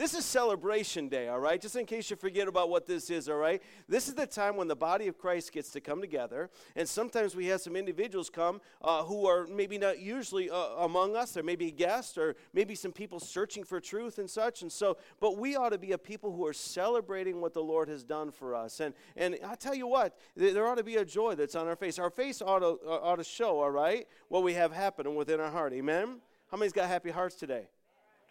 This 0.00 0.14
is 0.14 0.24
celebration 0.24 1.10
day, 1.10 1.28
all 1.28 1.40
right? 1.40 1.60
Just 1.60 1.76
in 1.76 1.84
case 1.84 2.08
you 2.08 2.16
forget 2.16 2.48
about 2.48 2.70
what 2.70 2.86
this 2.86 3.10
is, 3.10 3.28
all 3.28 3.36
right? 3.36 3.62
This 3.86 4.08
is 4.08 4.14
the 4.14 4.26
time 4.26 4.56
when 4.56 4.66
the 4.66 4.74
body 4.74 5.08
of 5.08 5.18
Christ 5.18 5.52
gets 5.52 5.68
to 5.72 5.80
come 5.82 6.00
together. 6.00 6.48
And 6.74 6.88
sometimes 6.88 7.36
we 7.36 7.48
have 7.48 7.60
some 7.60 7.76
individuals 7.76 8.30
come 8.30 8.62
uh, 8.80 9.04
who 9.04 9.26
are 9.26 9.46
maybe 9.46 9.76
not 9.76 9.98
usually 9.98 10.48
uh, 10.48 10.56
among 10.56 11.16
us. 11.16 11.32
There 11.32 11.42
may 11.42 11.54
be 11.54 11.70
guests 11.70 12.16
or 12.16 12.34
maybe 12.54 12.74
some 12.74 12.92
people 12.92 13.20
searching 13.20 13.62
for 13.62 13.78
truth 13.78 14.18
and 14.18 14.30
such. 14.30 14.62
And 14.62 14.72
so, 14.72 14.96
but 15.20 15.36
we 15.36 15.54
ought 15.54 15.72
to 15.72 15.78
be 15.78 15.92
a 15.92 15.98
people 15.98 16.32
who 16.34 16.46
are 16.46 16.54
celebrating 16.54 17.42
what 17.42 17.52
the 17.52 17.62
Lord 17.62 17.90
has 17.90 18.02
done 18.02 18.30
for 18.30 18.54
us. 18.54 18.80
And, 18.80 18.94
and 19.18 19.36
I 19.46 19.54
tell 19.54 19.74
you 19.74 19.86
what, 19.86 20.16
there 20.34 20.66
ought 20.66 20.76
to 20.76 20.82
be 20.82 20.96
a 20.96 21.04
joy 21.04 21.34
that's 21.34 21.54
on 21.54 21.68
our 21.68 21.76
face. 21.76 21.98
Our 21.98 22.08
face 22.08 22.40
ought 22.40 22.60
to, 22.60 22.78
uh, 22.86 23.00
ought 23.02 23.16
to 23.16 23.24
show, 23.24 23.60
all 23.60 23.70
right, 23.70 24.08
what 24.28 24.44
we 24.44 24.54
have 24.54 24.72
happening 24.72 25.14
within 25.14 25.40
our 25.40 25.50
heart. 25.50 25.74
Amen? 25.74 26.22
How 26.50 26.56
many's 26.56 26.72
got 26.72 26.88
happy 26.88 27.10
hearts 27.10 27.36
today? 27.36 27.68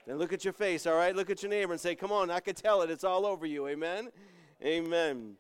Then 0.06 0.18
look 0.18 0.34
at 0.34 0.44
your 0.44 0.54
face, 0.54 0.88
all 0.88 0.96
right? 0.96 1.16
Look 1.16 1.30
at 1.30 1.44
your 1.44 1.50
neighbor 1.50 1.72
and 1.72 1.82
say, 1.82 1.96
Come 1.96 2.12
on, 2.12 2.32
I 2.32 2.40
can 2.40 2.56
tell 2.56 2.82
it. 2.82 2.90
It's 2.90 3.04
all 3.04 3.26
over 3.26 3.46
you. 3.46 3.68
Amen? 3.68 4.10
Amen. 4.64 5.36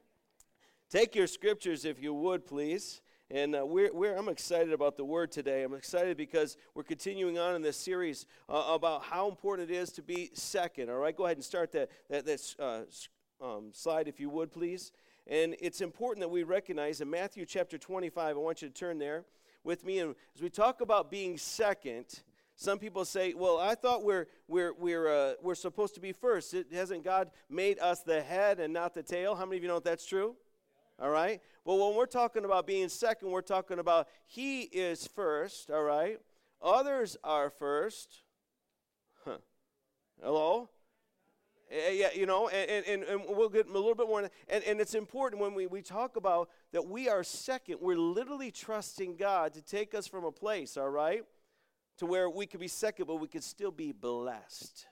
Take 0.89 1.15
your 1.15 1.27
scriptures, 1.27 1.85
if 1.85 2.01
you 2.01 2.13
would, 2.13 2.45
please. 2.45 3.01
And 3.31 3.55
uh, 3.55 3.63
we're, 3.63 3.93
we're, 3.93 4.15
I'm 4.15 4.27
excited 4.27 4.73
about 4.73 4.97
the 4.97 5.05
word 5.05 5.31
today. 5.31 5.61
I'm 5.61 5.75
excited 5.75 6.17
because 6.17 6.57
we're 6.73 6.83
continuing 6.83 7.37
on 7.37 7.55
in 7.55 7.61
this 7.61 7.77
series 7.77 8.25
uh, 8.49 8.63
about 8.69 9.03
how 9.03 9.29
important 9.29 9.69
it 9.69 9.73
is 9.75 9.91
to 9.93 10.01
be 10.01 10.31
second. 10.33 10.89
All 10.89 10.97
right, 10.97 11.15
go 11.15 11.25
ahead 11.25 11.37
and 11.37 11.43
start 11.43 11.71
that, 11.73 11.89
that, 12.09 12.25
that 12.25 12.55
uh, 12.59 12.81
um, 13.45 13.69
slide, 13.71 14.07
if 14.07 14.19
you 14.19 14.31
would, 14.31 14.51
please. 14.51 14.91
And 15.27 15.55
it's 15.59 15.81
important 15.81 16.21
that 16.21 16.29
we 16.29 16.41
recognize 16.41 17.01
in 17.01 17.09
Matthew 17.09 17.45
chapter 17.45 17.77
25, 17.77 18.35
I 18.35 18.39
want 18.39 18.63
you 18.63 18.67
to 18.67 18.73
turn 18.73 18.97
there 18.97 19.25
with 19.63 19.85
me. 19.85 19.99
And 19.99 20.15
as 20.35 20.41
we 20.41 20.49
talk 20.49 20.81
about 20.81 21.11
being 21.11 21.37
second, 21.37 22.23
some 22.59 22.77
people 22.77 23.05
say, 23.05 23.33
well, 23.33 23.57
I 23.57 23.73
thought 23.73 24.03
we're, 24.03 24.27
we're, 24.49 24.73
we're, 24.73 25.07
uh, 25.07 25.33
we're 25.41 25.55
supposed 25.55 25.95
to 25.95 26.01
be 26.01 26.11
first. 26.11 26.53
It, 26.53 26.67
hasn't 26.73 27.05
God 27.05 27.31
made 27.49 27.79
us 27.79 28.01
the 28.01 28.21
head 28.21 28.59
and 28.59 28.73
not 28.73 28.93
the 28.93 29.01
tail? 29.01 29.33
How 29.33 29.45
many 29.45 29.55
of 29.55 29.63
you 29.63 29.69
know 29.69 29.79
that's 29.79 30.05
true? 30.05 30.35
All 31.01 31.09
right? 31.09 31.41
Well, 31.63 31.77
when 31.77 31.95
we're 31.95 32.05
talking 32.05 32.43
about 32.43 32.67
being 32.67 32.89
second, 32.89 33.31
we're 33.31 33.41
talking 33.41 33.79
about 33.79 34.09
He 34.25 34.63
is 34.63 35.07
first, 35.07 35.71
all 35.71 35.83
right? 35.83 36.19
Others 36.61 37.15
are 37.23 37.49
first. 37.49 38.23
Huh. 39.23 39.37
Hello? 40.21 40.69
Uh, 41.71 41.91
yeah, 41.91 42.09
you 42.13 42.25
know, 42.25 42.49
and, 42.49 42.85
and, 42.85 43.03
and 43.03 43.21
we'll 43.25 43.47
get 43.47 43.69
a 43.69 43.71
little 43.71 43.95
bit 43.95 44.07
more. 44.07 44.29
And, 44.49 44.63
and 44.65 44.81
it's 44.81 44.95
important 44.95 45.41
when 45.41 45.53
we, 45.53 45.65
we 45.65 45.81
talk 45.81 46.17
about 46.17 46.49
that 46.73 46.85
we 46.85 47.07
are 47.07 47.23
second, 47.23 47.77
we're 47.79 47.95
literally 47.95 48.51
trusting 48.51 49.15
God 49.15 49.53
to 49.53 49.61
take 49.61 49.95
us 49.95 50.07
from 50.07 50.25
a 50.25 50.31
place, 50.31 50.75
all 50.75 50.89
right, 50.89 51.23
to 51.99 52.05
where 52.05 52.29
we 52.29 52.47
could 52.47 52.59
be 52.59 52.67
second, 52.67 53.05
but 53.05 53.15
we 53.15 53.27
could 53.27 53.43
still 53.43 53.71
be 53.71 53.91
blessed. 53.91 54.87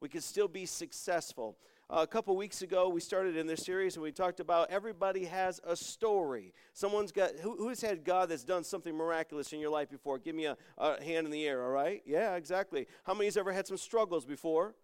We 0.00 0.08
could 0.08 0.22
still 0.22 0.48
be 0.48 0.66
successful. 0.66 1.56
Uh, 1.90 2.00
a 2.02 2.06
couple 2.06 2.34
weeks 2.36 2.62
ago, 2.62 2.88
we 2.88 3.00
started 3.00 3.36
in 3.36 3.46
this 3.46 3.64
series 3.64 3.96
and 3.96 4.02
we 4.02 4.12
talked 4.12 4.40
about 4.40 4.70
everybody 4.70 5.24
has 5.24 5.60
a 5.64 5.76
story. 5.76 6.54
Someone's 6.72 7.12
got, 7.12 7.32
who, 7.40 7.56
who's 7.56 7.80
had 7.82 8.04
God 8.04 8.28
that's 8.28 8.44
done 8.44 8.64
something 8.64 8.96
miraculous 8.96 9.52
in 9.52 9.60
your 9.60 9.70
life 9.70 9.90
before? 9.90 10.18
Give 10.18 10.34
me 10.34 10.46
a, 10.46 10.56
a 10.78 11.02
hand 11.02 11.26
in 11.26 11.30
the 11.30 11.46
air, 11.46 11.62
all 11.62 11.70
right? 11.70 12.00
Yeah, 12.06 12.36
exactly. 12.36 12.86
How 13.04 13.14
many's 13.14 13.36
ever 13.36 13.52
had 13.52 13.66
some 13.66 13.76
struggles 13.76 14.24
before? 14.24 14.74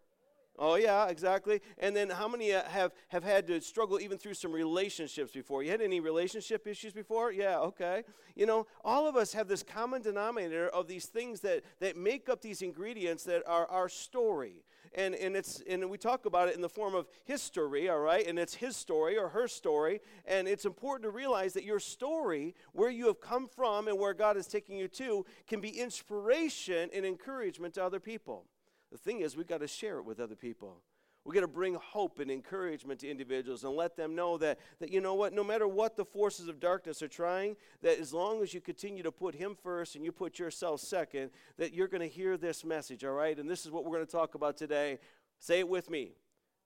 Oh, 0.60 0.74
yeah, 0.74 1.06
exactly. 1.06 1.60
And 1.78 1.94
then 1.94 2.10
how 2.10 2.26
many 2.26 2.52
uh, 2.52 2.64
have, 2.64 2.92
have 3.08 3.22
had 3.22 3.46
to 3.46 3.60
struggle 3.60 4.00
even 4.00 4.18
through 4.18 4.34
some 4.34 4.50
relationships 4.50 5.30
before? 5.30 5.62
You 5.62 5.70
had 5.70 5.80
any 5.80 6.00
relationship 6.00 6.66
issues 6.66 6.92
before? 6.92 7.30
Yeah, 7.30 7.58
okay. 7.60 8.02
You 8.34 8.46
know, 8.46 8.66
all 8.84 9.08
of 9.08 9.14
us 9.14 9.32
have 9.34 9.46
this 9.46 9.62
common 9.62 10.02
denominator 10.02 10.68
of 10.68 10.88
these 10.88 11.06
things 11.06 11.40
that, 11.40 11.62
that 11.78 11.96
make 11.96 12.28
up 12.28 12.42
these 12.42 12.60
ingredients 12.60 13.22
that 13.24 13.44
are 13.46 13.66
our 13.66 13.88
story. 13.88 14.64
And, 14.96 15.14
and, 15.14 15.36
it's, 15.36 15.62
and 15.68 15.88
we 15.88 15.96
talk 15.96 16.26
about 16.26 16.48
it 16.48 16.56
in 16.56 16.60
the 16.60 16.68
form 16.68 16.96
of 16.96 17.06
history, 17.24 17.88
all 17.88 18.00
right? 18.00 18.26
And 18.26 18.36
it's 18.36 18.54
his 18.54 18.76
story 18.76 19.16
or 19.16 19.28
her 19.28 19.46
story. 19.46 20.00
And 20.26 20.48
it's 20.48 20.64
important 20.64 21.04
to 21.04 21.10
realize 21.10 21.52
that 21.52 21.62
your 21.62 21.78
story, 21.78 22.56
where 22.72 22.90
you 22.90 23.06
have 23.06 23.20
come 23.20 23.46
from 23.46 23.86
and 23.86 23.96
where 23.96 24.14
God 24.14 24.36
is 24.36 24.48
taking 24.48 24.76
you 24.76 24.88
to, 24.88 25.24
can 25.46 25.60
be 25.60 25.68
inspiration 25.68 26.90
and 26.92 27.06
encouragement 27.06 27.74
to 27.74 27.84
other 27.84 28.00
people. 28.00 28.46
The 28.90 28.98
thing 28.98 29.20
is, 29.20 29.36
we've 29.36 29.46
got 29.46 29.60
to 29.60 29.68
share 29.68 29.98
it 29.98 30.04
with 30.04 30.20
other 30.20 30.36
people. 30.36 30.82
We've 31.24 31.34
got 31.34 31.42
to 31.42 31.48
bring 31.48 31.74
hope 31.74 32.20
and 32.20 32.30
encouragement 32.30 33.00
to 33.00 33.10
individuals 33.10 33.62
and 33.62 33.74
let 33.74 33.96
them 33.96 34.14
know 34.14 34.38
that, 34.38 34.58
that, 34.80 34.90
you 34.90 35.02
know 35.02 35.14
what, 35.14 35.34
no 35.34 35.44
matter 35.44 35.68
what 35.68 35.94
the 35.94 36.04
forces 36.04 36.48
of 36.48 36.58
darkness 36.58 37.02
are 37.02 37.08
trying, 37.08 37.56
that 37.82 37.98
as 37.98 38.14
long 38.14 38.42
as 38.42 38.54
you 38.54 38.62
continue 38.62 39.02
to 39.02 39.12
put 39.12 39.34
Him 39.34 39.54
first 39.62 39.94
and 39.94 40.06
you 40.06 40.12
put 40.12 40.38
yourself 40.38 40.80
second, 40.80 41.30
that 41.58 41.74
you're 41.74 41.88
going 41.88 42.00
to 42.00 42.08
hear 42.08 42.38
this 42.38 42.64
message, 42.64 43.04
all 43.04 43.12
right? 43.12 43.38
And 43.38 43.50
this 43.50 43.66
is 43.66 43.70
what 43.70 43.84
we're 43.84 43.92
going 43.92 44.06
to 44.06 44.10
talk 44.10 44.36
about 44.36 44.56
today. 44.56 44.98
Say 45.38 45.58
it 45.58 45.68
with 45.68 45.90
me. 45.90 46.12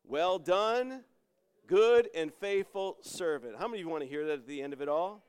Well 0.04 0.38
done, 0.38 1.02
good 1.66 2.08
and 2.14 2.32
faithful 2.32 2.98
servant. 3.00 3.56
How 3.58 3.66
many 3.66 3.80
of 3.80 3.86
you 3.86 3.90
want 3.90 4.04
to 4.04 4.08
hear 4.08 4.26
that 4.26 4.34
at 4.34 4.46
the 4.46 4.62
end 4.62 4.72
of 4.72 4.80
it 4.80 4.88
all? 4.88 5.24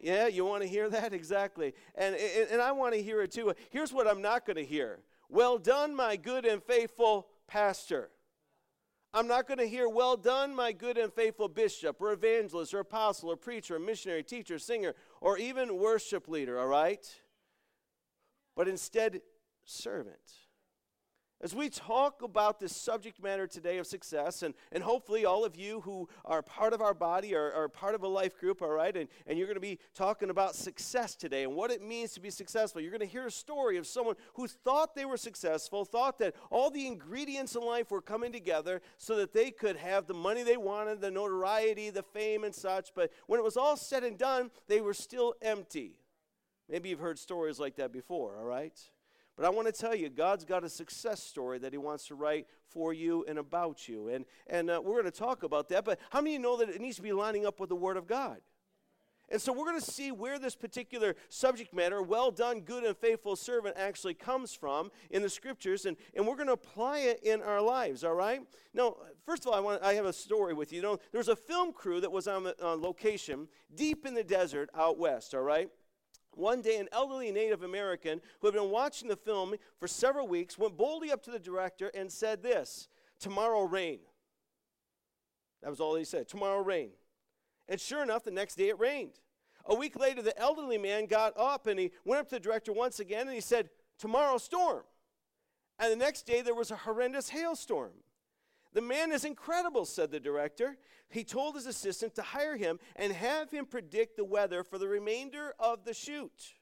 Yeah, 0.00 0.26
you 0.26 0.46
want 0.46 0.62
to 0.62 0.68
hear 0.68 0.88
that? 0.88 1.12
Exactly. 1.12 1.74
And, 1.94 2.14
and, 2.14 2.50
and 2.52 2.62
I 2.62 2.72
want 2.72 2.94
to 2.94 3.02
hear 3.02 3.20
it 3.20 3.30
too. 3.30 3.52
Here's 3.68 3.92
what 3.92 4.06
I'm 4.06 4.22
not 4.22 4.46
going 4.46 4.56
to 4.56 4.64
hear 4.64 5.00
well 5.34 5.58
done, 5.58 5.94
my 5.94 6.16
good 6.16 6.46
and 6.46 6.62
faithful 6.62 7.26
pastor. 7.46 8.10
I'm 9.12 9.26
not 9.26 9.46
going 9.46 9.58
to 9.58 9.66
hear, 9.66 9.88
Well 9.88 10.16
done, 10.16 10.54
my 10.54 10.72
good 10.72 10.96
and 10.96 11.12
faithful 11.12 11.48
bishop, 11.48 12.00
or 12.00 12.12
evangelist, 12.12 12.72
or 12.72 12.80
apostle, 12.80 13.30
or 13.30 13.36
preacher, 13.36 13.76
or 13.76 13.78
missionary, 13.78 14.22
teacher, 14.22 14.58
singer, 14.58 14.94
or 15.20 15.38
even 15.38 15.78
worship 15.78 16.28
leader, 16.28 16.58
all 16.58 16.66
right? 16.66 17.04
But 18.56 18.68
instead, 18.68 19.20
servant. 19.64 20.43
As 21.40 21.54
we 21.54 21.68
talk 21.68 22.22
about 22.22 22.58
this 22.58 22.74
subject 22.74 23.22
matter 23.22 23.46
today 23.46 23.76
of 23.76 23.86
success, 23.86 24.42
and, 24.42 24.54
and 24.72 24.82
hopefully 24.82 25.26
all 25.26 25.44
of 25.44 25.56
you 25.56 25.80
who 25.80 26.08
are 26.24 26.40
part 26.40 26.72
of 26.72 26.80
our 26.80 26.94
body 26.94 27.34
are, 27.34 27.52
are 27.52 27.68
part 27.68 27.94
of 27.94 28.02
a 28.02 28.08
life 28.08 28.38
group, 28.38 28.62
all 28.62 28.70
right, 28.70 28.96
and, 28.96 29.08
and 29.26 29.36
you're 29.36 29.46
going 29.46 29.56
to 29.56 29.60
be 29.60 29.78
talking 29.94 30.30
about 30.30 30.54
success 30.54 31.14
today 31.14 31.42
and 31.42 31.54
what 31.54 31.70
it 31.70 31.82
means 31.82 32.12
to 32.12 32.20
be 32.20 32.30
successful. 32.30 32.80
You're 32.80 32.92
going 32.92 33.00
to 33.00 33.06
hear 33.06 33.26
a 33.26 33.30
story 33.30 33.76
of 33.76 33.86
someone 33.86 34.14
who 34.34 34.46
thought 34.46 34.94
they 34.94 35.04
were 35.04 35.18
successful, 35.18 35.84
thought 35.84 36.18
that 36.20 36.34
all 36.50 36.70
the 36.70 36.86
ingredients 36.86 37.56
in 37.56 37.62
life 37.62 37.90
were 37.90 38.00
coming 38.00 38.32
together 38.32 38.80
so 38.96 39.16
that 39.16 39.34
they 39.34 39.50
could 39.50 39.76
have 39.76 40.06
the 40.06 40.14
money 40.14 40.44
they 40.44 40.56
wanted, 40.56 41.00
the 41.02 41.10
notoriety, 41.10 41.90
the 41.90 42.02
fame, 42.02 42.44
and 42.44 42.54
such. 42.54 42.94
But 42.94 43.10
when 43.26 43.38
it 43.38 43.44
was 43.44 43.58
all 43.58 43.76
said 43.76 44.02
and 44.02 44.16
done, 44.16 44.50
they 44.66 44.80
were 44.80 44.94
still 44.94 45.34
empty. 45.42 45.98
Maybe 46.70 46.88
you've 46.88 47.00
heard 47.00 47.18
stories 47.18 47.58
like 47.58 47.76
that 47.76 47.92
before, 47.92 48.36
all 48.38 48.44
right? 48.44 48.80
But 49.36 49.46
I 49.46 49.50
want 49.50 49.66
to 49.66 49.72
tell 49.72 49.94
you, 49.94 50.08
God's 50.08 50.44
got 50.44 50.64
a 50.64 50.68
success 50.68 51.22
story 51.22 51.58
that 51.58 51.72
He 51.72 51.78
wants 51.78 52.06
to 52.08 52.14
write 52.14 52.46
for 52.68 52.92
you 52.92 53.24
and 53.28 53.38
about 53.38 53.88
you. 53.88 54.08
And, 54.08 54.24
and 54.46 54.70
uh, 54.70 54.80
we're 54.84 55.00
going 55.00 55.04
to 55.04 55.18
talk 55.18 55.42
about 55.42 55.68
that. 55.70 55.84
But 55.84 55.98
how 56.10 56.20
many 56.20 56.38
know 56.38 56.56
that 56.56 56.68
it 56.68 56.80
needs 56.80 56.96
to 56.96 57.02
be 57.02 57.12
lining 57.12 57.44
up 57.46 57.58
with 57.58 57.68
the 57.68 57.76
Word 57.76 57.96
of 57.96 58.06
God? 58.06 58.40
And 59.30 59.40
so 59.40 59.52
we're 59.52 59.64
going 59.64 59.80
to 59.80 59.90
see 59.90 60.12
where 60.12 60.38
this 60.38 60.54
particular 60.54 61.16
subject 61.28 61.72
matter, 61.72 62.02
well 62.02 62.30
done, 62.30 62.60
good 62.60 62.84
and 62.84 62.96
faithful 62.96 63.36
servant, 63.36 63.74
actually 63.78 64.14
comes 64.14 64.54
from 64.54 64.90
in 65.10 65.22
the 65.22 65.30
scriptures, 65.30 65.86
and, 65.86 65.96
and 66.14 66.26
we're 66.26 66.36
going 66.36 66.48
to 66.48 66.52
apply 66.52 66.98
it 67.00 67.20
in 67.22 67.40
our 67.40 67.60
lives, 67.60 68.04
all 68.04 68.14
right? 68.14 68.42
Now, 68.74 68.96
first 69.24 69.42
of 69.42 69.48
all, 69.48 69.54
I, 69.54 69.60
want, 69.60 69.82
I 69.82 69.94
have 69.94 70.04
a 70.04 70.12
story 70.12 70.52
with 70.52 70.72
you. 70.72 70.76
You 70.76 70.82
know, 70.82 70.98
there 71.10 71.18
was 71.18 71.28
a 71.28 71.36
film 71.36 71.72
crew 71.72 72.00
that 72.02 72.12
was 72.12 72.28
on, 72.28 72.52
on 72.62 72.82
location 72.82 73.48
deep 73.74 74.04
in 74.04 74.12
the 74.14 74.24
desert 74.24 74.68
out 74.74 74.98
west, 74.98 75.34
all 75.34 75.40
right? 75.40 75.70
One 76.36 76.62
day, 76.62 76.78
an 76.78 76.88
elderly 76.92 77.30
Native 77.30 77.62
American 77.62 78.20
who 78.40 78.46
had 78.46 78.54
been 78.54 78.70
watching 78.70 79.08
the 79.08 79.16
film 79.16 79.54
for 79.78 79.88
several 79.88 80.26
weeks 80.26 80.58
went 80.58 80.76
boldly 80.76 81.10
up 81.10 81.22
to 81.24 81.30
the 81.30 81.38
director 81.38 81.90
and 81.94 82.10
said 82.10 82.42
this 82.42 82.88
Tomorrow 83.18 83.62
rain. 83.62 84.00
That 85.62 85.70
was 85.70 85.80
all 85.80 85.94
he 85.94 86.04
said. 86.04 86.28
Tomorrow 86.28 86.62
rain. 86.62 86.90
And 87.68 87.80
sure 87.80 88.02
enough, 88.02 88.24
the 88.24 88.30
next 88.30 88.56
day 88.56 88.68
it 88.68 88.78
rained. 88.78 89.20
A 89.66 89.74
week 89.74 89.98
later, 89.98 90.20
the 90.20 90.38
elderly 90.38 90.76
man 90.76 91.06
got 91.06 91.32
up 91.38 91.66
and 91.66 91.80
he 91.80 91.90
went 92.04 92.20
up 92.20 92.28
to 92.28 92.34
the 92.34 92.40
director 92.40 92.72
once 92.72 93.00
again 93.00 93.26
and 93.26 93.34
he 93.34 93.40
said, 93.40 93.70
Tomorrow 93.98 94.38
storm. 94.38 94.82
And 95.78 95.90
the 95.90 95.96
next 95.96 96.26
day, 96.26 96.42
there 96.42 96.54
was 96.54 96.70
a 96.70 96.76
horrendous 96.76 97.30
hailstorm. 97.30 97.92
The 98.74 98.82
man 98.82 99.12
is 99.12 99.24
incredible, 99.24 99.84
said 99.84 100.10
the 100.10 100.20
director. 100.20 100.76
He 101.08 101.22
told 101.22 101.54
his 101.54 101.66
assistant 101.66 102.14
to 102.16 102.22
hire 102.22 102.56
him 102.56 102.80
and 102.96 103.12
have 103.12 103.50
him 103.50 103.66
predict 103.66 104.16
the 104.16 104.24
weather 104.24 104.64
for 104.64 104.78
the 104.78 104.88
remainder 104.88 105.54
of 105.58 105.84
the 105.84 105.94
shoot. 105.94 106.54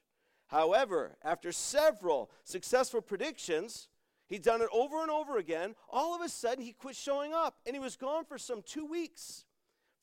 However, 0.47 1.17
after 1.23 1.51
several 1.51 2.29
successful 2.43 3.01
predictions, 3.01 3.87
he'd 4.27 4.43
done 4.43 4.61
it 4.61 4.69
over 4.71 5.01
and 5.01 5.09
over 5.09 5.37
again. 5.37 5.73
All 5.89 6.13
of 6.13 6.21
a 6.21 6.29
sudden, 6.29 6.63
he 6.63 6.73
quit 6.73 6.95
showing 6.95 7.33
up 7.33 7.57
and 7.65 7.75
he 7.75 7.79
was 7.79 7.95
gone 7.95 8.25
for 8.25 8.37
some 8.37 8.61
two 8.61 8.85
weeks. 8.85 9.45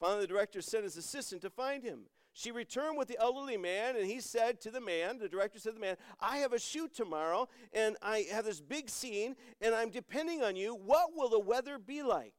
Finally, 0.01 0.23
the 0.23 0.27
director 0.27 0.61
sent 0.61 0.83
his 0.83 0.97
assistant 0.97 1.43
to 1.43 1.51
find 1.51 1.85
him. 1.85 2.01
She 2.33 2.53
returned 2.53 2.97
with 2.97 3.09
the 3.09 3.19
elderly 3.19 3.57
man, 3.57 3.97
and 3.97 4.07
he 4.07 4.21
said 4.21 4.61
to 4.63 4.71
the 4.71 4.81
man, 4.81 5.19
the 5.19 5.29
director 5.29 5.59
said 5.59 5.71
to 5.71 5.75
the 5.75 5.81
man, 5.81 5.97
I 6.21 6.39
have 6.39 6.53
a 6.53 6.59
shoot 6.59 6.95
tomorrow, 6.95 7.49
and 7.73 7.97
I 8.03 8.27
have 8.33 8.45
this 8.45 8.61
big 8.61 8.89
scene, 8.89 9.35
and 9.61 9.75
I'm 9.75 9.91
depending 9.91 10.43
on 10.43 10.55
you. 10.57 10.75
What 10.75 11.11
will 11.15 11.29
the 11.29 11.41
weather 11.41 11.79
be 11.79 12.03
like? 12.03 12.35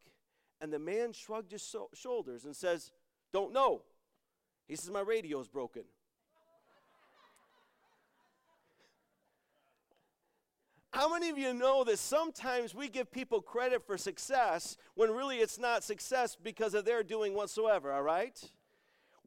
And 0.62 0.72
the 0.72 0.80
man 0.80 1.12
shrugged 1.12 1.52
his 1.52 1.64
so- 1.64 1.90
shoulders 1.94 2.46
and 2.46 2.56
says, 2.56 2.92
Don't 3.34 3.52
know. 3.52 3.84
He 4.68 4.76
says, 4.76 4.90
My 4.90 5.02
radio's 5.02 5.48
broken. 5.48 5.84
How 10.94 11.10
many 11.12 11.30
of 11.30 11.38
you 11.38 11.54
know 11.54 11.84
that 11.86 12.00
sometimes 12.00 12.76
we 12.76 12.90
give 12.90 13.12
people 13.12 13.42
credit 13.42 13.86
for 13.86 13.98
success 13.98 14.78
when 14.94 15.12
really 15.12 15.38
it's 15.38 15.58
not 15.58 15.84
success 15.84 16.38
because 16.42 16.74
of 16.74 16.84
their 16.84 17.02
doing 17.02 17.34
whatsoever, 17.34 17.94
all 17.94 18.04
right? 18.04 18.40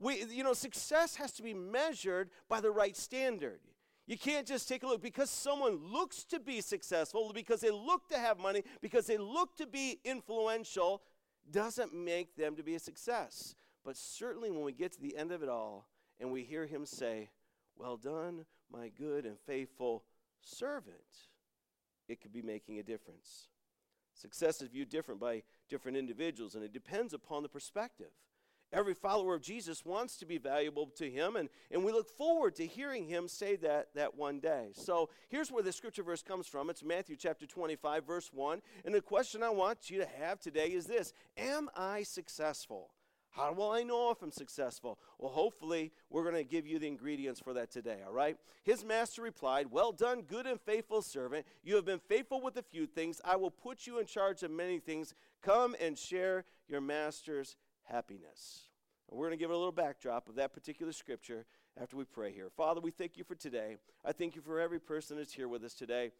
We, 0.04 0.22
you 0.24 0.44
know, 0.44 0.52
success 0.52 1.16
has 1.16 1.32
to 1.32 1.42
be 1.42 1.54
measured 1.54 2.28
by 2.46 2.60
the 2.60 2.70
right 2.70 2.94
standard. 2.94 3.60
You 4.06 4.18
can't 4.18 4.46
just 4.46 4.68
take 4.68 4.82
a 4.82 4.86
look 4.86 5.00
because 5.00 5.30
someone 5.30 5.78
looks 5.82 6.24
to 6.24 6.38
be 6.38 6.60
successful, 6.60 7.32
because 7.34 7.62
they 7.62 7.70
look 7.70 8.06
to 8.10 8.18
have 8.18 8.38
money, 8.38 8.64
because 8.82 9.06
they 9.06 9.16
look 9.16 9.56
to 9.56 9.66
be 9.66 10.00
influential, 10.04 11.00
doesn't 11.50 11.94
make 11.94 12.36
them 12.36 12.54
to 12.56 12.62
be 12.62 12.74
a 12.74 12.78
success. 12.78 13.54
But 13.82 13.96
certainly 13.96 14.50
when 14.50 14.62
we 14.62 14.74
get 14.74 14.92
to 14.92 15.00
the 15.00 15.16
end 15.16 15.32
of 15.32 15.42
it 15.42 15.48
all 15.48 15.88
and 16.20 16.30
we 16.30 16.42
hear 16.42 16.66
him 16.66 16.84
say, 16.84 17.30
Well 17.74 17.96
done, 17.96 18.44
my 18.70 18.90
good 18.90 19.24
and 19.24 19.38
faithful 19.46 20.04
servant, 20.42 21.30
it 22.08 22.20
could 22.20 22.32
be 22.34 22.42
making 22.42 22.78
a 22.78 22.82
difference. 22.82 23.48
Success 24.12 24.60
is 24.60 24.68
viewed 24.68 24.90
different 24.90 25.18
by 25.18 25.44
different 25.70 25.96
individuals, 25.96 26.56
and 26.56 26.62
it 26.62 26.74
depends 26.74 27.14
upon 27.14 27.42
the 27.42 27.48
perspective. 27.48 28.12
Every 28.74 28.94
follower 28.94 29.36
of 29.36 29.40
Jesus 29.40 29.84
wants 29.84 30.16
to 30.16 30.26
be 30.26 30.36
valuable 30.36 30.86
to 30.96 31.08
him, 31.08 31.36
and, 31.36 31.48
and 31.70 31.84
we 31.84 31.92
look 31.92 32.08
forward 32.08 32.56
to 32.56 32.66
hearing 32.66 33.06
him 33.06 33.28
say 33.28 33.54
that 33.56 33.94
that 33.94 34.16
one 34.16 34.40
day. 34.40 34.70
So 34.72 35.10
here's 35.28 35.52
where 35.52 35.62
the 35.62 35.72
scripture 35.72 36.02
verse 36.02 36.22
comes 36.22 36.48
from. 36.48 36.68
It's 36.70 36.82
Matthew 36.82 37.14
chapter 37.14 37.46
25, 37.46 38.04
verse 38.04 38.30
1. 38.34 38.60
And 38.84 38.92
the 38.92 39.00
question 39.00 39.44
I 39.44 39.50
want 39.50 39.90
you 39.90 39.98
to 40.00 40.08
have 40.18 40.40
today 40.40 40.72
is 40.72 40.86
this 40.86 41.12
Am 41.38 41.70
I 41.76 42.02
successful? 42.02 42.90
How 43.30 43.52
will 43.52 43.70
I 43.70 43.82
know 43.82 44.10
if 44.10 44.22
I'm 44.22 44.30
successful? 44.30 44.98
Well, 45.18 45.30
hopefully, 45.30 45.92
we're 46.10 46.22
going 46.22 46.36
to 46.36 46.44
give 46.44 46.66
you 46.66 46.78
the 46.78 46.86
ingredients 46.86 47.40
for 47.40 47.52
that 47.54 47.70
today, 47.70 47.98
all 48.06 48.12
right? 48.12 48.36
His 48.62 48.84
master 48.84 49.22
replied, 49.22 49.72
Well 49.72 49.92
done, 49.92 50.22
good 50.22 50.46
and 50.46 50.60
faithful 50.60 51.02
servant. 51.02 51.46
You 51.62 51.76
have 51.76 51.84
been 51.84 52.00
faithful 52.00 52.40
with 52.40 52.56
a 52.56 52.62
few 52.62 52.86
things. 52.86 53.20
I 53.24 53.36
will 53.36 53.50
put 53.50 53.86
you 53.86 53.98
in 53.98 54.06
charge 54.06 54.42
of 54.42 54.50
many 54.50 54.78
things. 54.78 55.14
Come 55.42 55.76
and 55.80 55.98
share 55.98 56.44
your 56.68 56.80
master's 56.80 57.56
happiness. 57.84 58.68
And 59.10 59.18
we're 59.18 59.26
going 59.26 59.38
to 59.38 59.42
give 59.42 59.50
a 59.50 59.56
little 59.56 59.72
backdrop 59.72 60.28
of 60.28 60.36
that 60.36 60.52
particular 60.52 60.92
scripture 60.92 61.46
after 61.80 61.96
we 61.96 62.04
pray 62.04 62.32
here. 62.32 62.48
Father, 62.56 62.80
we 62.80 62.90
thank 62.90 63.16
you 63.16 63.24
for 63.24 63.34
today. 63.34 63.76
I 64.04 64.12
thank 64.12 64.34
you 64.34 64.42
for 64.42 64.60
every 64.60 64.80
person 64.80 65.16
that's 65.16 65.32
here 65.32 65.48
with 65.48 65.64
us 65.64 65.74
today. 65.74 66.12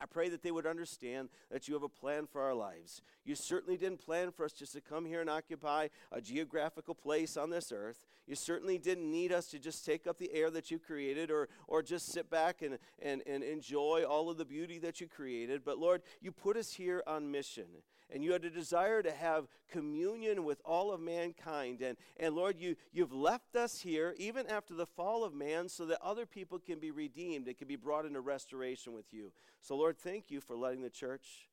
I 0.00 0.06
pray 0.06 0.30
that 0.30 0.42
they 0.42 0.50
would 0.50 0.66
understand 0.66 1.28
that 1.50 1.68
you 1.68 1.74
have 1.74 1.82
a 1.82 1.88
plan 1.88 2.26
for 2.26 2.40
our 2.40 2.54
lives. 2.54 3.02
You 3.24 3.34
certainly 3.34 3.76
didn't 3.76 3.98
plan 3.98 4.30
for 4.30 4.46
us 4.46 4.52
just 4.52 4.72
to 4.72 4.80
come 4.80 5.04
here 5.04 5.20
and 5.20 5.28
occupy 5.28 5.88
a 6.10 6.22
geographical 6.22 6.94
place 6.94 7.36
on 7.36 7.50
this 7.50 7.70
earth. 7.70 8.06
You 8.26 8.34
certainly 8.34 8.78
didn't 8.78 9.10
need 9.10 9.30
us 9.30 9.48
to 9.48 9.58
just 9.58 9.84
take 9.84 10.06
up 10.06 10.16
the 10.16 10.32
air 10.32 10.50
that 10.50 10.70
you 10.70 10.78
created 10.78 11.30
or, 11.30 11.48
or 11.66 11.82
just 11.82 12.12
sit 12.12 12.30
back 12.30 12.62
and, 12.62 12.78
and, 13.02 13.22
and 13.26 13.44
enjoy 13.44 14.04
all 14.08 14.30
of 14.30 14.38
the 14.38 14.44
beauty 14.46 14.78
that 14.78 15.00
you 15.02 15.06
created. 15.06 15.64
But 15.64 15.78
Lord, 15.78 16.02
you 16.22 16.32
put 16.32 16.56
us 16.56 16.72
here 16.72 17.02
on 17.06 17.30
mission 17.30 17.66
and 18.12 18.24
you 18.24 18.32
had 18.32 18.44
a 18.44 18.50
desire 18.50 19.02
to 19.02 19.12
have 19.12 19.46
communion 19.70 20.44
with 20.44 20.60
all 20.64 20.92
of 20.92 21.00
mankind. 21.00 21.80
And, 21.80 21.96
and 22.18 22.34
Lord, 22.34 22.58
you, 22.58 22.76
you've 22.92 23.12
left 23.12 23.56
us 23.56 23.80
here 23.80 24.14
even 24.18 24.46
after 24.46 24.74
the 24.74 24.86
fall 24.86 25.24
of 25.24 25.34
man 25.34 25.68
so 25.68 25.86
that 25.86 26.00
other 26.02 26.26
people 26.26 26.58
can 26.58 26.78
be 26.78 26.90
redeemed 26.90 27.46
and 27.46 27.56
can 27.56 27.68
be 27.68 27.76
brought 27.76 28.06
into 28.06 28.20
restoration 28.20 28.92
with 28.92 29.12
you. 29.12 29.32
So, 29.60 29.76
Lord, 29.76 29.98
thank 29.98 30.30
you 30.30 30.40
for 30.40 30.56
letting 30.56 30.82
the 30.82 30.90
church 30.90 31.48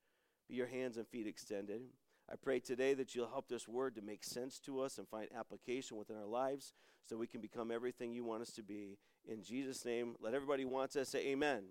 be 0.47 0.55
your 0.55 0.67
hands 0.67 0.97
and 0.97 1.07
feet 1.07 1.27
extended. 1.27 1.81
I 2.29 2.35
pray 2.35 2.59
today 2.59 2.93
that 2.95 3.15
you'll 3.15 3.29
help 3.29 3.47
this 3.47 3.67
word 3.67 3.95
to 3.95 4.01
make 4.01 4.23
sense 4.23 4.59
to 4.59 4.81
us 4.81 4.97
and 4.97 5.07
find 5.07 5.29
application 5.37 5.95
within 5.95 6.17
our 6.17 6.25
lives 6.25 6.73
so 7.07 7.15
we 7.15 7.27
can 7.27 7.39
become 7.39 7.71
everything 7.71 8.13
you 8.13 8.25
want 8.25 8.41
us 8.41 8.51
to 8.51 8.63
be. 8.63 8.97
In 9.27 9.41
Jesus' 9.41 9.85
name, 9.85 10.15
let 10.19 10.33
everybody 10.33 10.65
want 10.65 10.91
to 10.91 11.05
say 11.05 11.27
amen. 11.27 11.63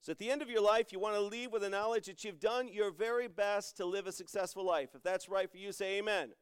So 0.00 0.12
at 0.12 0.18
the 0.18 0.30
end 0.30 0.42
of 0.42 0.50
your 0.50 0.62
life, 0.62 0.92
you 0.92 0.98
want 0.98 1.16
to 1.16 1.20
leave 1.20 1.52
with 1.52 1.62
the 1.62 1.70
knowledge 1.70 2.06
that 2.06 2.24
you've 2.24 2.40
done 2.40 2.68
your 2.68 2.90
very 2.90 3.28
best 3.28 3.76
to 3.78 3.84
live 3.84 4.06
a 4.06 4.12
successful 4.12 4.64
life. 4.64 4.90
If 4.94 5.02
that's 5.02 5.28
right 5.28 5.50
for 5.50 5.56
you, 5.56 5.72
say 5.72 5.98
amen. 5.98 6.14
amen. 6.14 6.32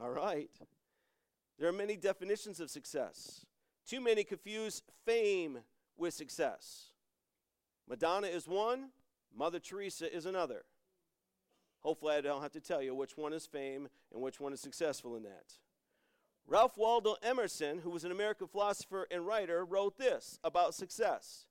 All 0.00 0.10
right. 0.10 0.50
There 1.58 1.68
are 1.68 1.72
many 1.72 1.96
definitions 1.96 2.58
of 2.58 2.70
success. 2.70 3.46
Too 3.86 4.00
many 4.00 4.24
confuse 4.24 4.82
fame 5.04 5.58
with 5.96 6.14
success. 6.14 6.86
Madonna 7.88 8.26
is 8.26 8.48
one, 8.48 8.88
Mother 9.34 9.60
Teresa 9.60 10.14
is 10.14 10.26
another. 10.26 10.64
Hopefully, 11.80 12.14
I 12.14 12.20
don't 12.20 12.42
have 12.42 12.52
to 12.52 12.60
tell 12.60 12.82
you 12.82 12.94
which 12.94 13.16
one 13.16 13.32
is 13.32 13.46
fame 13.46 13.88
and 14.12 14.22
which 14.22 14.40
one 14.40 14.52
is 14.52 14.60
successful 14.60 15.16
in 15.16 15.24
that. 15.24 15.58
Ralph 16.46 16.76
Waldo 16.76 17.16
Emerson, 17.22 17.78
who 17.78 17.90
was 17.90 18.04
an 18.04 18.12
American 18.12 18.46
philosopher 18.46 19.06
and 19.10 19.26
writer, 19.26 19.64
wrote 19.64 19.98
this 19.98 20.38
about 20.44 20.74
success 20.74 21.46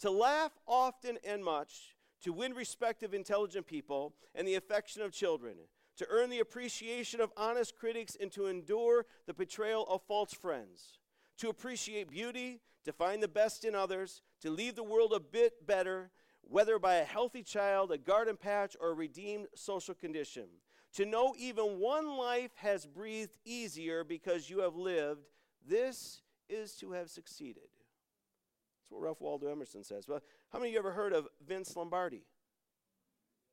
to 0.00 0.10
laugh 0.10 0.52
often 0.66 1.18
and 1.24 1.44
much, 1.44 1.96
to 2.22 2.32
win 2.32 2.54
respect 2.54 3.02
of 3.02 3.14
intelligent 3.14 3.66
people 3.66 4.14
and 4.34 4.46
the 4.46 4.54
affection 4.54 5.02
of 5.02 5.12
children, 5.12 5.54
to 5.96 6.06
earn 6.10 6.30
the 6.30 6.40
appreciation 6.40 7.20
of 7.20 7.32
honest 7.36 7.76
critics, 7.76 8.16
and 8.20 8.30
to 8.32 8.46
endure 8.46 9.06
the 9.26 9.34
betrayal 9.34 9.84
of 9.88 10.02
false 10.02 10.32
friends, 10.32 10.98
to 11.38 11.48
appreciate 11.48 12.10
beauty, 12.10 12.60
to 12.84 12.92
find 12.92 13.22
the 13.22 13.28
best 13.28 13.64
in 13.64 13.74
others, 13.74 14.22
to 14.40 14.50
leave 14.50 14.74
the 14.74 14.82
world 14.82 15.12
a 15.12 15.20
bit 15.20 15.66
better, 15.66 16.10
whether 16.42 16.78
by 16.78 16.96
a 16.96 17.04
healthy 17.04 17.42
child, 17.42 17.90
a 17.90 17.98
garden 17.98 18.36
patch, 18.36 18.76
or 18.80 18.90
a 18.90 18.94
redeemed 18.94 19.46
social 19.54 19.94
condition. 19.94 20.44
To 20.94 21.04
know 21.04 21.34
even 21.38 21.78
one 21.78 22.16
life 22.16 22.52
has 22.56 22.86
breathed 22.86 23.36
easier 23.44 24.04
because 24.04 24.48
you 24.48 24.60
have 24.60 24.76
lived, 24.76 25.26
this 25.66 26.22
is 26.48 26.74
to 26.76 26.92
have 26.92 27.10
succeeded. 27.10 27.68
That's 28.86 28.92
what 28.92 29.02
Ralph 29.02 29.20
Waldo 29.20 29.50
Emerson 29.50 29.82
says. 29.82 30.06
Well, 30.06 30.20
how 30.52 30.60
many 30.60 30.70
of 30.70 30.72
you 30.74 30.78
ever 30.78 30.92
heard 30.92 31.12
of 31.12 31.26
Vince 31.44 31.74
Lombardi? 31.74 32.22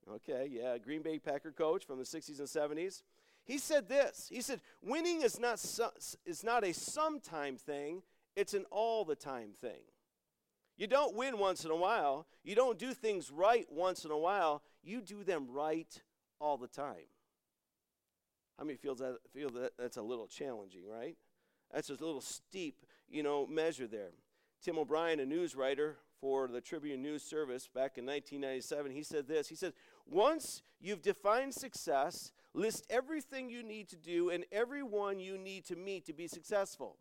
Okay, 0.07 0.47
yeah, 0.51 0.77
Green 0.77 1.01
Bay 1.01 1.17
Packer 1.17 1.51
coach 1.51 1.85
from 1.85 1.97
the 1.97 2.03
60s 2.03 2.37
and 2.37 2.47
70s. 2.47 3.01
He 3.45 3.57
said 3.57 3.89
this. 3.89 4.27
He 4.29 4.41
said, 4.41 4.61
"Winning 4.81 5.21
is 5.21 5.39
not 5.39 5.59
su- 5.59 5.89
is 6.23 6.43
not 6.43 6.63
a 6.63 6.71
sometime 6.71 7.57
thing; 7.57 8.03
it's 8.35 8.53
an 8.53 8.65
all 8.69 9.05
the 9.05 9.15
time 9.15 9.53
thing. 9.53 9.81
You 10.77 10.87
don't 10.87 11.15
win 11.15 11.39
once 11.39 11.65
in 11.65 11.71
a 11.71 11.75
while. 11.75 12.27
You 12.43 12.55
don't 12.55 12.77
do 12.77 12.93
things 12.93 13.31
right 13.31 13.69
once 13.71 14.05
in 14.05 14.11
a 14.11 14.17
while. 14.17 14.61
You 14.83 15.01
do 15.01 15.23
them 15.23 15.47
right 15.49 16.01
all 16.39 16.57
the 16.57 16.67
time." 16.67 17.07
How 18.57 18.65
many 18.65 18.77
feels 18.77 18.99
that 18.99 19.17
feel 19.33 19.49
that 19.51 19.73
that's 19.77 19.97
a 19.97 20.01
little 20.01 20.27
challenging, 20.27 20.87
right? 20.87 21.17
That's 21.71 21.89
a 21.89 21.93
little 21.93 22.21
steep, 22.21 22.85
you 23.09 23.23
know, 23.23 23.47
measure 23.47 23.87
there. 23.87 24.11
Tim 24.63 24.79
O'Brien, 24.79 25.19
a 25.19 25.25
news 25.25 25.55
writer 25.57 25.97
for 26.21 26.47
the 26.47 26.61
Tribune 26.61 27.01
News 27.01 27.21
Service 27.21 27.67
back 27.67 27.97
in 27.97 28.05
1997, 28.05 28.93
he 28.93 29.03
said 29.03 29.27
this. 29.27 29.49
He 29.49 29.55
said, 29.55 29.73
Once 30.09 30.63
you've 30.79 31.01
defined 31.01 31.53
success, 31.53 32.31
list 32.53 32.85
everything 32.89 33.49
you 33.49 33.61
need 33.61 33.89
to 33.89 33.97
do 33.97 34.29
and 34.29 34.45
everyone 34.53 35.19
you 35.19 35.37
need 35.37 35.65
to 35.65 35.75
meet 35.75 36.05
to 36.05 36.13
be 36.13 36.29
successful. 36.29 36.95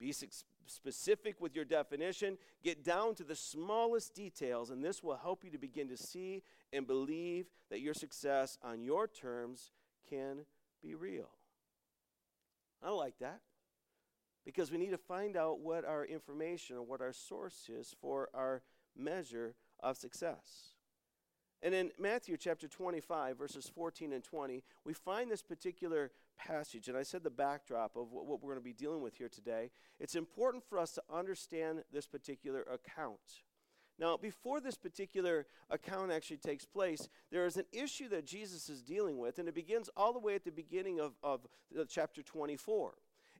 Be 0.00 0.10
su- 0.10 0.28
specific 0.64 1.38
with 1.38 1.54
your 1.54 1.66
definition, 1.66 2.38
get 2.64 2.82
down 2.82 3.14
to 3.16 3.24
the 3.24 3.36
smallest 3.36 4.14
details, 4.14 4.70
and 4.70 4.82
this 4.82 5.02
will 5.02 5.16
help 5.16 5.44
you 5.44 5.50
to 5.50 5.58
begin 5.58 5.88
to 5.88 5.98
see 5.98 6.42
and 6.72 6.86
believe 6.86 7.44
that 7.68 7.80
your 7.80 7.94
success 7.94 8.56
on 8.62 8.82
your 8.82 9.06
terms 9.06 9.70
can 10.08 10.46
be 10.82 10.94
real. 10.94 11.28
I 12.82 12.88
like 12.88 13.18
that 13.18 13.40
because 14.46 14.70
we 14.70 14.78
need 14.78 14.92
to 14.92 14.96
find 14.96 15.36
out 15.36 15.58
what 15.58 15.84
our 15.84 16.06
information 16.06 16.76
or 16.76 16.82
what 16.82 17.02
our 17.02 17.12
source 17.12 17.68
is 17.68 17.94
for 18.00 18.30
our 18.32 18.62
measure 18.96 19.56
of 19.80 19.98
success. 19.98 20.70
And 21.62 21.74
in 21.74 21.90
Matthew 21.98 22.36
chapter 22.36 22.68
25, 22.68 23.36
verses 23.36 23.70
14 23.74 24.12
and 24.12 24.22
20, 24.22 24.62
we 24.84 24.92
find 24.92 25.30
this 25.30 25.42
particular 25.42 26.12
passage. 26.38 26.86
And 26.86 26.96
I 26.96 27.02
said 27.02 27.24
the 27.24 27.30
backdrop 27.30 27.96
of 27.96 28.12
what, 28.12 28.26
what 28.26 28.40
we're 28.40 28.52
going 28.52 28.62
to 28.62 28.64
be 28.64 28.72
dealing 28.72 29.02
with 29.02 29.16
here 29.16 29.28
today. 29.28 29.70
It's 29.98 30.14
important 30.14 30.62
for 30.68 30.78
us 30.78 30.92
to 30.92 31.02
understand 31.12 31.82
this 31.92 32.06
particular 32.06 32.62
account. 32.62 33.42
Now, 33.98 34.16
before 34.16 34.60
this 34.60 34.76
particular 34.76 35.46
account 35.70 36.12
actually 36.12 36.36
takes 36.36 36.66
place, 36.66 37.08
there 37.32 37.46
is 37.46 37.56
an 37.56 37.64
issue 37.72 38.10
that 38.10 38.26
Jesus 38.26 38.68
is 38.68 38.82
dealing 38.82 39.18
with, 39.18 39.38
and 39.38 39.48
it 39.48 39.54
begins 39.54 39.88
all 39.96 40.12
the 40.12 40.18
way 40.18 40.34
at 40.34 40.44
the 40.44 40.52
beginning 40.52 41.00
of, 41.00 41.14
of 41.22 41.48
chapter 41.88 42.22
24. 42.22 42.92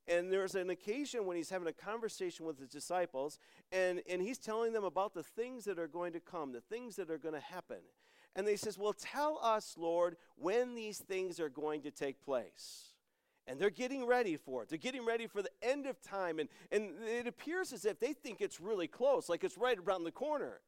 And 0.08 0.32
there's 0.32 0.54
an 0.54 0.70
occasion 0.70 1.26
when 1.26 1.36
he's 1.36 1.50
having 1.50 1.66
a 1.68 1.72
conversation 1.72 2.46
with 2.46 2.60
his 2.60 2.68
disciples, 2.68 3.38
and, 3.72 4.02
and 4.08 4.22
he's 4.22 4.38
telling 4.38 4.72
them 4.72 4.84
about 4.84 5.14
the 5.14 5.22
things 5.22 5.64
that 5.64 5.78
are 5.78 5.88
going 5.88 6.12
to 6.12 6.20
come, 6.20 6.52
the 6.52 6.60
things 6.60 6.96
that 6.96 7.10
are 7.10 7.18
going 7.18 7.34
to 7.34 7.40
happen. 7.40 7.78
And 8.36 8.46
they 8.46 8.56
says, 8.56 8.78
Well, 8.78 8.92
tell 8.92 9.40
us, 9.42 9.74
Lord, 9.78 10.16
when 10.36 10.74
these 10.74 10.98
things 10.98 11.40
are 11.40 11.48
going 11.48 11.82
to 11.82 11.90
take 11.90 12.24
place. 12.24 12.92
And 13.48 13.60
they're 13.60 13.70
getting 13.70 14.04
ready 14.04 14.36
for 14.36 14.62
it. 14.62 14.68
They're 14.68 14.76
getting 14.76 15.06
ready 15.06 15.28
for 15.28 15.40
the 15.40 15.50
end 15.62 15.86
of 15.86 16.02
time. 16.02 16.40
And, 16.40 16.48
and 16.72 16.94
it 17.06 17.28
appears 17.28 17.72
as 17.72 17.84
if 17.84 18.00
they 18.00 18.12
think 18.12 18.40
it's 18.40 18.60
really 18.60 18.88
close, 18.88 19.28
like 19.28 19.44
it's 19.44 19.56
right 19.56 19.78
around 19.78 20.02
the 20.02 20.10
corner. 20.10 20.60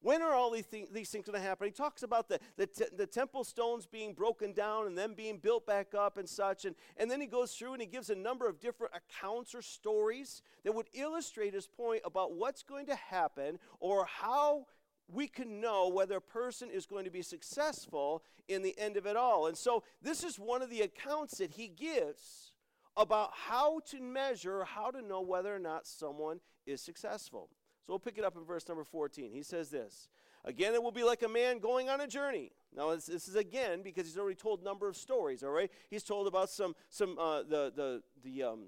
When 0.00 0.22
are 0.22 0.32
all 0.32 0.50
these, 0.50 0.66
th- 0.66 0.90
these 0.92 1.10
things 1.10 1.26
going 1.26 1.40
to 1.40 1.46
happen? 1.46 1.66
He 1.66 1.72
talks 1.72 2.02
about 2.02 2.28
the, 2.28 2.38
the, 2.56 2.68
the 2.96 3.06
temple 3.06 3.44
stones 3.44 3.86
being 3.86 4.12
broken 4.12 4.52
down 4.52 4.86
and 4.86 4.96
then 4.96 5.14
being 5.14 5.38
built 5.38 5.66
back 5.66 5.94
up 5.94 6.16
and 6.16 6.28
such. 6.28 6.64
And, 6.64 6.76
and 6.96 7.10
then 7.10 7.20
he 7.20 7.26
goes 7.26 7.52
through 7.54 7.72
and 7.72 7.80
he 7.80 7.86
gives 7.86 8.10
a 8.10 8.14
number 8.14 8.48
of 8.48 8.60
different 8.60 8.92
accounts 8.94 9.54
or 9.54 9.62
stories 9.62 10.42
that 10.64 10.74
would 10.74 10.88
illustrate 10.94 11.54
his 11.54 11.66
point 11.66 12.02
about 12.04 12.34
what's 12.34 12.62
going 12.62 12.86
to 12.86 12.94
happen 12.94 13.58
or 13.80 14.06
how 14.06 14.66
we 15.08 15.28
can 15.28 15.60
know 15.60 15.88
whether 15.88 16.16
a 16.16 16.20
person 16.20 16.68
is 16.70 16.86
going 16.86 17.04
to 17.04 17.10
be 17.10 17.22
successful 17.22 18.22
in 18.48 18.62
the 18.62 18.76
end 18.78 18.96
of 18.96 19.06
it 19.06 19.16
all. 19.16 19.46
And 19.46 19.56
so, 19.56 19.84
this 20.02 20.24
is 20.24 20.38
one 20.38 20.62
of 20.62 20.70
the 20.70 20.82
accounts 20.82 21.38
that 21.38 21.52
he 21.52 21.68
gives 21.68 22.52
about 22.96 23.30
how 23.32 23.80
to 23.90 24.00
measure, 24.00 24.64
how 24.64 24.90
to 24.90 25.02
know 25.02 25.20
whether 25.20 25.54
or 25.54 25.58
not 25.58 25.86
someone 25.86 26.40
is 26.66 26.80
successful. 26.80 27.50
So, 27.86 27.92
we'll 27.92 27.98
pick 28.00 28.18
it 28.18 28.24
up 28.24 28.36
in 28.36 28.44
verse 28.44 28.66
number 28.66 28.82
14. 28.82 29.30
He 29.30 29.42
says 29.42 29.70
this 29.70 30.08
Again, 30.44 30.74
it 30.74 30.82
will 30.82 30.92
be 30.92 31.04
like 31.04 31.22
a 31.22 31.28
man 31.28 31.58
going 31.58 31.88
on 31.88 32.00
a 32.00 32.06
journey. 32.06 32.52
Now, 32.74 32.94
this, 32.94 33.06
this 33.06 33.28
is 33.28 33.36
again 33.36 33.82
because 33.82 34.06
he's 34.06 34.18
already 34.18 34.36
told 34.36 34.60
a 34.60 34.64
number 34.64 34.88
of 34.88 34.96
stories, 34.96 35.42
all 35.42 35.50
right? 35.50 35.70
He's 35.90 36.02
told 36.02 36.26
about 36.26 36.50
some, 36.50 36.74
some 36.88 37.18
uh, 37.18 37.42
the, 37.42 37.72
the, 37.74 38.02
the, 38.24 38.42
um, 38.42 38.66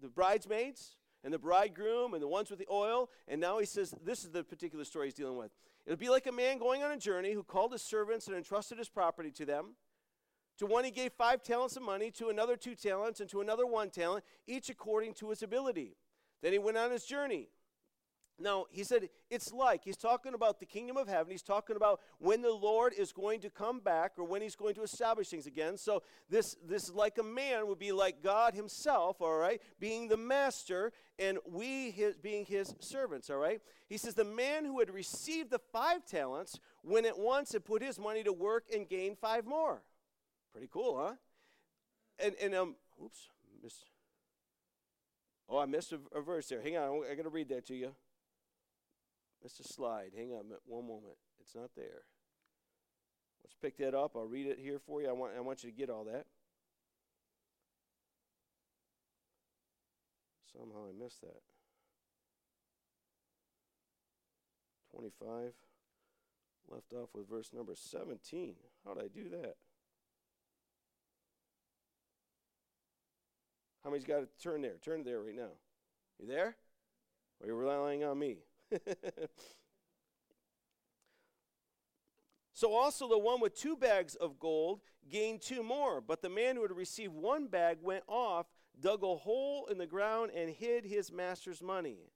the 0.00 0.08
bridesmaids 0.08 0.96
and 1.24 1.32
the 1.32 1.38
bridegroom 1.38 2.14
and 2.14 2.22
the 2.22 2.28
ones 2.28 2.50
with 2.50 2.58
the 2.58 2.68
oil. 2.70 3.10
And 3.26 3.40
now 3.40 3.58
he 3.58 3.66
says, 3.66 3.94
this 4.04 4.24
is 4.24 4.30
the 4.30 4.44
particular 4.44 4.84
story 4.84 5.06
he's 5.06 5.14
dealing 5.14 5.36
with. 5.36 5.50
It'll 5.86 5.98
be 5.98 6.08
like 6.08 6.26
a 6.26 6.32
man 6.32 6.58
going 6.58 6.82
on 6.82 6.92
a 6.92 6.98
journey 6.98 7.32
who 7.32 7.42
called 7.42 7.72
his 7.72 7.82
servants 7.82 8.28
and 8.28 8.36
entrusted 8.36 8.78
his 8.78 8.88
property 8.88 9.30
to 9.32 9.46
them. 9.46 9.74
To 10.58 10.66
one 10.66 10.84
he 10.84 10.90
gave 10.90 11.12
five 11.12 11.42
talents 11.42 11.76
of 11.76 11.82
money, 11.82 12.10
to 12.12 12.28
another 12.28 12.56
two 12.56 12.74
talents, 12.74 13.20
and 13.20 13.30
to 13.30 13.40
another 13.40 13.66
one 13.66 13.90
talent, 13.90 14.24
each 14.46 14.68
according 14.68 15.14
to 15.14 15.30
his 15.30 15.42
ability. 15.42 15.96
Then 16.42 16.52
he 16.52 16.58
went 16.58 16.76
on 16.76 16.90
his 16.90 17.04
journey. 17.04 17.48
Now, 18.40 18.66
he 18.70 18.84
said 18.84 19.08
it's 19.30 19.52
like, 19.52 19.84
he's 19.84 19.96
talking 19.96 20.32
about 20.32 20.60
the 20.60 20.66
kingdom 20.66 20.96
of 20.96 21.08
heaven. 21.08 21.30
He's 21.30 21.42
talking 21.42 21.74
about 21.74 22.00
when 22.18 22.40
the 22.40 22.52
Lord 22.52 22.92
is 22.92 23.12
going 23.12 23.40
to 23.40 23.50
come 23.50 23.80
back 23.80 24.12
or 24.16 24.24
when 24.24 24.42
he's 24.42 24.54
going 24.54 24.74
to 24.76 24.82
establish 24.82 25.28
things 25.28 25.46
again. 25.46 25.76
So, 25.76 26.02
this, 26.30 26.56
this 26.64 26.90
like 26.90 27.18
a 27.18 27.22
man 27.22 27.66
would 27.66 27.78
be 27.78 27.90
like 27.90 28.22
God 28.22 28.54
himself, 28.54 29.20
all 29.20 29.36
right, 29.36 29.60
being 29.80 30.08
the 30.08 30.16
master 30.16 30.92
and 31.18 31.38
we 31.50 31.90
his, 31.90 32.16
being 32.16 32.44
his 32.46 32.74
servants, 32.78 33.28
all 33.28 33.38
right. 33.38 33.60
He 33.88 33.96
says, 33.96 34.14
the 34.14 34.24
man 34.24 34.64
who 34.64 34.78
had 34.78 34.90
received 34.90 35.50
the 35.50 35.58
five 35.72 36.06
talents 36.06 36.60
went 36.84 37.06
at 37.06 37.18
once 37.18 37.54
and 37.54 37.64
put 37.64 37.82
his 37.82 37.98
money 37.98 38.22
to 38.22 38.32
work 38.32 38.66
and 38.72 38.88
gained 38.88 39.18
five 39.18 39.46
more. 39.46 39.82
Pretty 40.52 40.68
cool, 40.72 40.96
huh? 40.96 41.14
And, 42.18 42.34
and 42.40 42.54
um, 42.54 42.76
oops, 43.04 43.28
missed. 43.62 43.84
Oh, 45.48 45.58
I 45.58 45.66
missed 45.66 45.92
a, 45.92 45.98
a 46.16 46.20
verse 46.20 46.46
there. 46.48 46.62
Hang 46.62 46.76
on, 46.76 47.02
I 47.10 47.14
got 47.14 47.22
to 47.22 47.30
read 47.30 47.48
that 47.48 47.66
to 47.66 47.74
you. 47.74 47.94
Missed 49.42 49.60
a 49.60 49.64
slide. 49.64 50.10
Hang 50.16 50.32
on 50.32 50.44
one 50.66 50.86
moment. 50.86 51.16
It's 51.40 51.54
not 51.54 51.70
there. 51.76 52.02
Let's 53.42 53.54
pick 53.60 53.78
that 53.78 53.94
up. 53.94 54.12
I'll 54.16 54.26
read 54.26 54.46
it 54.46 54.58
here 54.60 54.78
for 54.78 55.00
you. 55.00 55.08
I 55.08 55.12
want, 55.12 55.32
I 55.36 55.40
want 55.40 55.62
you 55.62 55.70
to 55.70 55.76
get 55.76 55.90
all 55.90 56.04
that. 56.04 56.26
Somehow 60.52 60.88
I 60.88 61.02
missed 61.02 61.20
that. 61.20 61.40
25. 64.92 65.52
Left 66.70 66.92
off 66.92 67.08
with 67.14 67.28
verse 67.28 67.50
number 67.54 67.74
17. 67.74 68.54
How 68.84 68.94
did 68.94 69.04
I 69.04 69.08
do 69.08 69.28
that? 69.30 69.54
How 73.84 73.90
many's 73.90 74.04
got 74.04 74.20
to 74.20 74.28
turn 74.42 74.60
there? 74.60 74.76
Turn 74.84 75.04
there 75.04 75.22
right 75.22 75.34
now. 75.34 75.52
You 76.18 76.26
there? 76.26 76.56
Or 77.40 77.44
are 77.44 77.46
you 77.46 77.54
relying 77.54 78.04
on 78.04 78.18
me? 78.18 78.38
so 82.52 82.74
also 82.74 83.08
the 83.08 83.18
one 83.18 83.40
with 83.40 83.54
two 83.54 83.76
bags 83.76 84.14
of 84.14 84.38
gold 84.38 84.80
gained 85.08 85.40
two 85.40 85.62
more. 85.62 86.00
But 86.00 86.22
the 86.22 86.28
man 86.28 86.56
who 86.56 86.62
had 86.62 86.72
received 86.72 87.14
one 87.14 87.46
bag 87.46 87.78
went 87.82 88.04
off, 88.06 88.46
dug 88.80 89.02
a 89.02 89.16
hole 89.16 89.66
in 89.70 89.78
the 89.78 89.86
ground, 89.86 90.30
and 90.34 90.50
hid 90.50 90.84
his 90.84 91.10
master's 91.12 91.62
money. 91.62 92.10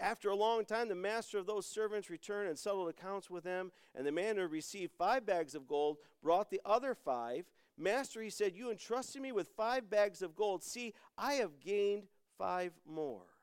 After 0.00 0.28
a 0.28 0.36
long 0.36 0.64
time, 0.64 0.88
the 0.88 0.94
master 0.94 1.38
of 1.38 1.46
those 1.46 1.66
servants 1.66 2.10
returned 2.10 2.48
and 2.48 2.58
settled 2.58 2.88
accounts 2.88 3.30
with 3.30 3.44
them. 3.44 3.70
And 3.94 4.06
the 4.06 4.12
man 4.12 4.36
who 4.36 4.46
received 4.46 4.92
five 4.98 5.24
bags 5.24 5.54
of 5.54 5.68
gold 5.68 5.98
brought 6.22 6.50
the 6.50 6.60
other 6.64 6.94
five. 6.94 7.44
Master, 7.78 8.20
he 8.20 8.30
said, 8.30 8.56
You 8.56 8.70
entrusted 8.70 9.22
me 9.22 9.32
with 9.32 9.48
five 9.56 9.88
bags 9.88 10.20
of 10.20 10.34
gold. 10.34 10.62
See, 10.64 10.94
I 11.16 11.34
have 11.34 11.60
gained 11.60 12.04
five 12.38 12.72
more. 12.86 13.33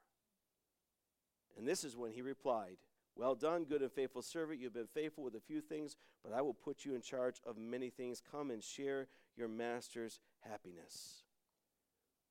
And 1.57 1.67
this 1.67 1.83
is 1.83 1.97
when 1.97 2.11
he 2.11 2.21
replied, 2.21 2.77
Well 3.15 3.35
done, 3.35 3.65
good 3.65 3.81
and 3.81 3.91
faithful 3.91 4.21
servant. 4.21 4.59
You've 4.59 4.73
been 4.73 4.87
faithful 4.93 5.23
with 5.23 5.35
a 5.35 5.39
few 5.39 5.61
things, 5.61 5.95
but 6.23 6.33
I 6.33 6.41
will 6.41 6.53
put 6.53 6.85
you 6.85 6.95
in 6.95 7.01
charge 7.01 7.41
of 7.45 7.57
many 7.57 7.89
things. 7.89 8.21
Come 8.31 8.51
and 8.51 8.63
share 8.63 9.07
your 9.35 9.47
master's 9.47 10.19
happiness. 10.41 11.23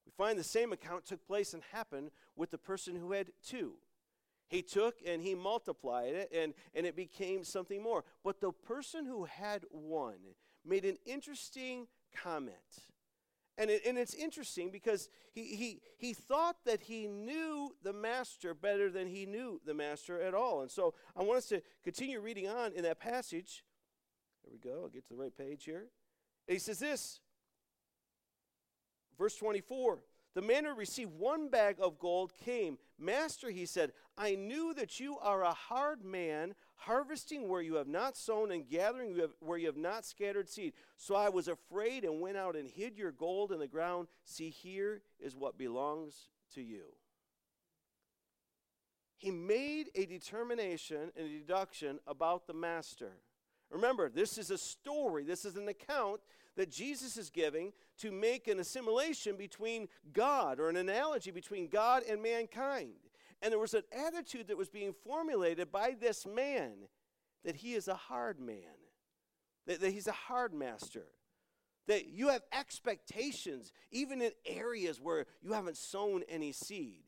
We 0.05 0.11
find 0.17 0.37
the 0.37 0.43
same 0.43 0.73
account 0.73 1.05
took 1.05 1.25
place 1.25 1.53
and 1.53 1.63
happened 1.71 2.11
with 2.35 2.51
the 2.51 2.57
person 2.57 2.95
who 2.95 3.11
had 3.11 3.31
two. 3.45 3.73
He 4.47 4.61
took 4.61 4.95
and 5.05 5.21
he 5.21 5.33
multiplied 5.33 6.13
it, 6.13 6.31
and, 6.33 6.53
and 6.75 6.85
it 6.85 6.95
became 6.95 7.43
something 7.43 7.81
more. 7.81 8.03
But 8.23 8.41
the 8.41 8.51
person 8.51 9.05
who 9.05 9.25
had 9.25 9.63
one 9.69 10.35
made 10.65 10.83
an 10.83 10.97
interesting 11.05 11.87
comment. 12.15 12.55
And, 13.57 13.69
it, 13.69 13.81
and 13.85 13.97
it's 13.97 14.13
interesting 14.13 14.71
because 14.71 15.09
he, 15.33 15.55
he, 15.55 15.81
he 15.97 16.13
thought 16.13 16.57
that 16.65 16.81
he 16.81 17.07
knew 17.07 17.75
the 17.83 17.93
master 17.93 18.53
better 18.53 18.89
than 18.89 19.07
he 19.07 19.25
knew 19.25 19.59
the 19.65 19.73
master 19.73 20.21
at 20.21 20.33
all. 20.33 20.61
And 20.61 20.71
so 20.71 20.93
I 21.15 21.23
want 21.23 21.37
us 21.37 21.47
to 21.47 21.61
continue 21.83 22.19
reading 22.19 22.47
on 22.47 22.73
in 22.73 22.83
that 22.83 22.99
passage. 22.99 23.63
There 24.43 24.51
we 24.53 24.59
go. 24.59 24.83
I'll 24.83 24.89
get 24.89 25.07
to 25.07 25.13
the 25.13 25.21
right 25.21 25.37
page 25.37 25.65
here. 25.65 25.87
And 26.47 26.53
he 26.55 26.59
says 26.59 26.79
this, 26.79 27.19
verse 29.17 29.35
24 29.35 29.99
the 30.33 30.41
man 30.41 30.65
who 30.65 30.73
received 30.73 31.11
one 31.11 31.49
bag 31.49 31.75
of 31.79 31.99
gold 31.99 32.31
came. 32.45 32.77
Master, 32.97 33.49
he 33.49 33.65
said, 33.65 33.91
I 34.17 34.35
knew 34.35 34.73
that 34.75 34.99
you 34.99 35.17
are 35.19 35.43
a 35.43 35.53
hard 35.53 36.05
man, 36.05 36.55
harvesting 36.75 37.49
where 37.49 37.61
you 37.61 37.75
have 37.75 37.87
not 37.87 38.15
sown 38.15 38.51
and 38.51 38.67
gathering 38.67 39.19
where 39.39 39.57
you 39.57 39.65
have 39.67 39.77
not 39.77 40.05
scattered 40.05 40.49
seed. 40.49 40.73
So 40.95 41.15
I 41.15 41.29
was 41.29 41.47
afraid 41.47 42.05
and 42.05 42.21
went 42.21 42.37
out 42.37 42.55
and 42.55 42.69
hid 42.69 42.97
your 42.97 43.11
gold 43.11 43.51
in 43.51 43.59
the 43.59 43.67
ground. 43.67 44.07
See, 44.23 44.49
here 44.49 45.01
is 45.19 45.35
what 45.35 45.57
belongs 45.57 46.29
to 46.55 46.61
you. 46.61 46.83
He 49.17 49.31
made 49.31 49.89
a 49.93 50.05
determination 50.05 51.11
and 51.15 51.27
a 51.27 51.29
deduction 51.29 51.99
about 52.07 52.47
the 52.47 52.53
master. 52.53 53.17
Remember, 53.69 54.09
this 54.09 54.37
is 54.37 54.49
a 54.49 54.57
story, 54.57 55.23
this 55.23 55.45
is 55.45 55.55
an 55.55 55.67
account 55.67 56.21
that 56.57 56.69
Jesus 56.69 57.17
is 57.17 57.29
giving 57.29 57.73
to 57.99 58.11
make 58.11 58.47
an 58.47 58.59
assimilation 58.59 59.35
between 59.35 59.87
God 60.13 60.59
or 60.59 60.69
an 60.69 60.77
analogy 60.77 61.31
between 61.31 61.67
God 61.67 62.03
and 62.07 62.21
mankind. 62.21 62.93
And 63.41 63.51
there 63.51 63.59
was 63.59 63.73
an 63.73 63.83
attitude 63.91 64.47
that 64.47 64.57
was 64.57 64.69
being 64.69 64.93
formulated 65.03 65.71
by 65.71 65.95
this 65.99 66.25
man 66.25 66.73
that 67.43 67.55
he 67.55 67.73
is 67.73 67.87
a 67.87 67.95
hard 67.95 68.39
man, 68.39 68.77
that, 69.65 69.81
that 69.81 69.91
he's 69.91 70.07
a 70.07 70.11
hard 70.11 70.53
master, 70.53 71.05
that 71.87 72.07
you 72.07 72.27
have 72.29 72.43
expectations 72.53 73.71
even 73.91 74.21
in 74.21 74.31
areas 74.45 75.01
where 75.01 75.25
you 75.41 75.53
haven't 75.53 75.77
sown 75.77 76.23
any 76.29 76.51
seed. 76.51 77.03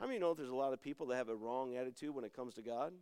How 0.00 0.06
many 0.06 0.18
know 0.18 0.34
there's 0.34 0.48
a 0.48 0.54
lot 0.54 0.72
of 0.72 0.80
people 0.80 1.06
that 1.08 1.16
have 1.16 1.28
a 1.28 1.36
wrong 1.36 1.76
attitude 1.76 2.14
when 2.14 2.24
it 2.24 2.34
comes 2.34 2.54
to 2.54 2.62
God? 2.62 2.92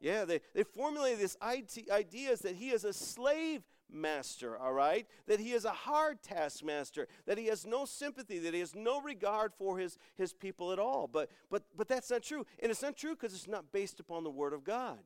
Yeah, 0.00 0.24
they, 0.24 0.40
they 0.54 0.62
formulated 0.62 1.18
this 1.18 1.36
ideas 1.42 2.40
that 2.40 2.54
he 2.54 2.70
is 2.70 2.84
a 2.84 2.92
slave 2.92 3.62
master, 3.90 4.56
all 4.58 4.72
right? 4.72 5.06
That 5.26 5.40
he 5.40 5.52
is 5.52 5.64
a 5.64 5.70
hard 5.70 6.22
taskmaster, 6.22 7.06
that 7.26 7.38
he 7.38 7.46
has 7.46 7.66
no 7.66 7.84
sympathy, 7.84 8.38
that 8.40 8.54
he 8.54 8.60
has 8.60 8.74
no 8.74 9.00
regard 9.00 9.52
for 9.54 9.78
his, 9.78 9.98
his 10.16 10.32
people 10.32 10.72
at 10.72 10.78
all. 10.78 11.06
But, 11.06 11.30
but, 11.50 11.64
but 11.76 11.88
that's 11.88 12.10
not 12.10 12.22
true. 12.22 12.44
And 12.62 12.70
it's 12.70 12.82
not 12.82 12.96
true 12.96 13.14
because 13.14 13.34
it's 13.34 13.48
not 13.48 13.72
based 13.72 14.00
upon 14.00 14.24
the 14.24 14.30
Word 14.30 14.52
of 14.52 14.64
God. 14.64 15.00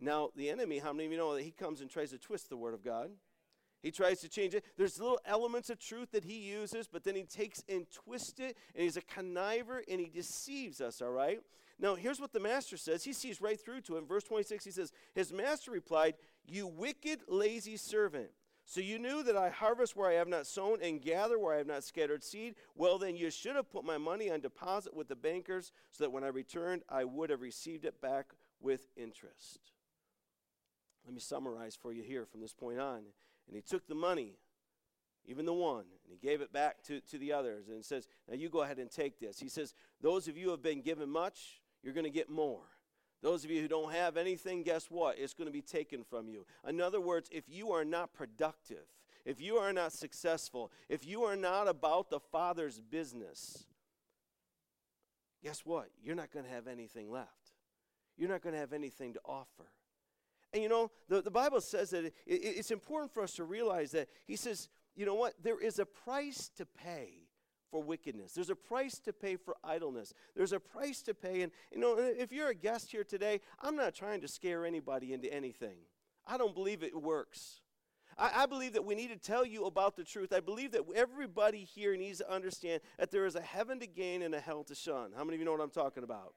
Now, 0.00 0.30
the 0.36 0.48
enemy, 0.48 0.78
how 0.78 0.92
many 0.92 1.06
of 1.06 1.12
you 1.12 1.18
know 1.18 1.34
that 1.34 1.42
he 1.42 1.50
comes 1.50 1.80
and 1.80 1.90
tries 1.90 2.10
to 2.10 2.18
twist 2.18 2.48
the 2.48 2.56
Word 2.56 2.74
of 2.74 2.84
God? 2.84 3.10
He 3.82 3.90
tries 3.90 4.20
to 4.20 4.28
change 4.28 4.54
it. 4.54 4.64
There's 4.76 4.98
little 4.98 5.20
elements 5.24 5.70
of 5.70 5.78
truth 5.78 6.10
that 6.12 6.24
he 6.24 6.38
uses, 6.38 6.88
but 6.88 7.04
then 7.04 7.14
he 7.14 7.22
takes 7.22 7.62
and 7.68 7.86
twists 7.90 8.40
it, 8.40 8.56
and 8.74 8.82
he's 8.82 8.96
a 8.96 9.02
conniver 9.02 9.82
and 9.88 10.00
he 10.00 10.08
deceives 10.08 10.80
us, 10.80 11.00
all 11.00 11.10
right? 11.10 11.40
Now, 11.80 11.94
here's 11.94 12.20
what 12.20 12.32
the 12.32 12.40
master 12.40 12.76
says. 12.76 13.04
He 13.04 13.12
sees 13.12 13.40
right 13.40 13.58
through 13.58 13.82
to 13.82 13.96
him. 13.96 14.04
Verse 14.04 14.24
26, 14.24 14.64
he 14.64 14.70
says, 14.72 14.92
His 15.14 15.32
master 15.32 15.70
replied, 15.70 16.14
You 16.48 16.66
wicked, 16.66 17.20
lazy 17.28 17.76
servant. 17.76 18.30
So 18.64 18.80
you 18.80 18.98
knew 18.98 19.22
that 19.22 19.36
I 19.36 19.48
harvest 19.48 19.96
where 19.96 20.10
I 20.10 20.14
have 20.14 20.28
not 20.28 20.46
sown 20.46 20.78
and 20.82 21.00
gather 21.00 21.38
where 21.38 21.54
I 21.54 21.58
have 21.58 21.66
not 21.66 21.84
scattered 21.84 22.22
seed? 22.22 22.54
Well, 22.74 22.98
then 22.98 23.16
you 23.16 23.30
should 23.30 23.56
have 23.56 23.70
put 23.70 23.84
my 23.84 23.96
money 23.96 24.30
on 24.30 24.40
deposit 24.40 24.94
with 24.94 25.08
the 25.08 25.16
bankers 25.16 25.72
so 25.90 26.04
that 26.04 26.10
when 26.10 26.24
I 26.24 26.28
returned, 26.28 26.82
I 26.88 27.04
would 27.04 27.30
have 27.30 27.40
received 27.40 27.84
it 27.86 28.00
back 28.02 28.32
with 28.60 28.88
interest. 28.96 29.60
Let 31.06 31.14
me 31.14 31.20
summarize 31.20 31.76
for 31.76 31.92
you 31.92 32.02
here 32.02 32.26
from 32.26 32.42
this 32.42 32.52
point 32.52 32.78
on. 32.78 33.04
And 33.46 33.56
he 33.56 33.62
took 33.62 33.86
the 33.88 33.94
money, 33.94 34.34
even 35.24 35.46
the 35.46 35.54
one, 35.54 35.86
and 36.04 36.12
he 36.12 36.18
gave 36.18 36.42
it 36.42 36.52
back 36.52 36.82
to, 36.84 37.00
to 37.00 37.16
the 37.16 37.32
others. 37.32 37.68
And 37.68 37.82
says, 37.82 38.06
Now 38.28 38.34
you 38.34 38.50
go 38.50 38.62
ahead 38.62 38.78
and 38.78 38.90
take 38.90 39.18
this. 39.18 39.40
He 39.40 39.48
says, 39.48 39.72
Those 40.02 40.28
of 40.28 40.36
you 40.36 40.46
who 40.46 40.50
have 40.50 40.62
been 40.62 40.82
given 40.82 41.08
much, 41.08 41.62
you're 41.82 41.94
going 41.94 42.04
to 42.04 42.10
get 42.10 42.28
more. 42.28 42.64
Those 43.22 43.44
of 43.44 43.50
you 43.50 43.60
who 43.60 43.68
don't 43.68 43.92
have 43.92 44.16
anything, 44.16 44.62
guess 44.62 44.86
what? 44.90 45.18
It's 45.18 45.34
going 45.34 45.48
to 45.48 45.52
be 45.52 45.62
taken 45.62 46.04
from 46.04 46.28
you. 46.28 46.46
In 46.66 46.80
other 46.80 47.00
words, 47.00 47.28
if 47.32 47.44
you 47.48 47.72
are 47.72 47.84
not 47.84 48.12
productive, 48.12 48.84
if 49.24 49.40
you 49.40 49.56
are 49.56 49.72
not 49.72 49.92
successful, 49.92 50.70
if 50.88 51.06
you 51.06 51.24
are 51.24 51.36
not 51.36 51.68
about 51.68 52.10
the 52.10 52.20
Father's 52.20 52.80
business, 52.80 53.66
guess 55.42 55.66
what? 55.66 55.88
You're 56.02 56.14
not 56.14 56.30
going 56.30 56.44
to 56.44 56.50
have 56.50 56.68
anything 56.68 57.10
left. 57.10 57.52
You're 58.16 58.28
not 58.28 58.42
going 58.42 58.54
to 58.54 58.60
have 58.60 58.72
anything 58.72 59.14
to 59.14 59.20
offer. 59.24 59.70
And 60.52 60.62
you 60.62 60.68
know, 60.68 60.90
the, 61.08 61.20
the 61.20 61.30
Bible 61.30 61.60
says 61.60 61.90
that 61.90 62.04
it, 62.04 62.14
it, 62.26 62.36
it's 62.36 62.70
important 62.70 63.12
for 63.12 63.22
us 63.22 63.34
to 63.34 63.44
realize 63.44 63.90
that 63.92 64.08
He 64.26 64.36
says, 64.36 64.68
you 64.96 65.06
know 65.06 65.14
what? 65.14 65.34
There 65.42 65.60
is 65.60 65.78
a 65.78 65.86
price 65.86 66.50
to 66.56 66.66
pay 66.66 67.27
for 67.70 67.82
wickedness. 67.82 68.32
There's 68.32 68.50
a 68.50 68.56
price 68.56 68.98
to 69.00 69.12
pay 69.12 69.36
for 69.36 69.56
idleness. 69.62 70.14
There's 70.34 70.52
a 70.52 70.60
price 70.60 71.02
to 71.02 71.14
pay. 71.14 71.42
And, 71.42 71.52
you 71.72 71.78
know, 71.78 71.96
if 71.98 72.32
you're 72.32 72.48
a 72.48 72.54
guest 72.54 72.90
here 72.90 73.04
today, 73.04 73.40
I'm 73.60 73.76
not 73.76 73.94
trying 73.94 74.20
to 74.22 74.28
scare 74.28 74.64
anybody 74.64 75.12
into 75.12 75.32
anything. 75.32 75.76
I 76.26 76.36
don't 76.36 76.54
believe 76.54 76.82
it 76.82 76.94
works. 76.94 77.60
I, 78.18 78.42
I 78.42 78.46
believe 78.46 78.72
that 78.74 78.84
we 78.84 78.94
need 78.94 79.08
to 79.08 79.16
tell 79.16 79.44
you 79.44 79.66
about 79.66 79.96
the 79.96 80.04
truth. 80.04 80.32
I 80.32 80.40
believe 80.40 80.72
that 80.72 80.82
everybody 80.94 81.64
here 81.64 81.96
needs 81.96 82.18
to 82.18 82.30
understand 82.30 82.82
that 82.98 83.10
there 83.10 83.26
is 83.26 83.34
a 83.34 83.40
heaven 83.40 83.80
to 83.80 83.86
gain 83.86 84.22
and 84.22 84.34
a 84.34 84.40
hell 84.40 84.64
to 84.64 84.74
shun. 84.74 85.12
How 85.16 85.24
many 85.24 85.36
of 85.36 85.40
you 85.40 85.44
know 85.46 85.52
what 85.52 85.60
I'm 85.60 85.70
talking 85.70 86.04
about? 86.04 86.34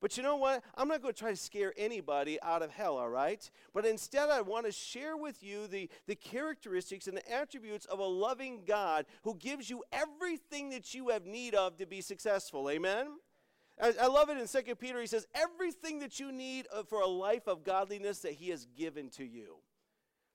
But 0.00 0.16
you 0.16 0.22
know 0.22 0.36
what? 0.36 0.62
I'm 0.76 0.88
not 0.88 1.02
going 1.02 1.12
to 1.12 1.18
try 1.18 1.30
to 1.30 1.36
scare 1.36 1.74
anybody 1.76 2.40
out 2.42 2.62
of 2.62 2.70
hell, 2.70 2.96
all 2.96 3.10
right? 3.10 3.48
But 3.74 3.84
instead, 3.84 4.30
I 4.30 4.40
want 4.40 4.64
to 4.66 4.72
share 4.72 5.16
with 5.16 5.42
you 5.42 5.66
the, 5.66 5.90
the 6.06 6.14
characteristics 6.14 7.06
and 7.06 7.16
the 7.16 7.32
attributes 7.32 7.84
of 7.84 7.98
a 7.98 8.04
loving 8.04 8.62
God 8.66 9.04
who 9.22 9.34
gives 9.34 9.68
you 9.68 9.84
everything 9.92 10.70
that 10.70 10.94
you 10.94 11.10
have 11.10 11.26
need 11.26 11.54
of 11.54 11.76
to 11.76 11.86
be 11.86 12.00
successful. 12.00 12.70
Amen? 12.70 13.08
I, 13.82 14.06
love 14.06 14.28
it 14.28 14.36
in 14.36 14.46
Second 14.46 14.76
Peter. 14.76 15.00
He 15.00 15.06
says, 15.06 15.26
Everything 15.34 16.00
that 16.00 16.20
you 16.20 16.32
need 16.32 16.66
uh, 16.72 16.82
for 16.82 17.00
a 17.00 17.06
life 17.06 17.46
of 17.46 17.64
godliness 17.64 18.20
that 18.20 18.32
He 18.32 18.50
has 18.50 18.66
given 18.76 19.08
to 19.10 19.24
you. 19.24 19.56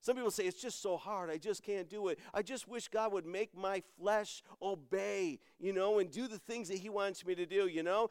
Some 0.05 0.17
people 0.17 0.29
say, 0.29 0.43
it's 0.43 0.61
just 0.61 0.83
so 0.83 0.97
hard. 0.97 1.31
I 1.31 1.39
just 1.39 1.63
can't 1.63 1.89
do 1.89 2.09
it. 2.09 2.19
I 2.31 2.43
just 2.43 2.67
wish 2.67 2.89
God 2.89 3.11
would 3.11 3.25
make 3.25 3.57
my 3.57 3.81
flesh 3.97 4.43
obey, 4.61 5.39
you 5.57 5.73
know, 5.73 5.97
and 5.97 6.11
do 6.11 6.27
the 6.27 6.37
things 6.37 6.67
that 6.67 6.77
He 6.77 6.89
wants 6.89 7.25
me 7.25 7.33
to 7.33 7.47
do, 7.47 7.65
you 7.65 7.81
know. 7.81 8.09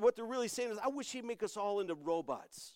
What 0.00 0.16
they're 0.16 0.24
really 0.24 0.48
saying 0.48 0.72
is, 0.72 0.78
I 0.82 0.88
wish 0.88 1.12
He'd 1.12 1.24
make 1.24 1.44
us 1.44 1.56
all 1.56 1.78
into 1.78 1.94
robots. 1.94 2.72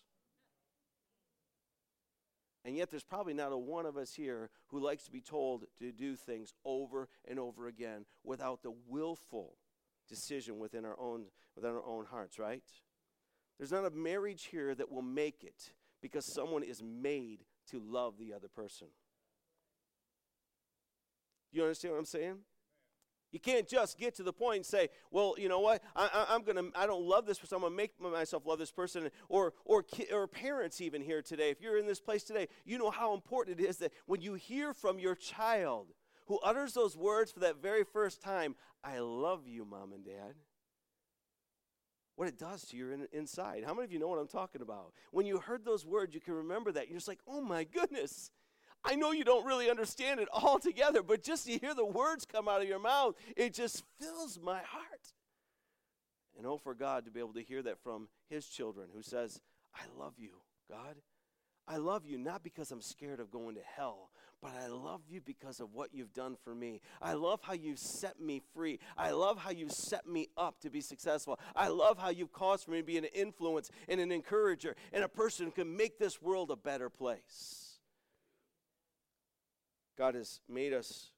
And 2.64 2.76
yet, 2.76 2.88
there's 2.88 3.02
probably 3.02 3.34
not 3.34 3.50
a 3.50 3.58
one 3.58 3.84
of 3.84 3.96
us 3.96 4.14
here 4.14 4.48
who 4.68 4.78
likes 4.78 5.02
to 5.06 5.10
be 5.10 5.20
told 5.20 5.64
to 5.80 5.90
do 5.90 6.14
things 6.14 6.54
over 6.64 7.08
and 7.26 7.40
over 7.40 7.66
again 7.66 8.04
without 8.22 8.62
the 8.62 8.72
willful 8.86 9.56
decision 10.08 10.60
within 10.60 10.84
our 10.84 11.00
own, 11.00 11.24
within 11.56 11.72
our 11.72 11.84
own 11.84 12.04
hearts, 12.04 12.38
right? 12.38 12.62
There's 13.58 13.72
not 13.72 13.84
a 13.84 13.90
marriage 13.90 14.44
here 14.52 14.72
that 14.76 14.88
will 14.88 15.02
make 15.02 15.42
it 15.42 15.72
because 16.00 16.32
someone 16.32 16.62
is 16.62 16.80
made 16.80 17.40
to 17.70 17.80
love 17.80 18.14
the 18.18 18.32
other 18.32 18.48
person. 18.48 18.88
You 21.52 21.62
understand 21.62 21.94
what 21.94 22.00
I'm 22.00 22.06
saying? 22.06 22.38
You 23.32 23.40
can't 23.40 23.66
just 23.66 23.98
get 23.98 24.14
to 24.16 24.22
the 24.22 24.32
point 24.32 24.56
and 24.56 24.66
say, 24.66 24.90
"Well, 25.10 25.34
you 25.38 25.48
know 25.48 25.60
what? 25.60 25.82
I, 25.96 26.26
am 26.28 26.42
gonna. 26.42 26.64
I 26.74 26.86
don't 26.86 27.04
love 27.04 27.24
this 27.24 27.38
person. 27.38 27.56
I'm 27.56 27.62
gonna 27.62 27.74
make 27.74 27.98
myself 27.98 28.44
love 28.46 28.58
this 28.58 28.70
person." 28.70 29.10
Or, 29.28 29.54
or, 29.64 29.84
or 30.12 30.26
parents 30.26 30.82
even 30.82 31.00
here 31.00 31.22
today. 31.22 31.50
If 31.50 31.60
you're 31.60 31.78
in 31.78 31.86
this 31.86 32.00
place 32.00 32.24
today, 32.24 32.48
you 32.66 32.76
know 32.76 32.90
how 32.90 33.14
important 33.14 33.58
it 33.58 33.64
is 33.64 33.78
that 33.78 33.92
when 34.04 34.20
you 34.20 34.34
hear 34.34 34.74
from 34.74 34.98
your 34.98 35.14
child 35.14 35.88
who 36.26 36.38
utters 36.40 36.74
those 36.74 36.96
words 36.96 37.32
for 37.32 37.40
that 37.40 37.56
very 37.56 37.84
first 37.84 38.20
time, 38.20 38.54
"I 38.84 38.98
love 38.98 39.48
you, 39.48 39.64
mom 39.64 39.94
and 39.94 40.04
dad." 40.04 40.34
What 42.16 42.28
it 42.28 42.38
does 42.38 42.64
to 42.66 42.76
your 42.76 42.92
in, 42.92 43.06
inside. 43.12 43.64
How 43.66 43.74
many 43.74 43.84
of 43.84 43.92
you 43.92 43.98
know 43.98 44.08
what 44.08 44.18
I'm 44.18 44.28
talking 44.28 44.62
about? 44.62 44.92
When 45.10 45.26
you 45.26 45.38
heard 45.38 45.64
those 45.64 45.86
words, 45.86 46.14
you 46.14 46.20
can 46.20 46.34
remember 46.34 46.72
that. 46.72 46.88
You're 46.88 46.98
just 46.98 47.08
like, 47.08 47.20
oh 47.26 47.40
my 47.40 47.64
goodness. 47.64 48.30
I 48.84 48.96
know 48.96 49.12
you 49.12 49.24
don't 49.24 49.46
really 49.46 49.70
understand 49.70 50.18
it 50.18 50.28
all 50.32 50.58
together, 50.58 51.02
but 51.02 51.22
just 51.22 51.46
to 51.46 51.56
hear 51.56 51.74
the 51.74 51.86
words 51.86 52.24
come 52.24 52.48
out 52.48 52.62
of 52.62 52.68
your 52.68 52.80
mouth, 52.80 53.14
it 53.36 53.54
just 53.54 53.84
fills 54.00 54.40
my 54.42 54.58
heart. 54.58 55.14
And 56.36 56.46
oh, 56.46 56.58
for 56.58 56.74
God 56.74 57.04
to 57.04 57.10
be 57.10 57.20
able 57.20 57.34
to 57.34 57.42
hear 57.42 57.62
that 57.62 57.78
from 57.78 58.08
His 58.28 58.46
children 58.46 58.88
who 58.94 59.02
says, 59.02 59.40
I 59.74 59.82
love 59.98 60.14
you, 60.18 60.30
God. 60.68 60.96
I 61.68 61.76
love 61.76 62.04
you 62.04 62.18
not 62.18 62.42
because 62.42 62.72
I'm 62.72 62.80
scared 62.80 63.20
of 63.20 63.30
going 63.30 63.54
to 63.54 63.60
hell, 63.76 64.10
but 64.42 64.52
I 64.60 64.66
love 64.66 65.02
you 65.08 65.20
because 65.20 65.60
of 65.60 65.72
what 65.72 65.94
you've 65.94 66.12
done 66.12 66.36
for 66.42 66.52
me. 66.52 66.80
I 67.00 67.12
love 67.12 67.40
how 67.42 67.52
you've 67.52 67.78
set 67.78 68.20
me 68.20 68.42
free. 68.52 68.80
I 68.98 69.12
love 69.12 69.38
how 69.38 69.50
you've 69.50 69.72
set 69.72 70.06
me 70.06 70.28
up 70.36 70.60
to 70.62 70.70
be 70.70 70.80
successful. 70.80 71.38
I 71.54 71.68
love 71.68 71.96
how 71.96 72.10
you've 72.10 72.32
caused 72.32 72.66
me 72.66 72.78
to 72.78 72.82
be 72.82 72.98
an 72.98 73.04
influence 73.04 73.70
and 73.88 74.00
an 74.00 74.10
encourager 74.10 74.74
and 74.92 75.04
a 75.04 75.08
person 75.08 75.46
who 75.46 75.52
can 75.52 75.76
make 75.76 75.98
this 75.98 76.20
world 76.20 76.50
a 76.50 76.56
better 76.56 76.90
place. 76.90 77.78
God 79.96 80.16
has 80.16 80.40
made 80.48 80.72
us 80.72 81.10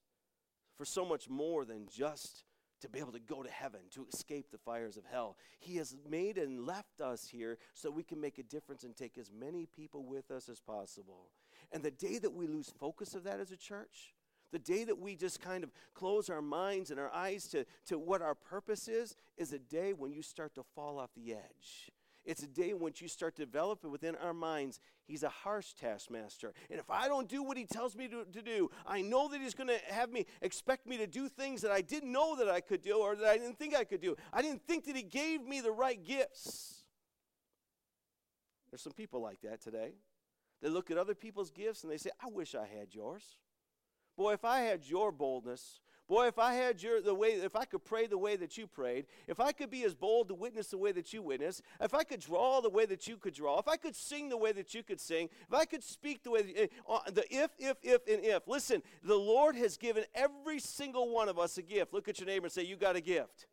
for 0.76 0.84
so 0.84 1.04
much 1.04 1.30
more 1.30 1.64
than 1.64 1.86
just 1.90 2.44
to 2.82 2.90
be 2.90 2.98
able 2.98 3.12
to 3.12 3.20
go 3.20 3.42
to 3.42 3.50
heaven, 3.50 3.80
to 3.92 4.06
escape 4.12 4.50
the 4.50 4.58
fires 4.58 4.98
of 4.98 5.04
hell. 5.10 5.38
He 5.58 5.76
has 5.76 5.96
made 6.10 6.36
and 6.36 6.66
left 6.66 7.00
us 7.00 7.26
here 7.26 7.56
so 7.72 7.90
we 7.90 8.02
can 8.02 8.20
make 8.20 8.38
a 8.38 8.42
difference 8.42 8.84
and 8.84 8.94
take 8.94 9.16
as 9.16 9.30
many 9.32 9.64
people 9.64 10.04
with 10.04 10.30
us 10.30 10.50
as 10.50 10.60
possible. 10.60 11.30
And 11.72 11.82
the 11.82 11.90
day 11.90 12.18
that 12.18 12.32
we 12.32 12.46
lose 12.46 12.72
focus 12.78 13.14
of 13.14 13.24
that 13.24 13.40
as 13.40 13.50
a 13.50 13.56
church, 13.56 14.14
the 14.52 14.58
day 14.58 14.84
that 14.84 14.98
we 14.98 15.16
just 15.16 15.40
kind 15.40 15.64
of 15.64 15.72
close 15.94 16.30
our 16.30 16.42
minds 16.42 16.90
and 16.90 17.00
our 17.00 17.12
eyes 17.12 17.48
to, 17.48 17.66
to 17.86 17.98
what 17.98 18.22
our 18.22 18.36
purpose 18.36 18.86
is, 18.86 19.16
is 19.36 19.52
a 19.52 19.58
day 19.58 19.92
when 19.92 20.12
you 20.12 20.22
start 20.22 20.54
to 20.54 20.62
fall 20.74 20.98
off 20.98 21.10
the 21.16 21.32
edge. 21.32 21.90
It's 22.24 22.42
a 22.42 22.46
day 22.46 22.72
when 22.72 22.92
you 22.96 23.08
start 23.08 23.36
to 23.36 23.44
develop 23.44 23.80
it 23.84 23.88
within 23.88 24.16
our 24.16 24.32
minds. 24.32 24.80
He's 25.06 25.22
a 25.22 25.28
harsh 25.28 25.74
taskmaster. 25.74 26.54
And 26.70 26.78
if 26.78 26.88
I 26.88 27.06
don't 27.06 27.28
do 27.28 27.42
what 27.42 27.58
he 27.58 27.66
tells 27.66 27.94
me 27.94 28.08
to, 28.08 28.24
to 28.24 28.40
do, 28.40 28.70
I 28.86 29.02
know 29.02 29.28
that 29.28 29.40
he's 29.40 29.54
going 29.54 29.68
to 29.68 29.78
have 29.88 30.10
me 30.10 30.24
expect 30.40 30.86
me 30.86 30.96
to 30.98 31.06
do 31.06 31.28
things 31.28 31.60
that 31.62 31.70
I 31.70 31.82
didn't 31.82 32.10
know 32.10 32.36
that 32.36 32.48
I 32.48 32.60
could 32.60 32.80
do 32.80 32.98
or 32.98 33.14
that 33.16 33.28
I 33.28 33.36
didn't 33.36 33.58
think 33.58 33.76
I 33.76 33.84
could 33.84 34.00
do. 34.00 34.16
I 34.32 34.40
didn't 34.40 34.66
think 34.66 34.86
that 34.86 34.96
he 34.96 35.02
gave 35.02 35.42
me 35.42 35.60
the 35.60 35.72
right 35.72 36.02
gifts. 36.02 36.84
There's 38.70 38.80
some 38.82 38.92
people 38.92 39.20
like 39.20 39.40
that 39.42 39.60
today. 39.60 39.94
They 40.62 40.68
look 40.68 40.90
at 40.90 40.98
other 40.98 41.14
people's 41.14 41.50
gifts 41.50 41.82
and 41.82 41.92
they 41.92 41.98
say, 41.98 42.10
I 42.22 42.28
wish 42.28 42.54
I 42.54 42.66
had 42.66 42.94
yours. 42.94 43.38
Boy, 44.16 44.34
if 44.34 44.44
I 44.44 44.60
had 44.60 44.84
your 44.84 45.10
boldness, 45.10 45.80
boy, 46.08 46.28
if 46.28 46.38
I 46.38 46.54
had 46.54 46.82
your 46.82 47.00
the 47.00 47.14
way, 47.14 47.30
if 47.30 47.56
I 47.56 47.64
could 47.64 47.84
pray 47.84 48.06
the 48.06 48.18
way 48.18 48.36
that 48.36 48.56
you 48.56 48.66
prayed, 48.66 49.06
if 49.26 49.40
I 49.40 49.52
could 49.52 49.70
be 49.70 49.82
as 49.84 49.94
bold 49.94 50.28
to 50.28 50.34
witness 50.34 50.68
the 50.68 50.78
way 50.78 50.92
that 50.92 51.12
you 51.12 51.20
witnessed, 51.20 51.62
if 51.80 51.94
I 51.94 52.04
could 52.04 52.20
draw 52.20 52.60
the 52.60 52.70
way 52.70 52.86
that 52.86 53.08
you 53.08 53.16
could 53.16 53.34
draw, 53.34 53.58
if 53.58 53.66
I 53.66 53.76
could 53.76 53.96
sing 53.96 54.28
the 54.28 54.36
way 54.36 54.52
that 54.52 54.72
you 54.72 54.82
could 54.82 55.00
sing, 55.00 55.28
if 55.48 55.54
I 55.54 55.64
could 55.64 55.82
speak 55.82 56.22
the 56.22 56.30
way 56.30 56.42
that, 56.42 56.70
uh, 56.88 57.10
the 57.10 57.24
if, 57.34 57.50
if, 57.58 57.76
if, 57.82 58.06
and 58.06 58.24
if. 58.24 58.46
Listen, 58.46 58.82
the 59.02 59.16
Lord 59.16 59.56
has 59.56 59.76
given 59.76 60.04
every 60.14 60.60
single 60.60 61.10
one 61.10 61.28
of 61.28 61.38
us 61.38 61.58
a 61.58 61.62
gift. 61.62 61.92
Look 61.92 62.08
at 62.08 62.20
your 62.20 62.26
neighbor 62.26 62.46
and 62.46 62.52
say, 62.52 62.62
You 62.62 62.76
got 62.76 62.96
a 62.96 63.00
gift. 63.00 63.46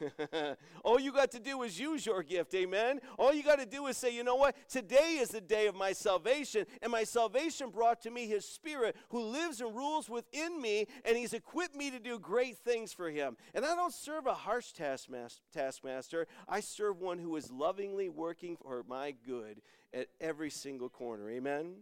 All 0.84 0.98
you 0.98 1.12
got 1.12 1.30
to 1.32 1.40
do 1.40 1.62
is 1.62 1.78
use 1.78 2.04
your 2.04 2.22
gift, 2.22 2.54
amen? 2.54 3.00
All 3.18 3.32
you 3.32 3.42
got 3.42 3.58
to 3.58 3.66
do 3.66 3.86
is 3.86 3.96
say, 3.96 4.14
you 4.14 4.24
know 4.24 4.36
what? 4.36 4.56
Today 4.68 5.18
is 5.20 5.28
the 5.28 5.40
day 5.40 5.66
of 5.66 5.74
my 5.74 5.92
salvation, 5.92 6.66
and 6.82 6.90
my 6.90 7.04
salvation 7.04 7.70
brought 7.70 8.00
to 8.02 8.10
me 8.10 8.26
his 8.26 8.44
spirit 8.44 8.96
who 9.10 9.20
lives 9.22 9.60
and 9.60 9.74
rules 9.74 10.08
within 10.08 10.60
me, 10.60 10.86
and 11.04 11.16
he's 11.16 11.32
equipped 11.32 11.76
me 11.76 11.90
to 11.90 11.98
do 11.98 12.18
great 12.18 12.58
things 12.58 12.92
for 12.92 13.10
him. 13.10 13.36
And 13.54 13.64
I 13.64 13.74
don't 13.74 13.92
serve 13.92 14.26
a 14.26 14.34
harsh 14.34 14.72
taskmaster, 14.72 16.26
I 16.48 16.60
serve 16.60 17.00
one 17.00 17.18
who 17.18 17.36
is 17.36 17.50
lovingly 17.50 18.08
working 18.08 18.56
for 18.56 18.84
my 18.88 19.14
good 19.26 19.60
at 19.92 20.08
every 20.20 20.50
single 20.50 20.88
corner, 20.88 21.30
amen? 21.30 21.74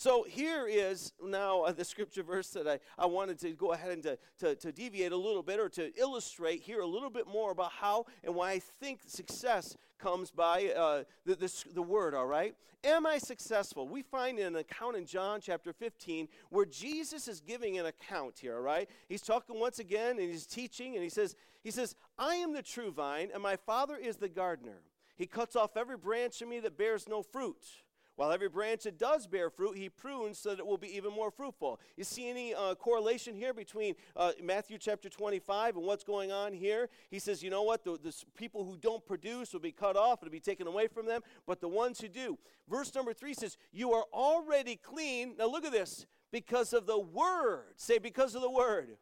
So 0.00 0.24
here 0.26 0.66
is 0.66 1.12
now 1.22 1.60
uh, 1.60 1.72
the 1.72 1.84
scripture 1.84 2.22
verse 2.22 2.48
that 2.52 2.66
I, 2.66 2.78
I 2.98 3.04
wanted 3.04 3.38
to 3.40 3.50
go 3.50 3.74
ahead 3.74 3.90
and 3.90 4.02
to, 4.04 4.18
to, 4.38 4.54
to, 4.54 4.72
deviate 4.72 5.12
a 5.12 5.16
little 5.18 5.42
bit 5.42 5.60
or 5.60 5.68
to 5.68 5.92
illustrate 5.94 6.62
here 6.62 6.80
a 6.80 6.86
little 6.86 7.10
bit 7.10 7.26
more 7.26 7.50
about 7.50 7.72
how 7.72 8.06
and 8.24 8.34
why 8.34 8.52
I 8.52 8.60
think 8.60 9.00
success 9.06 9.76
comes 9.98 10.30
by 10.30 10.72
uh, 10.74 11.02
the, 11.26 11.34
this, 11.34 11.64
the 11.74 11.82
word, 11.82 12.14
all 12.14 12.24
right? 12.24 12.54
Am 12.82 13.04
I 13.04 13.18
successful? 13.18 13.86
We 13.86 14.00
find 14.00 14.38
an 14.38 14.56
account 14.56 14.96
in 14.96 15.04
John 15.04 15.38
chapter 15.42 15.70
15 15.70 16.28
where 16.48 16.64
Jesus 16.64 17.28
is 17.28 17.42
giving 17.42 17.78
an 17.78 17.84
account 17.84 18.38
here, 18.38 18.56
all 18.56 18.62
right? 18.62 18.88
He's 19.06 19.20
talking 19.20 19.60
once 19.60 19.80
again 19.80 20.18
and 20.18 20.30
he's 20.30 20.46
teaching 20.46 20.94
and 20.94 21.04
he 21.04 21.10
says, 21.10 21.36
he 21.62 21.70
says, 21.70 21.94
I 22.18 22.36
am 22.36 22.54
the 22.54 22.62
true 22.62 22.90
vine 22.90 23.28
and 23.34 23.42
my 23.42 23.56
father 23.56 23.98
is 23.98 24.16
the 24.16 24.30
gardener. 24.30 24.80
He 25.18 25.26
cuts 25.26 25.56
off 25.56 25.76
every 25.76 25.98
branch 25.98 26.40
in 26.40 26.48
me 26.48 26.58
that 26.60 26.78
bears 26.78 27.06
no 27.06 27.22
fruit 27.22 27.66
while 28.16 28.32
every 28.32 28.48
branch 28.48 28.82
that 28.82 28.98
does 28.98 29.26
bear 29.26 29.48
fruit, 29.48 29.78
he 29.78 29.88
prunes 29.88 30.38
so 30.38 30.50
that 30.50 30.58
it 30.58 30.66
will 30.66 30.76
be 30.76 30.94
even 30.94 31.12
more 31.12 31.30
fruitful. 31.30 31.80
You 31.96 32.04
see 32.04 32.28
any 32.28 32.54
uh, 32.54 32.74
correlation 32.74 33.34
here 33.34 33.54
between 33.54 33.94
uh, 34.14 34.32
Matthew 34.42 34.78
chapter 34.78 35.08
25 35.08 35.76
and 35.76 35.86
what's 35.86 36.04
going 36.04 36.30
on 36.30 36.52
here? 36.52 36.88
He 37.10 37.18
says, 37.18 37.42
you 37.42 37.50
know 37.50 37.62
what? 37.62 37.84
The, 37.84 37.98
the 38.02 38.14
people 38.36 38.64
who 38.64 38.76
don't 38.76 39.04
produce 39.06 39.52
will 39.52 39.60
be 39.60 39.72
cut 39.72 39.96
off, 39.96 40.18
it'll 40.22 40.30
be 40.30 40.40
taken 40.40 40.66
away 40.66 40.86
from 40.86 41.06
them, 41.06 41.22
but 41.46 41.60
the 41.60 41.68
ones 41.68 42.00
who 42.00 42.08
do. 42.08 42.38
Verse 42.68 42.94
number 42.94 43.14
three 43.14 43.34
says, 43.34 43.56
You 43.72 43.92
are 43.92 44.04
already 44.12 44.76
clean. 44.76 45.36
Now 45.38 45.46
look 45.46 45.64
at 45.64 45.72
this 45.72 46.06
because 46.30 46.72
of 46.72 46.86
the 46.86 46.98
word. 46.98 47.72
Say, 47.76 47.98
because 47.98 48.34
of 48.34 48.42
the 48.42 48.50
word. 48.50 48.96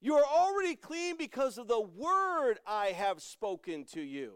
You 0.00 0.14
are 0.14 0.24
already 0.24 0.76
clean 0.76 1.16
because 1.16 1.58
of 1.58 1.66
the 1.66 1.80
word 1.80 2.58
I 2.66 2.88
have 2.88 3.20
spoken 3.20 3.84
to 3.92 4.00
you. 4.00 4.34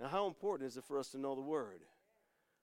Now, 0.00 0.08
how 0.08 0.26
important 0.26 0.68
is 0.68 0.76
it 0.76 0.84
for 0.84 0.98
us 0.98 1.08
to 1.10 1.18
know 1.18 1.34
the 1.34 1.40
word? 1.40 1.80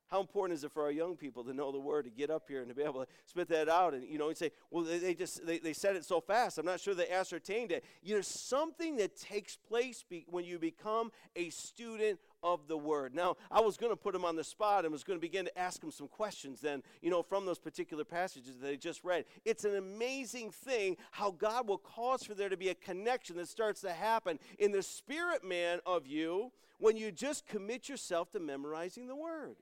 How 0.09 0.21
important 0.21 0.57
is 0.57 0.63
it 0.63 0.71
for 0.71 0.83
our 0.83 0.91
young 0.91 1.15
people 1.15 1.43
to 1.43 1.53
know 1.53 1.71
the 1.71 1.79
word, 1.79 2.05
to 2.05 2.11
get 2.11 2.29
up 2.29 2.43
here 2.47 2.61
and 2.61 2.69
to 2.69 2.75
be 2.75 2.83
able 2.83 3.03
to 3.03 3.07
spit 3.25 3.49
that 3.49 3.67
out? 3.67 3.93
And, 3.93 4.07
you 4.07 4.17
know, 4.17 4.29
and 4.29 4.37
say, 4.37 4.51
well, 4.71 4.83
they, 4.83 4.99
they 4.99 5.13
just, 5.13 5.45
they, 5.45 5.59
they 5.59 5.73
said 5.73 5.95
it 5.95 6.05
so 6.05 6.21
fast. 6.21 6.57
I'm 6.57 6.65
not 6.65 6.79
sure 6.79 6.95
they 6.95 7.09
ascertained 7.09 7.71
it. 7.71 7.83
You 8.01 8.15
know, 8.15 8.21
something 8.21 8.95
that 8.97 9.17
takes 9.17 9.57
place 9.57 10.05
be, 10.09 10.25
when 10.29 10.45
you 10.45 10.59
become 10.59 11.11
a 11.35 11.49
student 11.49 12.19
of 12.41 12.67
the 12.67 12.77
word. 12.77 13.13
Now, 13.13 13.35
I 13.51 13.59
was 13.59 13.77
going 13.77 13.91
to 13.91 13.97
put 13.97 14.13
them 14.13 14.23
on 14.23 14.35
the 14.35 14.43
spot 14.43 14.85
and 14.85 14.91
was 14.91 15.03
going 15.03 15.17
to 15.17 15.21
begin 15.21 15.45
to 15.45 15.59
ask 15.59 15.81
them 15.81 15.91
some 15.91 16.07
questions 16.07 16.61
then, 16.61 16.83
you 17.01 17.09
know, 17.09 17.21
from 17.21 17.45
those 17.45 17.59
particular 17.59 18.05
passages 18.05 18.55
that 18.59 18.65
they 18.65 18.77
just 18.77 19.03
read. 19.03 19.25
It's 19.43 19.65
an 19.65 19.75
amazing 19.75 20.51
thing 20.51 20.97
how 21.11 21.31
God 21.31 21.67
will 21.67 21.79
cause 21.79 22.23
for 22.23 22.33
there 22.33 22.49
to 22.49 22.57
be 22.57 22.69
a 22.69 22.75
connection 22.75 23.35
that 23.37 23.47
starts 23.47 23.81
to 23.81 23.91
happen 23.91 24.39
in 24.59 24.71
the 24.71 24.83
spirit 24.83 25.43
man 25.43 25.79
of 25.85 26.07
you 26.07 26.51
when 26.79 26.95
you 26.95 27.11
just 27.11 27.45
commit 27.47 27.89
yourself 27.89 28.31
to 28.31 28.39
memorizing 28.39 29.07
the 29.07 29.15
word. 29.15 29.57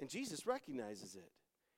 And 0.00 0.08
Jesus 0.08 0.46
recognizes 0.46 1.14
it. 1.14 1.30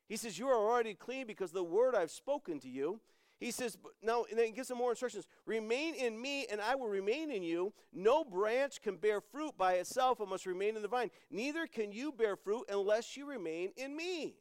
He 0.09 0.17
says, 0.17 0.39
You 0.39 0.49
are 0.49 0.57
already 0.57 0.95
clean 0.95 1.27
because 1.27 1.53
the 1.53 1.63
word 1.63 1.95
I've 1.95 2.11
spoken 2.11 2.59
to 2.61 2.69
you. 2.69 3.01
He 3.41 3.53
says, 3.53 3.79
now, 4.03 4.25
and 4.29 4.37
then 4.37 4.47
he 4.47 4.53
gives 4.53 4.67
them 4.67 4.79
more 4.79 4.91
instructions. 4.91 5.27
Remain 5.47 5.95
in 5.95 6.21
me, 6.21 6.47
and 6.51 6.61
I 6.61 6.75
will 6.75 6.89
remain 6.89 7.31
in 7.31 7.45
you. 7.45 7.73
No 7.93 8.25
branch 8.25 8.83
can 8.83 8.97
bear 8.97 9.21
fruit 9.21 9.57
by 9.57 9.75
itself, 9.75 10.21
it 10.21 10.29
must 10.29 10.45
remain 10.45 10.75
in 10.75 10.83
the 10.83 10.89
vine. 10.89 11.11
Neither 11.31 11.69
can 11.69 11.93
you 11.93 12.11
bear 12.11 12.35
fruit 12.35 12.65
unless 12.69 13.17
you 13.17 13.29
remain 13.29 13.71
in 13.77 13.97
me. 13.97 14.35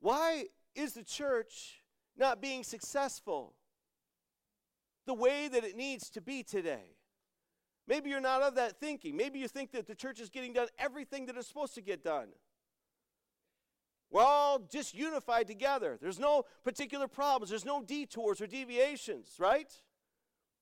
Why 0.00 0.46
is 0.74 0.92
the 0.92 1.04
church 1.04 1.82
not 2.16 2.42
being 2.42 2.62
successful 2.62 3.54
the 5.06 5.14
way 5.14 5.48
that 5.48 5.64
it 5.64 5.76
needs 5.76 6.10
to 6.10 6.20
be 6.20 6.42
today? 6.42 6.96
Maybe 7.86 8.10
you're 8.10 8.20
not 8.20 8.42
of 8.42 8.54
that 8.54 8.78
thinking. 8.78 9.16
Maybe 9.16 9.38
you 9.38 9.48
think 9.48 9.72
that 9.72 9.86
the 9.86 9.94
church 9.94 10.20
is 10.20 10.30
getting 10.30 10.52
done 10.52 10.68
everything 10.78 11.26
that 11.26 11.36
is 11.36 11.46
supposed 11.46 11.74
to 11.74 11.80
get 11.80 12.04
done. 12.04 12.28
We're 14.10 14.22
all 14.22 14.58
just 14.58 14.94
unified 14.94 15.46
together. 15.46 15.98
There's 16.00 16.18
no 16.18 16.44
particular 16.64 17.08
problems, 17.08 17.50
there's 17.50 17.64
no 17.64 17.82
detours 17.82 18.40
or 18.40 18.46
deviations, 18.46 19.34
right? 19.38 19.72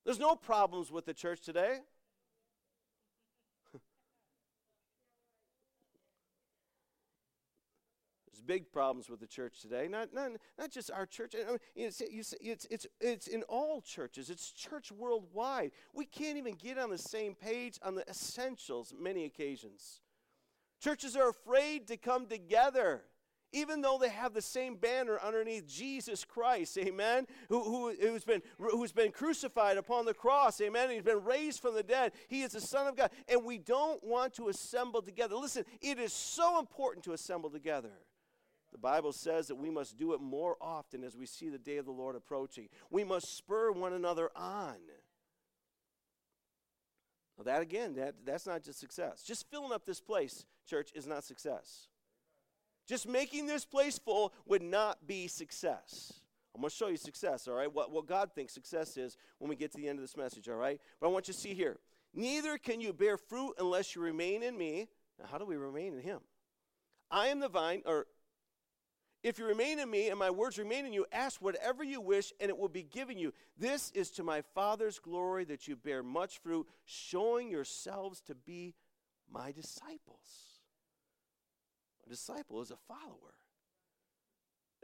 There's 0.05 0.19
no 0.19 0.35
problems 0.35 0.91
with 0.91 1.05
the 1.05 1.13
church 1.13 1.41
today. 1.41 1.79
Big 8.51 8.69
problems 8.69 9.09
with 9.09 9.21
the 9.21 9.27
church 9.27 9.61
today. 9.61 9.87
Not, 9.87 10.13
not, 10.13 10.31
not 10.59 10.71
just 10.71 10.91
our 10.91 11.05
church. 11.05 11.35
I 11.35 11.51
mean, 11.51 11.59
it's, 11.73 12.01
it's, 12.01 12.67
it's, 12.69 12.85
it's 12.99 13.27
in 13.27 13.43
all 13.43 13.79
churches. 13.79 14.29
It's 14.29 14.51
church 14.51 14.91
worldwide. 14.91 15.71
We 15.93 16.03
can't 16.03 16.37
even 16.37 16.55
get 16.55 16.77
on 16.77 16.89
the 16.89 16.97
same 16.97 17.33
page 17.33 17.79
on 17.81 17.95
the 17.95 18.05
essentials 18.09 18.93
many 18.99 19.23
occasions. 19.23 20.01
Churches 20.81 21.15
are 21.15 21.29
afraid 21.29 21.87
to 21.87 21.95
come 21.95 22.25
together 22.25 23.03
even 23.53 23.81
though 23.81 23.97
they 23.97 24.07
have 24.07 24.33
the 24.33 24.41
same 24.41 24.75
banner 24.75 25.19
underneath 25.21 25.67
Jesus 25.67 26.23
Christ, 26.23 26.77
amen, 26.77 27.27
who, 27.49 27.61
who, 27.61 27.93
who's, 27.99 28.23
been, 28.23 28.41
who's 28.57 28.93
been 28.93 29.11
crucified 29.11 29.75
upon 29.75 30.05
the 30.05 30.13
cross, 30.13 30.61
amen, 30.61 30.89
he's 30.89 31.03
been 31.03 31.25
raised 31.25 31.61
from 31.61 31.75
the 31.75 31.83
dead. 31.83 32.13
He 32.29 32.43
is 32.43 32.53
the 32.53 32.61
Son 32.61 32.87
of 32.87 32.95
God. 32.95 33.11
And 33.27 33.43
we 33.43 33.57
don't 33.57 34.01
want 34.05 34.35
to 34.35 34.47
assemble 34.47 35.01
together. 35.01 35.35
Listen, 35.35 35.65
it 35.81 35.99
is 35.99 36.13
so 36.13 36.59
important 36.59 37.03
to 37.05 37.11
assemble 37.11 37.49
together. 37.49 37.91
The 38.71 38.77
Bible 38.77 39.11
says 39.11 39.47
that 39.47 39.55
we 39.55 39.69
must 39.69 39.97
do 39.97 40.13
it 40.13 40.21
more 40.21 40.55
often 40.61 41.03
as 41.03 41.17
we 41.17 41.25
see 41.25 41.49
the 41.49 41.57
day 41.57 41.77
of 41.77 41.85
the 41.85 41.91
Lord 41.91 42.15
approaching. 42.15 42.69
We 42.89 43.03
must 43.03 43.35
spur 43.35 43.71
one 43.71 43.93
another 43.93 44.29
on. 44.35 44.77
Well, 47.35 47.45
that 47.45 47.61
again, 47.61 47.95
that, 47.95 48.15
that's 48.25 48.45
not 48.45 48.63
just 48.63 48.79
success. 48.79 49.23
Just 49.23 49.49
filling 49.49 49.73
up 49.73 49.85
this 49.85 49.99
place, 49.99 50.45
church, 50.67 50.91
is 50.93 51.07
not 51.07 51.23
success. 51.23 51.87
Just 52.87 53.07
making 53.07 53.45
this 53.45 53.65
place 53.65 53.97
full 53.97 54.33
would 54.45 54.61
not 54.61 55.07
be 55.07 55.27
success. 55.27 56.13
I'm 56.53 56.61
going 56.61 56.69
to 56.69 56.75
show 56.75 56.87
you 56.87 56.97
success, 56.97 57.47
all 57.47 57.55
right? 57.55 57.73
What, 57.73 57.91
what 57.91 58.05
God 58.05 58.31
thinks 58.35 58.53
success 58.53 58.97
is 58.97 59.17
when 59.39 59.49
we 59.49 59.55
get 59.55 59.71
to 59.71 59.77
the 59.77 59.87
end 59.87 59.99
of 59.99 60.03
this 60.03 60.17
message, 60.17 60.49
all 60.49 60.55
right? 60.55 60.79
But 60.99 61.07
I 61.07 61.09
want 61.09 61.27
you 61.27 61.33
to 61.33 61.39
see 61.39 61.53
here. 61.53 61.79
Neither 62.13 62.57
can 62.57 62.81
you 62.81 62.91
bear 62.91 63.17
fruit 63.17 63.53
unless 63.57 63.95
you 63.95 64.01
remain 64.01 64.43
in 64.43 64.57
me. 64.57 64.87
Now, 65.17 65.25
how 65.31 65.37
do 65.37 65.45
we 65.45 65.55
remain 65.55 65.93
in 65.93 66.01
Him? 66.01 66.19
I 67.09 67.27
am 67.27 67.39
the 67.39 67.49
vine, 67.49 67.81
or 67.85 68.07
if 69.23 69.37
you 69.37 69.45
remain 69.45 69.77
in 69.79 69.89
me 69.89 70.09
and 70.09 70.17
my 70.17 70.31
words 70.31 70.57
remain 70.57 70.85
in 70.85 70.93
you, 70.93 71.05
ask 71.11 71.41
whatever 71.41 71.83
you 71.83 72.01
wish 72.01 72.33
and 72.39 72.49
it 72.49 72.57
will 72.57 72.69
be 72.69 72.83
given 72.83 73.17
you. 73.17 73.33
This 73.57 73.91
is 73.91 74.09
to 74.11 74.23
my 74.23 74.41
Father's 74.55 74.97
glory 74.97 75.43
that 75.45 75.67
you 75.67 75.75
bear 75.75 76.01
much 76.01 76.39
fruit, 76.39 76.67
showing 76.85 77.49
yourselves 77.49 78.21
to 78.21 78.35
be 78.35 78.73
my 79.31 79.51
disciples. 79.51 80.59
A 82.05 82.09
disciple 82.09 82.61
is 82.61 82.71
a 82.71 82.77
follower. 82.87 83.35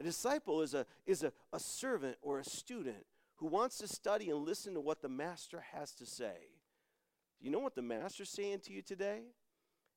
A 0.00 0.04
disciple 0.04 0.62
is 0.62 0.74
a, 0.74 0.86
is 1.04 1.24
a, 1.24 1.32
a 1.52 1.58
servant 1.58 2.16
or 2.22 2.38
a 2.38 2.44
student 2.44 3.04
who 3.36 3.46
wants 3.46 3.78
to 3.78 3.88
study 3.88 4.30
and 4.30 4.46
listen 4.46 4.74
to 4.74 4.80
what 4.80 5.02
the 5.02 5.08
master 5.08 5.64
has 5.72 5.92
to 5.94 6.06
say. 6.06 6.36
Do 7.40 7.46
you 7.46 7.50
know 7.50 7.58
what 7.58 7.74
the 7.74 7.82
master's 7.82 8.30
saying 8.30 8.60
to 8.66 8.72
you 8.72 8.82
today? 8.82 9.22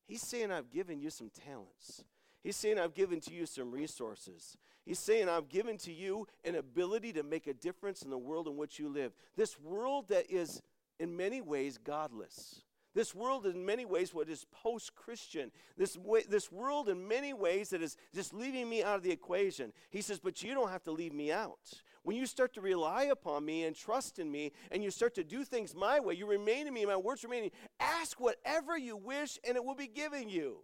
He's 0.08 0.22
saying, 0.22 0.52
I've 0.52 0.72
given 0.72 1.00
you 1.00 1.12
some 1.12 1.30
talents. 1.46 2.04
He's 2.44 2.56
saying, 2.56 2.80
I've 2.80 2.94
given 2.94 3.20
to 3.22 3.34
you 3.34 3.46
some 3.46 3.72
resources. 3.72 4.58
He's 4.86 5.00
saying, 5.00 5.30
I've 5.30 5.50
given 5.50 5.78
to 5.80 5.94
you 5.94 6.28
an 6.44 6.56
ability 6.56 7.14
to 7.14 7.24
make 7.24 7.48
a 7.48 7.54
difference 7.54 8.02
in 8.02 8.10
the 8.10 8.18
world 8.18 8.48
in 8.48 8.58
which 8.58 8.80
you 8.80 8.90
live. 8.90 9.14
This 9.36 9.60
world 9.60 10.10
that 10.10 10.32
is, 10.32 10.62
in 11.00 11.16
many 11.16 11.42
ways, 11.42 11.78
godless. 11.78 12.62
This 12.94 13.16
world, 13.16 13.46
in 13.46 13.66
many 13.66 13.86
ways, 13.86 14.14
what 14.14 14.28
is 14.28 14.46
post 14.52 14.96
Christian. 14.96 15.52
This, 15.78 15.98
this 16.28 16.52
world, 16.52 16.90
in 16.90 17.08
many 17.08 17.32
ways, 17.34 17.70
that 17.70 17.82
is 17.82 17.96
just 18.14 18.34
leaving 18.34 18.68
me 18.68 18.84
out 18.84 18.96
of 18.96 19.04
the 19.04 19.12
equation. 19.12 19.72
He 19.90 20.02
says, 20.02 20.20
But 20.20 20.44
you 20.44 20.54
don't 20.54 20.72
have 20.72 20.84
to 20.84 20.92
leave 20.92 21.14
me 21.14 21.32
out. 21.32 21.60
When 22.04 22.18
you 22.18 22.26
start 22.26 22.54
to 22.56 22.62
rely 22.62 23.04
upon 23.04 23.46
me 23.46 23.64
and 23.64 23.76
trust 23.76 24.18
in 24.18 24.32
me, 24.32 24.52
and 24.72 24.84
you 24.84 24.90
start 24.90 25.14
to 25.16 25.24
do 25.24 25.46
things 25.46 25.76
my 25.76 26.00
way, 26.00 26.16
you 26.16 26.26
remain 26.26 26.68
in 26.68 26.74
me, 26.74 26.86
my 26.86 26.98
words 26.98 27.24
remain 27.24 27.40
in 27.40 27.46
you. 27.46 27.52
Ask 27.80 28.20
whatever 28.20 28.78
you 28.78 28.98
wish, 28.98 29.38
and 29.48 29.56
it 29.56 29.64
will 29.64 29.76
be 29.76 29.88
given 29.88 30.28
you. 30.28 30.58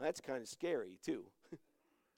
That's 0.00 0.20
kind 0.20 0.42
of 0.42 0.48
scary, 0.48 0.98
too. 1.04 1.24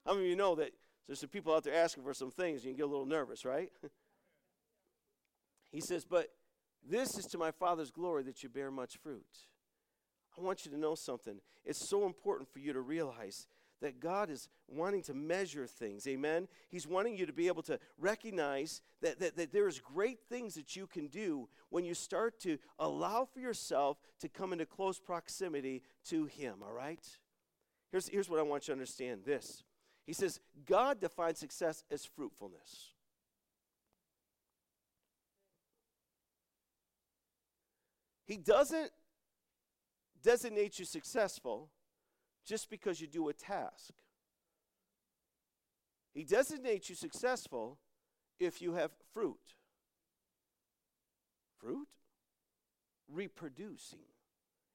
How 0.06 0.12
many 0.12 0.26
of 0.26 0.30
you 0.30 0.36
know 0.36 0.54
that 0.56 0.70
there's 1.06 1.20
some 1.20 1.28
people 1.28 1.54
out 1.54 1.64
there 1.64 1.74
asking 1.74 2.02
for 2.02 2.14
some 2.14 2.30
things 2.30 2.62
and 2.62 2.70
you 2.70 2.76
get 2.76 2.84
a 2.84 2.90
little 2.90 3.06
nervous, 3.06 3.44
right? 3.44 3.70
he 5.70 5.80
says, 5.80 6.04
But 6.04 6.28
this 6.88 7.16
is 7.18 7.26
to 7.26 7.38
my 7.38 7.50
Father's 7.50 7.90
glory 7.90 8.22
that 8.24 8.42
you 8.42 8.48
bear 8.48 8.70
much 8.70 8.96
fruit. 8.96 9.26
I 10.36 10.42
want 10.42 10.64
you 10.64 10.70
to 10.72 10.78
know 10.78 10.94
something. 10.94 11.40
It's 11.64 11.88
so 11.88 12.06
important 12.06 12.48
for 12.52 12.58
you 12.58 12.72
to 12.72 12.80
realize 12.80 13.46
that 13.80 14.00
God 14.00 14.30
is 14.30 14.48
wanting 14.66 15.02
to 15.02 15.14
measure 15.14 15.66
things. 15.66 16.06
Amen. 16.06 16.48
He's 16.70 16.86
wanting 16.86 17.16
you 17.16 17.26
to 17.26 17.32
be 17.32 17.48
able 17.48 17.62
to 17.64 17.78
recognize 17.98 18.80
that, 19.02 19.20
that, 19.20 19.36
that 19.36 19.52
there's 19.52 19.78
great 19.78 20.20
things 20.28 20.54
that 20.54 20.74
you 20.74 20.86
can 20.86 21.08
do 21.08 21.48
when 21.68 21.84
you 21.84 21.94
start 21.94 22.40
to 22.40 22.58
allow 22.78 23.26
for 23.26 23.40
yourself 23.40 23.98
to 24.20 24.28
come 24.28 24.52
into 24.52 24.64
close 24.64 24.98
proximity 24.98 25.82
to 26.08 26.24
Him, 26.24 26.56
all 26.62 26.72
right? 26.72 27.06
Here's, 27.94 28.08
here's 28.08 28.28
what 28.28 28.40
I 28.40 28.42
want 28.42 28.66
you 28.66 28.74
to 28.74 28.80
understand 28.80 29.20
this. 29.24 29.62
He 30.04 30.12
says, 30.12 30.40
God 30.66 31.00
defines 31.00 31.38
success 31.38 31.84
as 31.92 32.04
fruitfulness. 32.04 32.90
He 38.24 38.36
doesn't 38.36 38.90
designate 40.24 40.80
you 40.80 40.84
successful 40.84 41.70
just 42.44 42.68
because 42.68 43.00
you 43.00 43.06
do 43.06 43.28
a 43.28 43.32
task. 43.32 43.92
He 46.12 46.24
designates 46.24 46.88
you 46.88 46.96
successful 46.96 47.78
if 48.40 48.60
you 48.60 48.72
have 48.74 48.90
fruit. 49.12 49.54
Fruit? 51.60 51.86
Reproducing 53.08 54.00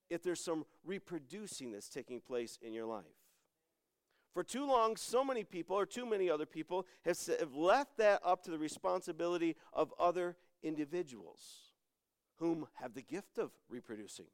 if 0.09 0.23
there's 0.23 0.43
some 0.43 0.65
reproducing 0.85 1.71
that's 1.71 1.89
taking 1.89 2.19
place 2.19 2.57
in 2.61 2.73
your 2.73 2.85
life. 2.85 3.05
For 4.33 4.43
too 4.43 4.65
long, 4.65 4.95
so 4.95 5.23
many 5.23 5.43
people, 5.43 5.75
or 5.75 5.85
too 5.85 6.05
many 6.05 6.29
other 6.29 6.45
people, 6.45 6.85
have, 7.03 7.17
have 7.39 7.55
left 7.55 7.97
that 7.97 8.21
up 8.23 8.43
to 8.43 8.51
the 8.51 8.59
responsibility 8.59 9.55
of 9.73 9.93
other 9.99 10.35
individuals 10.61 11.73
whom 12.37 12.67
have 12.75 12.93
the 12.93 13.01
gift 13.01 13.37
of 13.37 13.51
reproducing. 13.69 14.27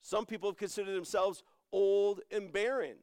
Some 0.00 0.24
people 0.24 0.50
have 0.50 0.56
considered 0.56 0.94
themselves 0.94 1.42
old 1.72 2.20
and 2.30 2.52
barren, 2.52 2.96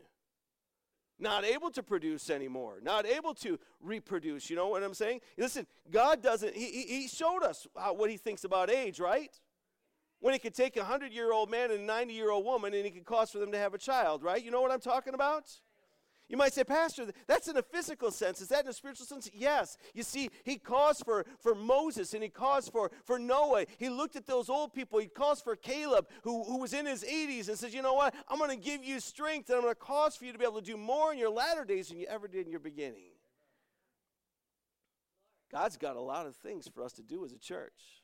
not 1.20 1.46
able 1.46 1.70
to 1.72 1.84
produce 1.84 2.30
anymore, 2.30 2.80
not 2.82 3.06
able 3.06 3.34
to 3.36 3.60
reproduce. 3.80 4.50
You 4.50 4.56
know 4.56 4.70
what 4.70 4.84
I'm 4.84 4.94
saying? 4.94 5.22
Listen, 5.38 5.68
God 5.92 6.24
doesn't, 6.24 6.56
He, 6.56 6.86
he 6.88 7.08
showed 7.08 7.44
us 7.44 7.68
what 7.74 8.10
He 8.10 8.18
thinks 8.18 8.44
about 8.44 8.72
age, 8.72 9.00
right? 9.00 9.40
When 10.26 10.34
he 10.34 10.40
could 10.40 10.56
take 10.56 10.76
a 10.76 10.80
100 10.80 11.14
year 11.14 11.32
old 11.32 11.52
man 11.52 11.70
and 11.70 11.82
a 11.82 11.84
90 11.84 12.12
year 12.12 12.32
old 12.32 12.44
woman 12.44 12.74
and 12.74 12.84
he 12.84 12.90
could 12.90 13.06
cause 13.06 13.30
for 13.30 13.38
them 13.38 13.52
to 13.52 13.60
have 13.60 13.76
a 13.76 13.78
child, 13.78 14.24
right? 14.24 14.44
You 14.44 14.50
know 14.50 14.60
what 14.60 14.72
I'm 14.72 14.80
talking 14.80 15.14
about? 15.14 15.44
You 16.28 16.36
might 16.36 16.52
say, 16.52 16.64
Pastor, 16.64 17.12
that's 17.28 17.48
in 17.48 17.58
a 17.58 17.62
physical 17.62 18.10
sense. 18.10 18.42
Is 18.42 18.48
that 18.48 18.64
in 18.64 18.72
a 18.72 18.74
spiritual 18.74 19.06
sense? 19.06 19.30
Yes. 19.36 19.78
You 19.94 20.02
see, 20.02 20.32
he 20.44 20.58
calls 20.58 21.00
for, 21.04 21.28
for 21.38 21.54
Moses 21.54 22.16
and 22.16 22.24
he 22.24 22.30
calls 22.30 22.68
for, 22.68 22.90
for 23.04 23.20
Noah. 23.20 23.66
He 23.78 23.88
looked 23.88 24.16
at 24.16 24.26
those 24.26 24.50
old 24.50 24.74
people. 24.74 24.98
He 24.98 25.06
calls 25.06 25.44
for 25.44 25.56
Caleb, 25.56 26.08
who, 26.24 26.44
who 26.44 26.58
was 26.58 26.74
in 26.74 26.88
his 26.88 27.04
80s, 27.04 27.48
and 27.48 27.56
says, 27.60 27.76
You 27.76 27.84
know 27.84 27.94
what? 27.94 28.16
I'm 28.28 28.40
going 28.40 28.50
to 28.50 28.58
give 28.58 28.84
you 28.84 29.00
strength 29.00 29.50
and 29.50 29.58
I'm 29.58 29.62
going 29.62 29.76
to 29.76 29.80
cause 29.80 30.16
for 30.16 30.26
you 30.26 30.32
to 30.32 30.40
be 30.40 30.46
able 30.46 30.60
to 30.60 30.66
do 30.66 30.76
more 30.76 31.14
in 31.14 31.20
your 31.20 31.30
latter 31.30 31.66
days 31.66 31.90
than 31.90 32.00
you 32.00 32.08
ever 32.08 32.28
did 32.28 32.48
in 32.48 32.52
your 32.52 32.60
beginning. 32.60 33.12
God's 35.52 35.78
got 35.78 35.96
a 35.96 36.02
lot 36.02 36.26
of 36.26 36.36
things 36.36 36.68
for 36.68 36.84
us 36.84 36.94
to 36.94 37.04
do 37.04 37.24
as 37.24 37.32
a 37.32 37.38
church. 37.38 38.02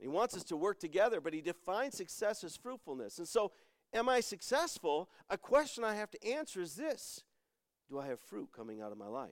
He 0.00 0.08
wants 0.08 0.36
us 0.36 0.44
to 0.44 0.56
work 0.56 0.80
together, 0.80 1.20
but 1.20 1.34
he 1.34 1.42
defines 1.42 1.96
success 1.96 2.42
as 2.42 2.56
fruitfulness. 2.56 3.18
And 3.18 3.28
so, 3.28 3.52
am 3.92 4.08
I 4.08 4.20
successful? 4.20 5.10
A 5.28 5.36
question 5.36 5.84
I 5.84 5.94
have 5.94 6.10
to 6.12 6.26
answer 6.26 6.60
is 6.62 6.74
this 6.74 7.22
Do 7.90 7.98
I 7.98 8.06
have 8.06 8.18
fruit 8.18 8.48
coming 8.56 8.80
out 8.80 8.92
of 8.92 8.98
my 8.98 9.06
life? 9.06 9.30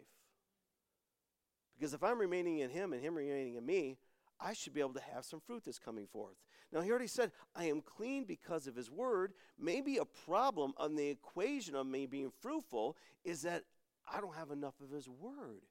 Because 1.78 1.94
if 1.94 2.02
I'm 2.02 2.18
remaining 2.18 2.58
in 2.58 2.70
him 2.70 2.92
and 2.92 3.02
him 3.02 3.14
remaining 3.14 3.54
in 3.54 3.64
me, 3.64 3.96
I 4.40 4.52
should 4.52 4.74
be 4.74 4.80
able 4.80 4.94
to 4.94 5.02
have 5.14 5.24
some 5.24 5.40
fruit 5.40 5.62
that's 5.64 5.78
coming 5.78 6.06
forth. 6.06 6.36
Now, 6.70 6.80
he 6.80 6.90
already 6.90 7.06
said, 7.06 7.32
I 7.56 7.64
am 7.64 7.80
clean 7.80 8.24
because 8.24 8.66
of 8.66 8.76
his 8.76 8.90
word. 8.90 9.32
Maybe 9.58 9.96
a 9.96 10.04
problem 10.04 10.74
on 10.76 10.96
the 10.96 11.08
equation 11.08 11.74
of 11.74 11.86
me 11.86 12.06
being 12.06 12.30
fruitful 12.40 12.96
is 13.24 13.42
that 13.42 13.64
I 14.12 14.20
don't 14.20 14.34
have 14.34 14.50
enough 14.50 14.74
of 14.82 14.90
his 14.90 15.08
word 15.08 15.62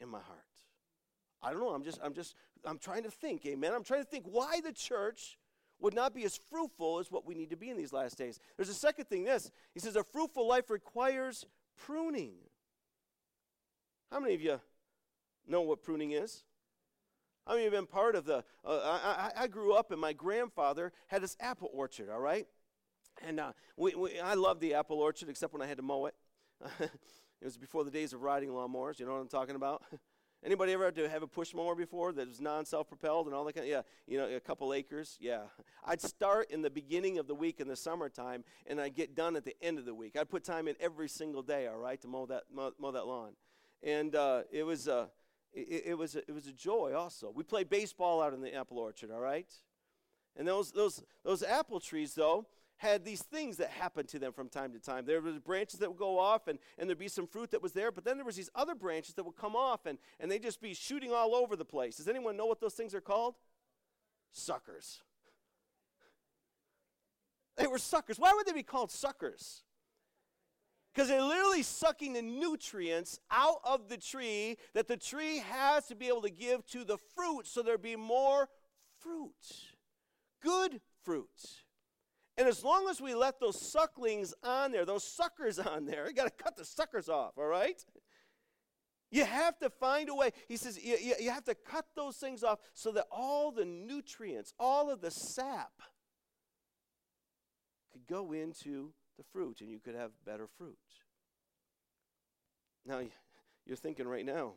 in 0.00 0.08
my 0.08 0.20
heart. 0.20 0.55
I 1.46 1.52
don't 1.52 1.60
know. 1.60 1.68
I'm 1.68 1.84
just, 1.84 2.00
I'm 2.02 2.12
just, 2.12 2.34
I'm 2.64 2.78
trying 2.78 3.04
to 3.04 3.10
think, 3.10 3.46
amen. 3.46 3.72
I'm 3.72 3.84
trying 3.84 4.02
to 4.02 4.08
think 4.08 4.24
why 4.26 4.60
the 4.60 4.72
church 4.72 5.38
would 5.78 5.94
not 5.94 6.12
be 6.12 6.24
as 6.24 6.40
fruitful 6.50 6.98
as 6.98 7.10
what 7.10 7.24
we 7.24 7.36
need 7.36 7.50
to 7.50 7.56
be 7.56 7.70
in 7.70 7.76
these 7.76 7.92
last 7.92 8.18
days. 8.18 8.40
There's 8.56 8.68
a 8.68 8.74
second 8.74 9.04
thing 9.04 9.24
this. 9.24 9.52
He 9.72 9.78
says, 9.78 9.94
a 9.94 10.02
fruitful 10.02 10.46
life 10.48 10.70
requires 10.70 11.46
pruning. 11.76 12.34
How 14.10 14.18
many 14.18 14.34
of 14.34 14.42
you 14.42 14.60
know 15.46 15.62
what 15.62 15.84
pruning 15.84 16.12
is? 16.12 16.42
How 17.46 17.52
many 17.52 17.66
of 17.66 17.72
you 17.72 17.76
have 17.76 17.86
been 17.88 17.92
part 17.92 18.16
of 18.16 18.24
the? 18.24 18.42
Uh, 18.64 18.80
I, 18.82 19.30
I, 19.36 19.46
grew 19.46 19.72
up 19.72 19.92
and 19.92 20.00
my 20.00 20.12
grandfather 20.12 20.92
had 21.06 21.22
this 21.22 21.36
apple 21.38 21.70
orchard, 21.72 22.10
all 22.10 22.18
right? 22.18 22.48
And 23.24 23.38
uh, 23.38 23.52
we, 23.76 23.94
we, 23.94 24.18
I 24.18 24.34
loved 24.34 24.60
the 24.60 24.74
apple 24.74 24.98
orchard 24.98 25.28
except 25.28 25.52
when 25.52 25.62
I 25.62 25.66
had 25.66 25.76
to 25.76 25.82
mow 25.84 26.06
it. 26.06 26.14
it 26.80 26.90
was 27.44 27.56
before 27.56 27.84
the 27.84 27.90
days 27.90 28.12
of 28.12 28.22
riding 28.22 28.48
lawnmowers, 28.48 28.98
you 28.98 29.06
know 29.06 29.12
what 29.12 29.20
I'm 29.20 29.28
talking 29.28 29.54
about? 29.54 29.84
Anybody 30.44 30.72
ever 30.72 30.84
had 30.84 30.94
to 30.96 31.08
have 31.08 31.22
a 31.22 31.26
push 31.26 31.54
mower 31.54 31.74
before 31.74 32.12
that 32.12 32.28
was 32.28 32.40
non-self-propelled 32.40 33.26
and 33.26 33.34
all 33.34 33.44
that 33.44 33.54
kind 33.54 33.64
of, 33.64 33.70
yeah, 33.70 33.82
you 34.06 34.18
know, 34.18 34.28
a 34.28 34.40
couple 34.40 34.72
acres? 34.72 35.16
Yeah. 35.20 35.42
I'd 35.84 36.00
start 36.00 36.50
in 36.50 36.62
the 36.62 36.70
beginning 36.70 37.18
of 37.18 37.26
the 37.26 37.34
week 37.34 37.58
in 37.58 37.68
the 37.68 37.76
summertime 37.76 38.44
and 38.66 38.80
I'd 38.80 38.94
get 38.94 39.16
done 39.16 39.34
at 39.34 39.44
the 39.44 39.56
end 39.62 39.78
of 39.78 39.86
the 39.86 39.94
week. 39.94 40.16
I'd 40.16 40.28
put 40.28 40.44
time 40.44 40.68
in 40.68 40.76
every 40.78 41.08
single 41.08 41.42
day, 41.42 41.66
all 41.66 41.78
right, 41.78 42.00
to 42.00 42.08
mow 42.08 42.26
that, 42.26 42.44
mow, 42.54 42.70
mow 42.78 42.92
that 42.92 43.06
lawn. 43.06 43.32
And 43.82 44.14
uh, 44.14 44.42
it 44.52 44.62
was, 44.62 44.88
uh, 44.88 45.06
it, 45.52 45.84
it, 45.86 45.98
was 45.98 46.14
a, 46.16 46.18
it 46.18 46.32
was 46.32 46.46
a 46.46 46.52
joy 46.52 46.92
also. 46.94 47.32
We 47.34 47.42
played 47.42 47.68
baseball 47.68 48.22
out 48.22 48.32
in 48.32 48.40
the 48.40 48.54
apple 48.54 48.78
orchard, 48.78 49.10
all 49.10 49.20
right? 49.20 49.50
And 50.36 50.46
those, 50.46 50.70
those, 50.70 51.02
those 51.24 51.42
apple 51.42 51.80
trees, 51.80 52.14
though, 52.14 52.46
had 52.78 53.04
these 53.04 53.22
things 53.22 53.56
that 53.56 53.70
happened 53.70 54.08
to 54.08 54.18
them 54.18 54.32
from 54.32 54.48
time 54.48 54.72
to 54.72 54.78
time. 54.78 55.06
There 55.06 55.20
was 55.20 55.38
branches 55.38 55.80
that 55.80 55.88
would 55.88 55.98
go 55.98 56.18
off 56.18 56.46
and, 56.46 56.58
and 56.78 56.88
there'd 56.88 56.98
be 56.98 57.08
some 57.08 57.26
fruit 57.26 57.50
that 57.52 57.62
was 57.62 57.72
there, 57.72 57.90
but 57.90 58.04
then 58.04 58.16
there 58.16 58.26
was 58.26 58.36
these 58.36 58.50
other 58.54 58.74
branches 58.74 59.14
that 59.14 59.24
would 59.24 59.36
come 59.36 59.56
off 59.56 59.86
and, 59.86 59.98
and 60.20 60.30
they'd 60.30 60.42
just 60.42 60.60
be 60.60 60.74
shooting 60.74 61.12
all 61.12 61.34
over 61.34 61.56
the 61.56 61.64
place. 61.64 61.96
Does 61.96 62.08
anyone 62.08 62.36
know 62.36 62.46
what 62.46 62.60
those 62.60 62.74
things 62.74 62.94
are 62.94 63.00
called? 63.00 63.34
Suckers. 64.32 65.00
They 67.56 67.66
were 67.66 67.78
suckers. 67.78 68.18
Why 68.18 68.32
would 68.34 68.46
they 68.46 68.52
be 68.52 68.62
called 68.62 68.90
suckers? 68.90 69.62
Because 70.94 71.08
they're 71.08 71.22
literally 71.22 71.62
sucking 71.62 72.12
the 72.12 72.22
nutrients 72.22 73.20
out 73.30 73.60
of 73.64 73.88
the 73.88 73.96
tree 73.96 74.56
that 74.74 74.88
the 74.88 74.96
tree 74.96 75.38
has 75.38 75.86
to 75.86 75.94
be 75.94 76.08
able 76.08 76.22
to 76.22 76.30
give 76.30 76.66
to 76.66 76.84
the 76.84 76.98
fruit 77.14 77.46
so 77.46 77.62
there'd 77.62 77.82
be 77.82 77.96
more 77.96 78.48
fruit. 79.00 79.32
Good 80.42 80.80
fruit. 81.02 81.64
And 82.38 82.46
as 82.46 82.62
long 82.62 82.88
as 82.88 83.00
we 83.00 83.14
let 83.14 83.40
those 83.40 83.60
sucklings 83.60 84.34
on 84.42 84.72
there, 84.72 84.84
those 84.84 85.04
suckers 85.04 85.58
on 85.74 85.86
there, 85.86 86.06
you 86.06 86.14
got 86.14 86.24
to 86.24 86.44
cut 86.44 86.56
the 86.56 86.64
suckers 86.64 87.08
off, 87.08 87.32
all 87.38 87.46
right? 87.46 87.82
You 89.10 89.24
have 89.24 89.58
to 89.58 89.70
find 89.70 90.08
a 90.08 90.14
way. 90.14 90.30
He 90.48 90.56
says 90.56 90.78
you, 90.82 90.96
you, 91.00 91.14
you, 91.20 91.30
have 91.30 91.44
to 91.44 91.54
cut 91.54 91.86
those 91.94 92.16
things 92.16 92.42
off 92.42 92.58
so 92.74 92.90
that 92.92 93.06
all 93.10 93.52
the 93.52 93.64
nutrients, 93.64 94.52
all 94.58 94.90
of 94.90 95.00
the 95.00 95.10
sap 95.10 95.70
could 97.92 98.06
go 98.06 98.32
into 98.32 98.92
the 99.16 99.24
fruit 99.32 99.60
and 99.60 99.70
you 99.70 99.78
could 99.78 99.94
have 99.94 100.10
better 100.24 100.48
fruit. 100.58 100.76
Now, 102.84 103.00
you're 103.66 103.76
thinking 103.76 104.08
right 104.08 104.26
now, 104.26 104.54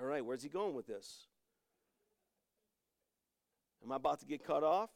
all 0.00 0.06
right, 0.06 0.24
where's 0.24 0.42
he 0.42 0.48
going 0.48 0.74
with 0.74 0.86
this? 0.86 1.26
Am 3.84 3.92
I 3.92 3.96
about 3.96 4.20
to 4.20 4.26
get 4.26 4.44
cut 4.44 4.62
off? 4.62 4.90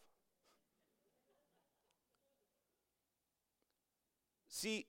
See, 4.55 4.87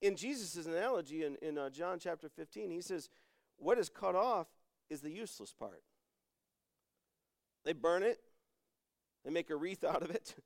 in 0.00 0.14
Jesus' 0.14 0.64
analogy 0.64 1.24
in, 1.24 1.34
in 1.42 1.58
uh, 1.58 1.70
John 1.70 1.98
chapter 1.98 2.28
15, 2.28 2.70
he 2.70 2.80
says, 2.80 3.08
What 3.56 3.78
is 3.78 3.88
cut 3.88 4.14
off 4.14 4.46
is 4.88 5.00
the 5.00 5.10
useless 5.10 5.52
part. 5.52 5.82
They 7.64 7.72
burn 7.72 8.04
it, 8.04 8.20
they 9.24 9.32
make 9.32 9.50
a 9.50 9.56
wreath 9.56 9.82
out 9.88 10.02
of 10.02 10.10
it. 10.10 10.36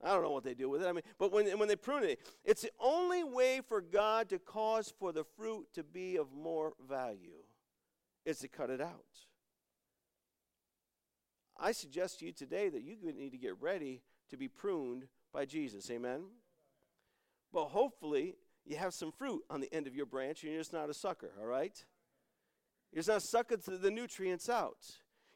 I 0.00 0.10
don't 0.10 0.22
know 0.22 0.30
what 0.30 0.44
they 0.44 0.54
do 0.54 0.70
with 0.70 0.80
it. 0.80 0.86
I 0.86 0.92
mean, 0.92 1.02
but 1.18 1.32
when, 1.32 1.58
when 1.58 1.66
they 1.66 1.74
prune 1.74 2.04
it, 2.04 2.20
it's 2.44 2.62
the 2.62 2.70
only 2.78 3.24
way 3.24 3.62
for 3.66 3.80
God 3.80 4.28
to 4.28 4.38
cause 4.38 4.94
for 4.96 5.10
the 5.12 5.24
fruit 5.36 5.66
to 5.74 5.82
be 5.82 6.16
of 6.16 6.32
more 6.32 6.74
value 6.88 7.42
is 8.24 8.38
to 8.38 8.48
cut 8.48 8.70
it 8.70 8.80
out. 8.80 9.26
I 11.58 11.72
suggest 11.72 12.20
to 12.20 12.26
you 12.26 12.32
today 12.32 12.68
that 12.68 12.82
you 12.82 12.96
need 13.02 13.32
to 13.32 13.38
get 13.38 13.60
ready 13.60 14.02
to 14.30 14.36
be 14.36 14.46
pruned 14.46 15.08
by 15.32 15.46
Jesus. 15.46 15.90
Amen. 15.90 16.26
But 17.52 17.66
hopefully, 17.66 18.36
you 18.64 18.76
have 18.76 18.94
some 18.94 19.12
fruit 19.12 19.42
on 19.50 19.60
the 19.60 19.72
end 19.74 19.86
of 19.86 19.94
your 19.94 20.06
branch 20.06 20.42
and 20.42 20.52
you're 20.52 20.60
just 20.60 20.72
not 20.72 20.90
a 20.90 20.94
sucker, 20.94 21.30
all 21.40 21.46
right? 21.46 21.84
You're 22.92 23.00
just 23.00 23.08
not 23.08 23.22
sucking 23.22 23.62
the 23.66 23.90
nutrients 23.90 24.48
out. 24.48 24.78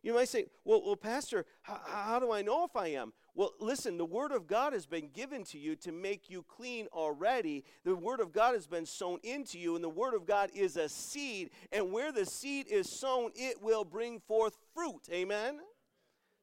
You 0.02 0.14
might 0.14 0.28
say, 0.28 0.46
well, 0.64 0.82
well 0.84 0.96
Pastor, 0.96 1.46
how, 1.62 1.80
how 1.86 2.18
do 2.20 2.30
I 2.30 2.42
know 2.42 2.64
if 2.64 2.76
I 2.76 2.88
am? 2.88 3.12
Well, 3.34 3.52
listen, 3.58 3.96
the 3.96 4.04
Word 4.04 4.32
of 4.32 4.46
God 4.46 4.74
has 4.74 4.86
been 4.86 5.08
given 5.08 5.42
to 5.44 5.58
you 5.58 5.74
to 5.76 5.90
make 5.90 6.30
you 6.30 6.44
clean 6.46 6.86
already. 6.92 7.64
The 7.84 7.96
Word 7.96 8.20
of 8.20 8.30
God 8.30 8.54
has 8.54 8.66
been 8.66 8.86
sown 8.86 9.18
into 9.24 9.58
you, 9.58 9.74
and 9.74 9.82
the 9.82 9.88
Word 9.88 10.14
of 10.14 10.26
God 10.26 10.50
is 10.54 10.76
a 10.76 10.88
seed. 10.88 11.50
And 11.72 11.90
where 11.90 12.12
the 12.12 12.26
seed 12.26 12.68
is 12.68 12.88
sown, 12.88 13.30
it 13.34 13.60
will 13.60 13.84
bring 13.84 14.20
forth 14.20 14.56
fruit. 14.74 15.08
Amen? 15.10 15.58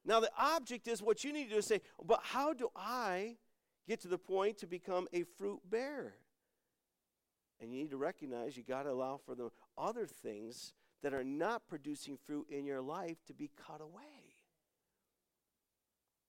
Now, 0.03 0.19
the 0.19 0.31
object 0.37 0.87
is 0.87 1.01
what 1.01 1.23
you 1.23 1.31
need 1.31 1.45
to 1.45 1.51
do 1.51 1.57
is 1.57 1.67
say, 1.67 1.81
but 2.03 2.19
how 2.23 2.53
do 2.53 2.69
I 2.75 3.37
get 3.91 3.99
to 3.99 4.07
the 4.07 4.17
point 4.17 4.57
to 4.57 4.65
become 4.65 5.05
a 5.11 5.23
fruit 5.37 5.59
bearer. 5.69 6.13
And 7.59 7.73
you 7.73 7.79
need 7.79 7.89
to 7.89 7.97
recognize 7.97 8.55
you 8.55 8.63
got 8.63 8.83
to 8.83 8.91
allow 8.91 9.19
for 9.25 9.35
the 9.35 9.49
other 9.77 10.05
things 10.05 10.71
that 11.03 11.13
are 11.13 11.25
not 11.25 11.67
producing 11.67 12.15
fruit 12.15 12.47
in 12.49 12.65
your 12.65 12.81
life 12.81 13.17
to 13.27 13.33
be 13.33 13.51
cut 13.67 13.81
away. 13.81 14.37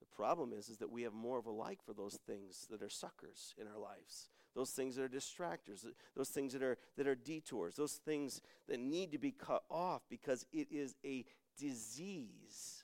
The 0.01 0.07
problem 0.17 0.53
is, 0.53 0.71
is 0.71 0.79
that 0.79 0.91
we 0.91 1.03
have 1.03 1.13
more 1.13 1.39
of 1.39 1.47
a 1.47 1.53
like 1.53 1.79
for 1.87 1.93
those 1.93 2.19
things 2.27 2.67
that 2.69 2.83
are 2.83 2.91
suckers 2.91 3.55
in 3.57 3.69
our 3.69 3.79
lives, 3.79 4.29
those 4.57 4.71
things 4.71 4.97
that 4.97 5.05
are 5.05 5.09
distractors, 5.09 5.87
those 6.17 6.31
things 6.31 6.55
that 6.55 6.65
are, 6.65 6.79
that 6.97 7.07
are 7.07 7.15
detours, 7.15 7.77
those 7.77 7.93
things 7.93 8.41
that 8.69 8.81
need 8.81 9.13
to 9.13 9.19
be 9.19 9.31
cut 9.31 9.63
off 9.71 10.03
because 10.11 10.47
it 10.53 10.67
is 10.73 10.97
a 11.05 11.25
disease. 11.57 12.83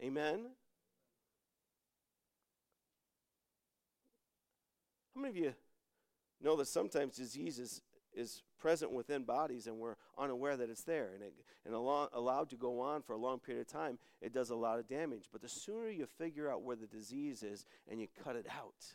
Amen? 0.00 0.50
How 5.16 5.22
many 5.22 5.30
of 5.30 5.42
you 5.42 5.54
know 6.42 6.56
that 6.56 6.68
sometimes 6.68 7.16
disease 7.16 7.58
is, 7.58 7.80
is 8.14 8.42
present 8.58 8.92
within 8.92 9.22
bodies 9.22 9.66
and 9.66 9.78
we're 9.78 9.96
unaware 10.18 10.58
that 10.58 10.68
it's 10.68 10.84
there 10.84 11.12
and, 11.14 11.22
it, 11.22 11.32
and 11.64 11.74
allowed 11.74 12.50
to 12.50 12.56
go 12.56 12.80
on 12.80 13.00
for 13.00 13.14
a 13.14 13.18
long 13.18 13.38
period 13.38 13.62
of 13.62 13.72
time, 13.72 13.98
it 14.20 14.34
does 14.34 14.50
a 14.50 14.54
lot 14.54 14.78
of 14.78 14.86
damage. 14.86 15.30
But 15.32 15.40
the 15.40 15.48
sooner 15.48 15.88
you 15.88 16.04
figure 16.04 16.50
out 16.50 16.62
where 16.62 16.76
the 16.76 16.86
disease 16.86 17.42
is 17.42 17.64
and 17.90 17.98
you 17.98 18.08
cut 18.22 18.36
it 18.36 18.46
out, 18.50 18.94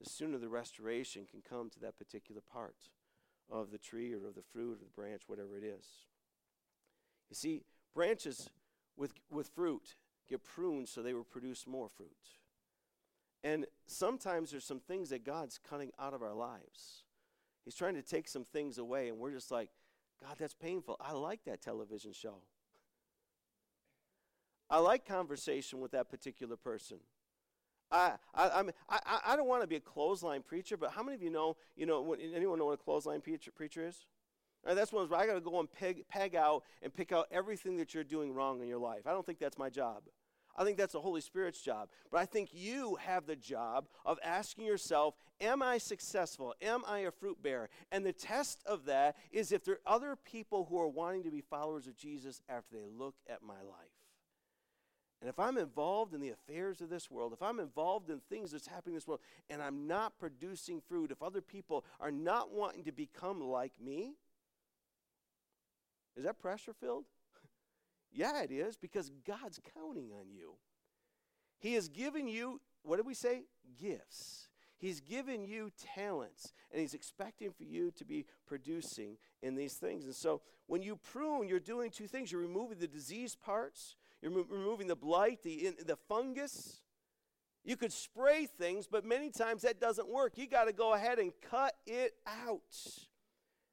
the 0.00 0.08
sooner 0.08 0.38
the 0.38 0.48
restoration 0.48 1.26
can 1.28 1.42
come 1.42 1.70
to 1.70 1.80
that 1.80 1.98
particular 1.98 2.40
part 2.40 2.76
of 3.50 3.72
the 3.72 3.78
tree 3.78 4.12
or 4.12 4.28
of 4.28 4.36
the 4.36 4.42
fruit 4.52 4.78
or 4.80 4.84
the 4.84 4.90
branch, 4.94 5.22
whatever 5.26 5.58
it 5.58 5.64
is. 5.64 5.86
You 7.30 7.34
see, 7.34 7.62
branches 7.96 8.48
with, 8.96 9.14
with 9.28 9.48
fruit 9.48 9.96
get 10.28 10.44
pruned 10.44 10.88
so 10.88 11.02
they 11.02 11.14
will 11.14 11.24
produce 11.24 11.66
more 11.66 11.88
fruit. 11.88 12.41
And 13.44 13.66
sometimes 13.86 14.50
there's 14.50 14.64
some 14.64 14.80
things 14.80 15.10
that 15.10 15.24
God's 15.24 15.58
cutting 15.68 15.90
out 15.98 16.14
of 16.14 16.22
our 16.22 16.34
lives. 16.34 17.04
He's 17.64 17.74
trying 17.74 17.94
to 17.94 18.02
take 18.02 18.28
some 18.28 18.44
things 18.44 18.78
away, 18.78 19.08
and 19.08 19.18
we're 19.18 19.32
just 19.32 19.50
like, 19.50 19.68
God, 20.20 20.36
that's 20.38 20.54
painful. 20.54 20.96
I 21.00 21.12
like 21.12 21.44
that 21.44 21.60
television 21.60 22.12
show. 22.12 22.36
I 24.70 24.78
like 24.78 25.06
conversation 25.06 25.80
with 25.80 25.90
that 25.92 26.08
particular 26.08 26.56
person. 26.56 26.98
I, 27.90 28.12
I, 28.34 28.64
I, 28.88 29.20
I 29.26 29.36
don't 29.36 29.46
want 29.46 29.62
to 29.62 29.66
be 29.66 29.76
a 29.76 29.80
clothesline 29.80 30.42
preacher, 30.42 30.76
but 30.76 30.92
how 30.92 31.02
many 31.02 31.14
of 31.14 31.22
you 31.22 31.30
know, 31.30 31.56
you 31.76 31.84
know, 31.84 32.16
anyone 32.34 32.58
know 32.58 32.66
what 32.66 32.74
a 32.74 32.78
clothesline 32.78 33.20
preacher, 33.20 33.50
preacher 33.50 33.86
is? 33.86 34.06
Right, 34.64 34.74
that's 34.74 34.92
one 34.92 35.08
where 35.08 35.20
I 35.20 35.26
got 35.26 35.34
to 35.34 35.40
go 35.40 35.58
and 35.58 35.70
peg, 35.70 36.06
peg 36.08 36.36
out 36.36 36.62
and 36.80 36.94
pick 36.94 37.12
out 37.12 37.26
everything 37.30 37.76
that 37.78 37.92
you're 37.92 38.04
doing 38.04 38.32
wrong 38.32 38.62
in 38.62 38.68
your 38.68 38.78
life. 38.78 39.06
I 39.06 39.10
don't 39.10 39.26
think 39.26 39.40
that's 39.40 39.58
my 39.58 39.68
job. 39.68 40.04
I 40.56 40.64
think 40.64 40.76
that's 40.76 40.92
the 40.92 41.00
Holy 41.00 41.20
Spirit's 41.20 41.62
job. 41.62 41.88
But 42.10 42.18
I 42.18 42.26
think 42.26 42.50
you 42.52 42.96
have 42.96 43.26
the 43.26 43.36
job 43.36 43.86
of 44.04 44.18
asking 44.22 44.66
yourself, 44.66 45.14
Am 45.40 45.62
I 45.62 45.78
successful? 45.78 46.54
Am 46.62 46.82
I 46.86 47.00
a 47.00 47.10
fruit 47.10 47.42
bearer? 47.42 47.68
And 47.90 48.06
the 48.06 48.12
test 48.12 48.62
of 48.64 48.84
that 48.84 49.16
is 49.32 49.50
if 49.50 49.64
there 49.64 49.74
are 49.74 49.94
other 49.94 50.16
people 50.16 50.66
who 50.66 50.80
are 50.80 50.88
wanting 50.88 51.24
to 51.24 51.30
be 51.30 51.40
followers 51.40 51.88
of 51.88 51.96
Jesus 51.96 52.42
after 52.48 52.76
they 52.76 52.86
look 52.86 53.16
at 53.28 53.42
my 53.42 53.54
life. 53.54 53.90
And 55.20 55.28
if 55.28 55.38
I'm 55.38 55.56
involved 55.56 56.14
in 56.14 56.20
the 56.20 56.30
affairs 56.30 56.80
of 56.80 56.90
this 56.90 57.10
world, 57.10 57.32
if 57.32 57.42
I'm 57.42 57.60
involved 57.60 58.10
in 58.10 58.20
things 58.28 58.50
that's 58.50 58.66
happening 58.66 58.94
in 58.94 58.96
this 58.96 59.06
world, 59.06 59.20
and 59.48 59.62
I'm 59.62 59.86
not 59.86 60.18
producing 60.18 60.80
fruit, 60.80 61.12
if 61.12 61.22
other 61.22 61.40
people 61.40 61.84
are 62.00 62.10
not 62.10 62.52
wanting 62.52 62.84
to 62.84 62.92
become 62.92 63.40
like 63.40 63.72
me, 63.80 64.14
is 66.16 66.24
that 66.24 66.40
pressure 66.40 66.72
filled? 66.72 67.04
Yeah, 68.12 68.42
it 68.42 68.50
is, 68.50 68.76
because 68.76 69.10
God's 69.26 69.60
counting 69.74 70.10
on 70.12 70.30
you. 70.30 70.54
He 71.58 71.74
has 71.74 71.88
given 71.88 72.28
you, 72.28 72.60
what 72.82 72.96
did 72.96 73.06
we 73.06 73.14
say? 73.14 73.44
Gifts. 73.80 74.48
He's 74.76 75.00
given 75.00 75.44
you 75.44 75.70
talents, 75.94 76.52
and 76.72 76.80
He's 76.80 76.92
expecting 76.92 77.52
for 77.52 77.62
you 77.62 77.92
to 77.92 78.04
be 78.04 78.26
producing 78.46 79.16
in 79.40 79.54
these 79.54 79.74
things. 79.74 80.04
And 80.06 80.14
so 80.14 80.42
when 80.66 80.82
you 80.82 80.96
prune, 80.96 81.48
you're 81.48 81.60
doing 81.60 81.90
two 81.90 82.08
things. 82.08 82.32
You're 82.32 82.40
removing 82.40 82.78
the 82.78 82.88
diseased 82.88 83.40
parts, 83.40 83.94
you're 84.20 84.32
mo- 84.32 84.46
removing 84.48 84.88
the 84.88 84.96
blight, 84.96 85.42
the, 85.42 85.68
in, 85.68 85.74
the 85.86 85.96
fungus. 86.08 86.80
You 87.64 87.76
could 87.76 87.92
spray 87.92 88.46
things, 88.46 88.88
but 88.88 89.04
many 89.04 89.30
times 89.30 89.62
that 89.62 89.80
doesn't 89.80 90.08
work. 90.08 90.36
You 90.36 90.48
got 90.48 90.64
to 90.64 90.72
go 90.72 90.94
ahead 90.94 91.20
and 91.20 91.32
cut 91.48 91.74
it 91.86 92.14
out. 92.26 92.60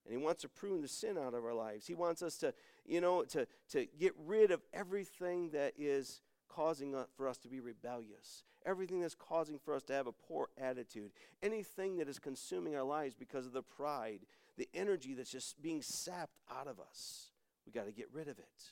And 0.05 0.15
he 0.15 0.23
wants 0.23 0.43
to 0.43 0.49
prune 0.49 0.81
the 0.81 0.87
sin 0.87 1.17
out 1.17 1.33
of 1.33 1.43
our 1.43 1.55
lives. 1.55 1.87
He 1.87 1.95
wants 1.95 2.21
us 2.21 2.37
to 2.37 2.53
you 2.89 2.99
know, 2.99 3.23
to, 3.23 3.47
to 3.69 3.85
get 3.99 4.13
rid 4.25 4.49
of 4.51 4.61
everything 4.73 5.51
that 5.51 5.73
is 5.77 6.21
causing 6.49 6.95
for 7.15 7.27
us 7.27 7.37
to 7.37 7.47
be 7.47 7.59
rebellious, 7.59 8.43
everything 8.65 8.99
that's 8.99 9.15
causing 9.15 9.59
for 9.59 9.75
us 9.75 9.83
to 9.83 9.93
have 9.93 10.07
a 10.07 10.11
poor 10.11 10.49
attitude, 10.57 11.11
anything 11.43 11.97
that 11.97 12.09
is 12.09 12.17
consuming 12.17 12.75
our 12.75 12.83
lives 12.83 13.13
because 13.13 13.45
of 13.45 13.53
the 13.53 13.61
pride, 13.61 14.21
the 14.57 14.67
energy 14.73 15.13
that's 15.13 15.31
just 15.31 15.61
being 15.61 15.83
sapped 15.83 16.39
out 16.51 16.67
of 16.67 16.79
us. 16.79 17.27
We 17.65 17.71
got 17.71 17.85
to 17.85 17.91
get 17.91 18.07
rid 18.11 18.27
of 18.27 18.39
it. 18.39 18.71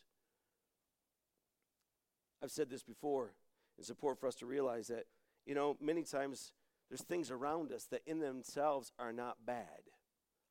I've 2.43 2.51
said 2.51 2.71
this 2.71 2.84
before. 2.84 3.34
It's 3.77 3.91
important 3.91 4.19
for 4.19 4.27
us 4.27 4.36
to 4.36 4.47
realize 4.47 4.88
that, 4.88 5.06
you 5.45 5.53
know, 5.53 5.77
many 5.80 6.01
times 6.01 6.53
there's 6.89 7.03
things 7.03 7.30
around 7.30 7.71
us 7.71 7.86
that 7.91 8.01
in 8.08 8.19
themselves 8.19 8.91
are 8.97 9.13
not 9.13 9.38
bad. 9.45 9.91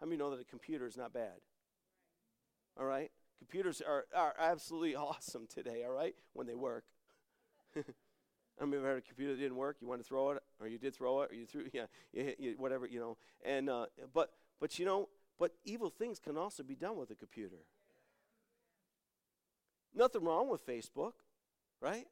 How 0.00 0.07
many 0.07 0.18
know 0.18 0.31
that 0.31 0.40
a 0.40 0.44
computer 0.44 0.87
is 0.87 0.96
not 0.96 1.12
bad? 1.12 1.40
All 2.79 2.87
right? 2.87 3.11
Computers 3.38 3.83
are, 3.87 4.05
are 4.14 4.35
absolutely 4.38 4.96
awesome 4.96 5.46
today, 5.46 5.85
all 5.87 5.92
right, 5.92 6.14
when 6.33 6.46
they 6.46 6.55
work. 6.55 6.85
I 7.77 8.64
mean, 8.64 8.75
ever 8.81 8.88
had 8.88 8.96
a 8.96 9.01
computer 9.03 9.35
that 9.35 9.40
didn't 9.40 9.57
work? 9.57 9.77
You 9.81 9.87
want 9.88 10.01
to 10.01 10.07
throw 10.07 10.31
it, 10.31 10.42
or 10.61 10.66
you 10.66 10.79
did 10.79 10.94
throw 10.94 11.22
it, 11.22 11.31
or 11.31 11.35
you 11.35 11.46
threw, 11.46 11.64
yeah, 11.72 11.87
you, 12.12 12.35
you, 12.38 12.55
whatever, 12.57 12.87
you 12.87 13.01
know. 13.01 13.16
And 13.44 13.68
uh, 13.68 13.87
but 14.14 14.33
but 14.61 14.79
you 14.79 14.87
know, 14.87 15.09
but 15.38 15.53
evil 15.64 15.90
things 15.90 16.18
can 16.18 16.37
also 16.37 16.62
be 16.62 16.75
done 16.75 16.96
with 16.96 17.11
a 17.11 17.14
computer. 17.14 17.57
Nothing 19.94 20.25
wrong 20.25 20.49
with 20.49 20.66
Facebook, 20.66 21.12
right? 21.81 22.07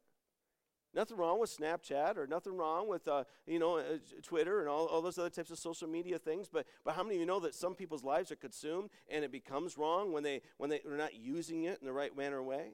Nothing 0.95 1.17
wrong 1.17 1.41
with 1.41 1.55
Snapchat 1.55 2.15
or 2.15 2.25
nothing 2.25 2.55
wrong 2.55 2.87
with, 2.87 3.05
uh, 3.09 3.25
you 3.45 3.59
know, 3.59 3.79
uh, 3.79 3.97
Twitter 4.23 4.61
and 4.61 4.69
all, 4.69 4.85
all 4.85 5.01
those 5.01 5.17
other 5.17 5.29
types 5.29 5.51
of 5.51 5.59
social 5.59 5.89
media 5.89 6.17
things. 6.17 6.47
But, 6.47 6.65
but 6.85 6.95
how 6.95 7.03
many 7.03 7.15
of 7.15 7.19
you 7.19 7.27
know 7.27 7.41
that 7.41 7.53
some 7.53 7.75
people's 7.75 8.03
lives 8.03 8.31
are 8.31 8.37
consumed 8.37 8.89
and 9.09 9.25
it 9.25 9.31
becomes 9.31 9.77
wrong 9.77 10.13
when, 10.13 10.23
they, 10.23 10.41
when 10.57 10.69
they, 10.69 10.79
they're 10.85 10.97
not 10.97 11.13
using 11.13 11.65
it 11.65 11.79
in 11.81 11.85
the 11.85 11.91
right 11.91 12.15
manner 12.15 12.37
or 12.37 12.43
way? 12.43 12.71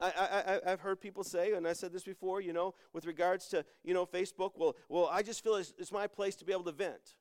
I, 0.00 0.60
I, 0.64 0.72
I've 0.72 0.80
heard 0.80 1.00
people 1.00 1.24
say, 1.24 1.54
and 1.54 1.66
I 1.66 1.72
said 1.72 1.92
this 1.92 2.04
before, 2.04 2.40
you 2.40 2.52
know, 2.52 2.72
with 2.92 3.04
regards 3.04 3.48
to, 3.48 3.64
you 3.82 3.92
know, 3.92 4.06
Facebook, 4.06 4.52
well, 4.54 4.76
well 4.88 5.08
I 5.10 5.22
just 5.22 5.42
feel 5.42 5.56
it's, 5.56 5.74
it's 5.76 5.90
my 5.90 6.06
place 6.06 6.36
to 6.36 6.44
be 6.44 6.52
able 6.52 6.62
to 6.64 6.72
vent. 6.72 7.16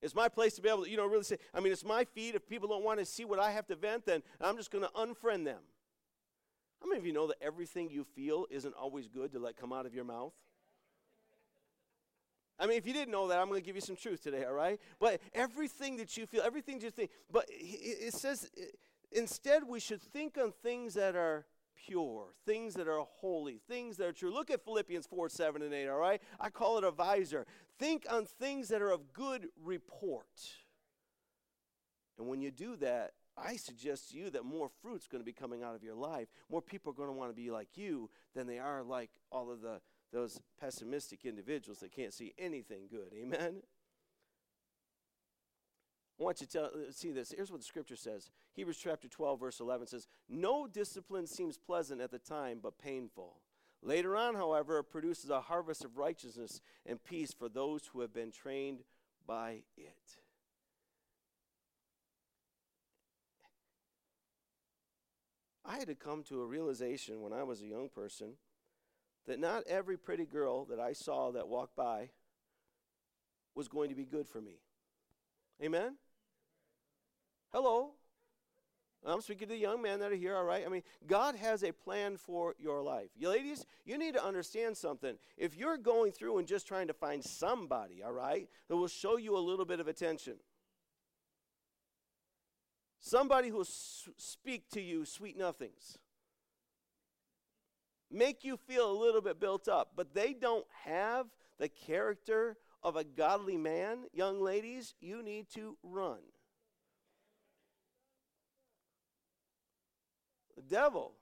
It's 0.00 0.14
my 0.14 0.30
place 0.30 0.54
to 0.54 0.62
be 0.62 0.70
able 0.70 0.84
to, 0.84 0.90
you 0.90 0.96
know, 0.96 1.06
really 1.06 1.24
say, 1.24 1.36
I 1.52 1.60
mean, 1.60 1.70
it's 1.70 1.84
my 1.84 2.04
feed. 2.04 2.34
If 2.34 2.48
people 2.48 2.66
don't 2.66 2.84
want 2.84 2.98
to 2.98 3.04
see 3.04 3.26
what 3.26 3.38
I 3.38 3.50
have 3.50 3.66
to 3.66 3.76
vent, 3.76 4.06
then 4.06 4.22
I'm 4.40 4.56
just 4.56 4.70
going 4.70 4.84
to 4.84 4.90
unfriend 4.90 5.44
them. 5.44 5.58
How 6.80 6.88
many 6.88 6.98
of 6.98 7.06
you 7.06 7.12
know 7.12 7.26
that 7.26 7.36
everything 7.40 7.90
you 7.90 8.04
feel 8.04 8.46
isn't 8.50 8.74
always 8.74 9.08
good 9.08 9.32
to 9.32 9.38
let 9.38 9.56
come 9.56 9.72
out 9.72 9.86
of 9.86 9.94
your 9.94 10.04
mouth? 10.04 10.32
I 12.60 12.66
mean, 12.66 12.76
if 12.76 12.86
you 12.86 12.92
didn't 12.92 13.12
know 13.12 13.28
that, 13.28 13.38
I'm 13.38 13.48
going 13.48 13.60
to 13.60 13.64
give 13.64 13.76
you 13.76 13.80
some 13.80 13.96
truth 13.96 14.22
today, 14.22 14.44
all 14.44 14.52
right? 14.52 14.80
But 14.98 15.20
everything 15.32 15.96
that 15.98 16.16
you 16.16 16.26
feel, 16.26 16.42
everything 16.42 16.80
you 16.80 16.90
think, 16.90 17.10
but 17.30 17.44
it 17.48 18.14
says 18.14 18.50
instead 19.12 19.62
we 19.64 19.78
should 19.78 20.02
think 20.02 20.36
on 20.36 20.52
things 20.62 20.94
that 20.94 21.14
are 21.14 21.46
pure, 21.86 22.34
things 22.44 22.74
that 22.74 22.88
are 22.88 23.00
holy, 23.20 23.60
things 23.68 23.96
that 23.98 24.08
are 24.08 24.12
true. 24.12 24.32
Look 24.32 24.50
at 24.50 24.64
Philippians 24.64 25.06
4 25.06 25.28
7 25.28 25.62
and 25.62 25.72
8, 25.72 25.88
all 25.88 25.98
right? 25.98 26.20
I 26.40 26.50
call 26.50 26.78
it 26.78 26.84
a 26.84 26.90
visor. 26.90 27.46
Think 27.78 28.06
on 28.10 28.24
things 28.24 28.68
that 28.68 28.82
are 28.82 28.90
of 28.90 29.12
good 29.12 29.48
report. 29.62 30.26
And 32.18 32.26
when 32.26 32.40
you 32.40 32.50
do 32.50 32.74
that, 32.76 33.12
I 33.44 33.56
suggest 33.56 34.10
to 34.10 34.16
you 34.16 34.30
that 34.30 34.44
more 34.44 34.68
fruit's 34.82 35.06
going 35.06 35.20
to 35.20 35.26
be 35.26 35.32
coming 35.32 35.62
out 35.62 35.74
of 35.74 35.82
your 35.82 35.94
life. 35.94 36.28
More 36.50 36.62
people 36.62 36.92
are 36.92 36.96
going 36.96 37.08
to 37.08 37.14
want 37.14 37.30
to 37.30 37.36
be 37.36 37.50
like 37.50 37.76
you 37.76 38.10
than 38.34 38.46
they 38.46 38.58
are 38.58 38.82
like 38.82 39.10
all 39.30 39.50
of 39.50 39.60
the 39.60 39.80
those 40.12 40.40
pessimistic 40.58 41.24
individuals 41.24 41.80
that 41.80 41.92
can't 41.92 42.14
see 42.14 42.32
anything 42.38 42.84
good. 42.90 43.12
Amen. 43.14 43.62
I 46.18 46.22
want 46.22 46.40
you 46.40 46.46
to 46.46 46.52
tell, 46.52 46.64
uh, 46.64 46.90
see 46.90 47.12
this. 47.12 47.32
Here's 47.36 47.50
what 47.50 47.60
the 47.60 47.66
scripture 47.66 47.96
says. 47.96 48.30
Hebrews 48.54 48.78
chapter 48.78 49.06
12, 49.06 49.38
verse 49.38 49.60
11 49.60 49.86
says, 49.86 50.08
No 50.28 50.66
discipline 50.66 51.26
seems 51.26 51.58
pleasant 51.58 52.00
at 52.00 52.10
the 52.10 52.18
time, 52.18 52.58
but 52.62 52.78
painful. 52.78 53.36
Later 53.82 54.16
on, 54.16 54.34
however, 54.34 54.78
it 54.78 54.90
produces 54.90 55.30
a 55.30 55.40
harvest 55.40 55.84
of 55.84 55.96
righteousness 55.96 56.60
and 56.84 57.02
peace 57.04 57.32
for 57.32 57.48
those 57.48 57.86
who 57.92 58.00
have 58.00 58.12
been 58.12 58.32
trained 58.32 58.80
by 59.26 59.62
it. 59.76 60.18
I 65.68 65.76
had 65.76 65.88
to 65.88 65.94
come 65.94 66.22
to 66.24 66.40
a 66.40 66.46
realization 66.46 67.20
when 67.20 67.34
I 67.34 67.42
was 67.42 67.60
a 67.60 67.66
young 67.66 67.90
person 67.90 68.32
that 69.26 69.38
not 69.38 69.64
every 69.66 69.98
pretty 69.98 70.24
girl 70.24 70.64
that 70.64 70.80
I 70.80 70.94
saw 70.94 71.30
that 71.32 71.46
walked 71.46 71.76
by 71.76 72.08
was 73.54 73.68
going 73.68 73.90
to 73.90 73.94
be 73.94 74.06
good 74.06 74.26
for 74.26 74.40
me. 74.40 74.60
Amen? 75.62 75.96
Hello? 77.52 77.90
I'm 79.06 79.20
speaking 79.20 79.48
to 79.48 79.54
the 79.54 79.60
young 79.60 79.82
men 79.82 80.00
that 80.00 80.10
are 80.10 80.16
here, 80.16 80.34
all 80.34 80.44
right? 80.44 80.64
I 80.64 80.70
mean, 80.70 80.82
God 81.06 81.36
has 81.36 81.62
a 81.62 81.72
plan 81.72 82.16
for 82.16 82.54
your 82.58 82.82
life. 82.82 83.10
You 83.16 83.28
ladies, 83.28 83.66
you 83.84 83.98
need 83.98 84.14
to 84.14 84.24
understand 84.24 84.76
something. 84.76 85.16
If 85.36 85.54
you're 85.54 85.76
going 85.76 86.12
through 86.12 86.38
and 86.38 86.48
just 86.48 86.66
trying 86.66 86.88
to 86.88 86.94
find 86.94 87.22
somebody, 87.22 88.02
all 88.02 88.12
right, 88.12 88.48
that 88.68 88.76
will 88.76 88.88
show 88.88 89.18
you 89.18 89.36
a 89.36 89.38
little 89.38 89.66
bit 89.66 89.80
of 89.80 89.86
attention, 89.86 90.36
Somebody 93.00 93.48
who 93.48 93.58
will 93.58 93.64
speak 93.64 94.68
to 94.70 94.80
you 94.80 95.04
sweet 95.04 95.36
nothings. 95.36 95.98
Make 98.10 98.44
you 98.44 98.56
feel 98.56 98.90
a 98.90 99.00
little 99.00 99.20
bit 99.20 99.38
built 99.38 99.68
up, 99.68 99.92
but 99.94 100.14
they 100.14 100.32
don't 100.32 100.66
have 100.84 101.26
the 101.58 101.68
character 101.68 102.56
of 102.82 102.96
a 102.96 103.04
godly 103.04 103.56
man. 103.56 104.04
Young 104.12 104.40
ladies, 104.40 104.94
you 105.00 105.22
need 105.22 105.48
to 105.50 105.76
run. 105.82 106.18
The 110.56 110.62
devil 110.62 111.12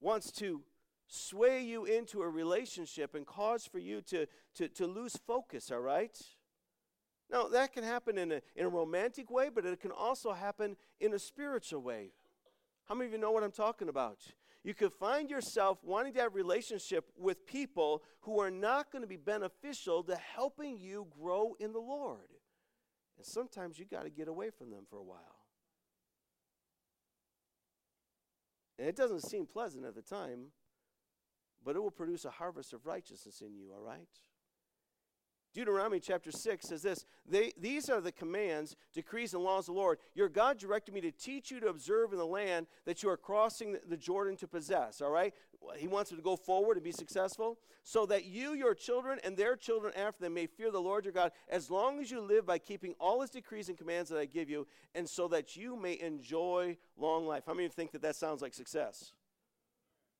wants 0.00 0.30
to 0.32 0.62
sway 1.06 1.62
you 1.62 1.84
into 1.84 2.20
a 2.22 2.28
relationship 2.28 3.14
and 3.14 3.26
cause 3.26 3.64
for 3.64 3.78
you 3.78 4.02
to, 4.02 4.26
to, 4.56 4.68
to 4.68 4.86
lose 4.86 5.16
focus, 5.26 5.70
all 5.70 5.80
right? 5.80 6.16
Now, 7.30 7.48
that 7.48 7.72
can 7.72 7.84
happen 7.84 8.16
in 8.16 8.32
a, 8.32 8.40
in 8.56 8.64
a 8.64 8.68
romantic 8.68 9.30
way, 9.30 9.50
but 9.54 9.66
it 9.66 9.80
can 9.80 9.90
also 9.90 10.32
happen 10.32 10.76
in 11.00 11.12
a 11.12 11.18
spiritual 11.18 11.82
way. 11.82 12.12
How 12.86 12.94
many 12.94 13.06
of 13.06 13.12
you 13.12 13.18
know 13.18 13.32
what 13.32 13.44
I'm 13.44 13.52
talking 13.52 13.88
about? 13.88 14.18
You 14.64 14.74
could 14.74 14.92
find 14.92 15.30
yourself 15.30 15.78
wanting 15.82 16.14
to 16.14 16.20
have 16.20 16.34
relationship 16.34 17.04
with 17.16 17.46
people 17.46 18.02
who 18.20 18.40
are 18.40 18.50
not 18.50 18.90
going 18.90 19.02
to 19.02 19.08
be 19.08 19.16
beneficial 19.16 20.02
to 20.04 20.16
helping 20.16 20.78
you 20.78 21.06
grow 21.20 21.54
in 21.60 21.72
the 21.72 21.78
Lord. 21.78 22.28
And 23.18 23.26
sometimes 23.26 23.78
you 23.78 23.84
got 23.84 24.04
to 24.04 24.10
get 24.10 24.28
away 24.28 24.50
from 24.50 24.70
them 24.70 24.84
for 24.88 24.98
a 24.98 25.02
while. 25.02 25.38
And 28.78 28.88
it 28.88 28.96
doesn't 28.96 29.22
seem 29.22 29.44
pleasant 29.44 29.84
at 29.84 29.94
the 29.94 30.02
time, 30.02 30.52
but 31.64 31.76
it 31.76 31.80
will 31.80 31.90
produce 31.90 32.24
a 32.24 32.30
harvest 32.30 32.72
of 32.72 32.86
righteousness 32.86 33.42
in 33.42 33.54
you, 33.54 33.72
all 33.74 33.82
right? 33.82 34.08
Deuteronomy 35.58 35.98
chapter 35.98 36.30
6 36.30 36.68
says 36.68 36.82
this 36.82 37.04
they, 37.28 37.52
These 37.60 37.90
are 37.90 38.00
the 38.00 38.12
commands, 38.12 38.76
decrees, 38.94 39.34
and 39.34 39.42
laws 39.42 39.68
of 39.68 39.74
the 39.74 39.80
Lord. 39.80 39.98
Your 40.14 40.28
God 40.28 40.56
directed 40.56 40.94
me 40.94 41.00
to 41.00 41.10
teach 41.10 41.50
you 41.50 41.58
to 41.58 41.66
observe 41.66 42.12
in 42.12 42.18
the 42.18 42.24
land 42.24 42.68
that 42.84 43.02
you 43.02 43.08
are 43.08 43.16
crossing 43.16 43.76
the, 43.88 43.96
Jordan 43.96 44.36
to 44.36 44.46
possess. 44.46 45.00
All 45.00 45.10
right? 45.10 45.34
He 45.76 45.88
wants 45.88 46.12
you 46.12 46.16
to 46.16 46.22
go 46.22 46.36
forward 46.36 46.76
and 46.76 46.84
be 46.84 46.92
successful, 46.92 47.58
so 47.82 48.06
that 48.06 48.24
you, 48.24 48.54
your 48.54 48.72
children, 48.72 49.18
and 49.24 49.36
their 49.36 49.56
children 49.56 49.92
after 49.96 50.22
them 50.22 50.34
may 50.34 50.46
fear 50.46 50.70
the 50.70 50.80
Lord 50.80 51.04
your 51.04 51.12
God 51.12 51.32
as 51.48 51.72
long 51.72 51.98
as 51.98 52.08
you 52.08 52.20
live 52.20 52.46
by 52.46 52.58
keeping 52.58 52.94
all 53.00 53.20
his 53.20 53.30
decrees 53.30 53.68
and 53.68 53.76
commands 53.76 54.10
that 54.10 54.20
I 54.20 54.26
give 54.26 54.48
you, 54.48 54.64
and 54.94 55.08
so 55.08 55.26
that 55.26 55.56
you 55.56 55.74
may 55.74 55.98
enjoy 55.98 56.76
long 56.96 57.26
life. 57.26 57.42
How 57.48 57.52
many 57.52 57.64
of 57.64 57.72
you 57.72 57.74
think 57.74 57.90
that 57.90 58.02
that 58.02 58.14
sounds 58.14 58.42
like 58.42 58.54
success? 58.54 59.12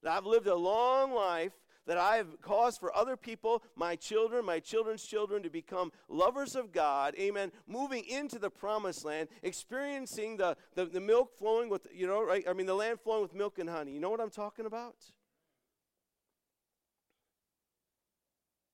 That 0.03 0.16
I've 0.16 0.26
lived 0.26 0.49
a 0.49 0.57
long 0.57 1.12
life 1.12 1.53
that 1.89 1.97
I 1.97 2.16
have 2.16 2.41
caused 2.43 2.78
for 2.78 2.95
other 2.95 3.16
people, 3.16 3.62
my 3.74 3.97
children, 3.97 4.45
my 4.45 4.61
children's 4.61 5.03
children, 5.03 5.43
to 5.43 5.51
become 5.51 5.91
lovers 6.09 6.55
of 6.55 6.70
God, 6.70 7.14
amen, 7.18 7.51
moving 7.66 8.05
into 8.05 8.39
the 8.39 8.51
promised 8.51 9.07
land, 9.07 9.28
experiencing 9.43 10.36
the, 10.36 10.55
the, 10.74 10.84
the 10.84 11.01
milk 11.01 11.36
flowing 11.36 11.70
with, 11.70 11.89
you 11.93 12.07
know, 12.07 12.22
right? 12.22 12.45
I 12.47 12.53
mean, 12.53 12.66
the 12.66 12.74
land 12.74 13.01
flowing 13.01 13.22
with 13.22 13.34
milk 13.34 13.59
and 13.59 13.70
honey. 13.70 13.93
You 13.93 14.01
know 14.01 14.11
what 14.11 14.20
I'm 14.20 14.30
talking 14.30 14.66
about? 14.66 14.97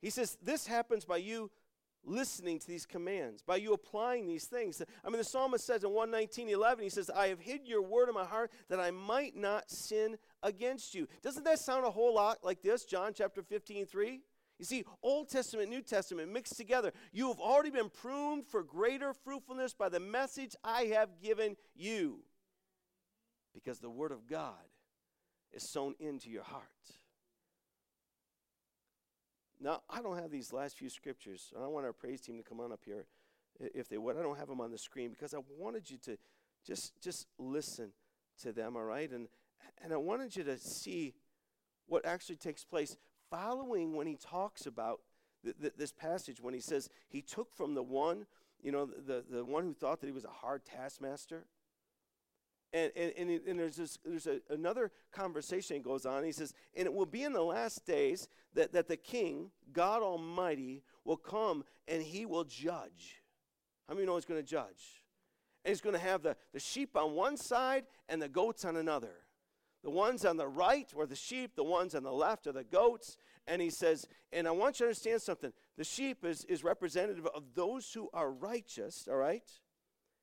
He 0.02 0.10
says, 0.10 0.36
This 0.42 0.66
happens 0.66 1.04
by 1.04 1.18
you 1.18 1.52
listening 2.04 2.58
to 2.58 2.66
these 2.66 2.86
commands, 2.86 3.42
by 3.42 3.56
you 3.56 3.72
applying 3.72 4.26
these 4.26 4.44
things. 4.44 4.82
I 5.04 5.08
mean, 5.08 5.18
the 5.18 5.24
psalmist 5.24 5.66
says 5.66 5.84
in 5.84 5.90
119, 5.90 6.48
11, 6.48 6.84
he 6.84 6.90
says, 6.90 7.10
I 7.10 7.28
have 7.28 7.40
hid 7.40 7.66
your 7.66 7.82
word 7.82 8.08
in 8.08 8.14
my 8.14 8.24
heart 8.24 8.50
that 8.68 8.80
I 8.80 8.90
might 8.90 9.36
not 9.36 9.70
sin 9.70 10.16
against 10.42 10.94
you. 10.94 11.08
Doesn't 11.22 11.44
that 11.44 11.58
sound 11.58 11.84
a 11.84 11.90
whole 11.90 12.14
lot 12.14 12.38
like 12.42 12.62
this? 12.62 12.84
John 12.84 13.12
chapter 13.14 13.42
15, 13.42 13.86
3? 13.86 14.20
You 14.58 14.64
see, 14.64 14.84
Old 15.02 15.28
Testament, 15.28 15.68
New 15.68 15.82
Testament 15.82 16.32
mixed 16.32 16.56
together. 16.56 16.92
You 17.12 17.28
have 17.28 17.40
already 17.40 17.70
been 17.70 17.90
pruned 17.90 18.46
for 18.46 18.62
greater 18.62 19.12
fruitfulness 19.12 19.74
by 19.74 19.88
the 19.88 20.00
message 20.00 20.54
I 20.62 20.82
have 20.84 21.20
given 21.20 21.56
you. 21.74 22.20
Because 23.52 23.80
the 23.80 23.90
Word 23.90 24.12
of 24.12 24.26
God 24.26 24.54
is 25.52 25.68
sown 25.68 25.94
into 25.98 26.30
your 26.30 26.44
heart. 26.44 26.62
Now, 29.64 29.80
I 29.88 30.02
don't 30.02 30.18
have 30.18 30.30
these 30.30 30.52
last 30.52 30.76
few 30.76 30.90
scriptures. 30.90 31.50
And 31.56 31.64
I 31.64 31.68
want 31.68 31.86
our 31.86 31.94
praise 31.94 32.20
team 32.20 32.36
to 32.36 32.42
come 32.42 32.60
on 32.60 32.70
up 32.70 32.82
here 32.84 33.06
if 33.58 33.88
they 33.88 33.96
would. 33.96 34.18
I 34.18 34.22
don't 34.22 34.38
have 34.38 34.48
them 34.48 34.60
on 34.60 34.70
the 34.70 34.76
screen 34.76 35.08
because 35.08 35.32
I 35.32 35.38
wanted 35.58 35.90
you 35.90 35.96
to 36.04 36.18
just 36.66 36.92
just 37.00 37.26
listen 37.38 37.92
to 38.42 38.52
them, 38.52 38.76
all 38.76 38.84
right? 38.84 39.10
And 39.10 39.26
and 39.82 39.90
I 39.92 39.96
wanted 39.96 40.36
you 40.36 40.44
to 40.44 40.58
see 40.58 41.14
what 41.86 42.04
actually 42.04 42.36
takes 42.36 42.62
place 42.62 42.98
following 43.30 43.96
when 43.96 44.06
he 44.06 44.16
talks 44.16 44.66
about 44.66 45.00
th- 45.42 45.56
th- 45.58 45.74
this 45.78 45.92
passage 45.92 46.42
when 46.42 46.52
he 46.52 46.60
says 46.60 46.90
he 47.08 47.22
took 47.22 47.54
from 47.54 47.74
the 47.74 47.82
one, 47.82 48.26
you 48.62 48.70
know, 48.70 48.84
the, 48.86 49.24
the 49.30 49.44
one 49.44 49.64
who 49.64 49.72
thought 49.72 50.00
that 50.00 50.06
he 50.06 50.12
was 50.12 50.24
a 50.24 50.28
hard 50.28 50.64
taskmaster. 50.66 51.46
And, 52.74 52.90
and, 52.96 53.12
and, 53.16 53.30
and 53.46 53.58
there's, 53.58 53.76
this, 53.76 53.98
there's 54.04 54.26
a, 54.26 54.40
another 54.50 54.90
conversation 55.12 55.76
that 55.76 55.84
goes 55.84 56.04
on. 56.04 56.24
He 56.24 56.32
says, 56.32 56.52
And 56.76 56.86
it 56.86 56.92
will 56.92 57.06
be 57.06 57.22
in 57.22 57.32
the 57.32 57.40
last 57.40 57.86
days 57.86 58.28
that, 58.54 58.72
that 58.72 58.88
the 58.88 58.96
king, 58.96 59.52
God 59.72 60.02
Almighty, 60.02 60.82
will 61.04 61.16
come 61.16 61.62
and 61.86 62.02
he 62.02 62.26
will 62.26 62.42
judge. 62.42 63.22
How 63.86 63.94
many 63.94 64.06
know 64.06 64.16
he's 64.16 64.24
going 64.24 64.40
to 64.40 64.46
judge? 64.46 65.04
And 65.64 65.70
he's 65.70 65.80
going 65.80 65.94
to 65.94 66.00
have 66.00 66.22
the, 66.22 66.36
the 66.52 66.58
sheep 66.58 66.96
on 66.96 67.12
one 67.12 67.36
side 67.36 67.84
and 68.08 68.20
the 68.20 68.28
goats 68.28 68.64
on 68.64 68.76
another. 68.76 69.14
The 69.84 69.90
ones 69.90 70.24
on 70.24 70.36
the 70.36 70.48
right 70.48 70.92
were 70.92 71.06
the 71.06 71.14
sheep, 71.14 71.54
the 71.54 71.62
ones 71.62 71.94
on 71.94 72.02
the 72.02 72.12
left 72.12 72.48
are 72.48 72.52
the 72.52 72.64
goats. 72.64 73.16
And 73.46 73.62
he 73.62 73.70
says, 73.70 74.04
and 74.32 74.48
I 74.48 74.50
want 74.50 74.80
you 74.80 74.86
to 74.86 74.88
understand 74.88 75.22
something. 75.22 75.52
The 75.76 75.84
sheep 75.84 76.24
is, 76.24 76.44
is 76.46 76.64
representative 76.64 77.28
of 77.34 77.54
those 77.54 77.92
who 77.92 78.08
are 78.12 78.32
righteous, 78.32 79.06
all 79.08 79.18
right? 79.18 79.48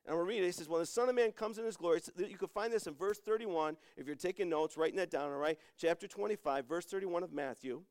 And 0.05 0.15
we'll 0.15 0.25
read 0.25 0.41
it. 0.41 0.47
He 0.47 0.51
says, 0.51 0.67
When 0.67 0.79
the 0.79 0.85
Son 0.85 1.09
of 1.09 1.15
Man 1.15 1.31
comes 1.31 1.57
in 1.57 1.65
his 1.65 1.77
glory, 1.77 2.01
you 2.17 2.37
can 2.37 2.47
find 2.47 2.73
this 2.73 2.87
in 2.87 2.95
verse 2.95 3.19
31. 3.19 3.77
If 3.97 4.07
you're 4.07 4.15
taking 4.15 4.49
notes, 4.49 4.77
writing 4.77 4.97
that 4.97 5.11
down, 5.11 5.31
all 5.31 5.37
right? 5.37 5.57
Chapter 5.77 6.07
25, 6.07 6.67
verse 6.67 6.85
31 6.85 7.23
of 7.23 7.31
Matthew. 7.31 7.83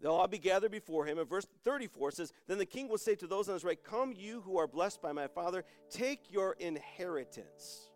They'll 0.00 0.12
all 0.12 0.28
be 0.28 0.38
gathered 0.38 0.70
before 0.70 1.06
him. 1.06 1.18
And 1.18 1.28
verse 1.28 1.46
34 1.64 2.12
says, 2.12 2.32
Then 2.46 2.58
the 2.58 2.66
king 2.66 2.88
will 2.88 2.98
say 2.98 3.14
to 3.16 3.26
those 3.26 3.48
on 3.48 3.54
his 3.54 3.64
right, 3.64 3.82
Come, 3.82 4.12
you 4.16 4.40
who 4.42 4.58
are 4.58 4.66
blessed 4.66 5.02
by 5.02 5.12
my 5.12 5.28
Father, 5.28 5.64
take 5.90 6.30
your 6.30 6.54
inheritance 6.58 7.88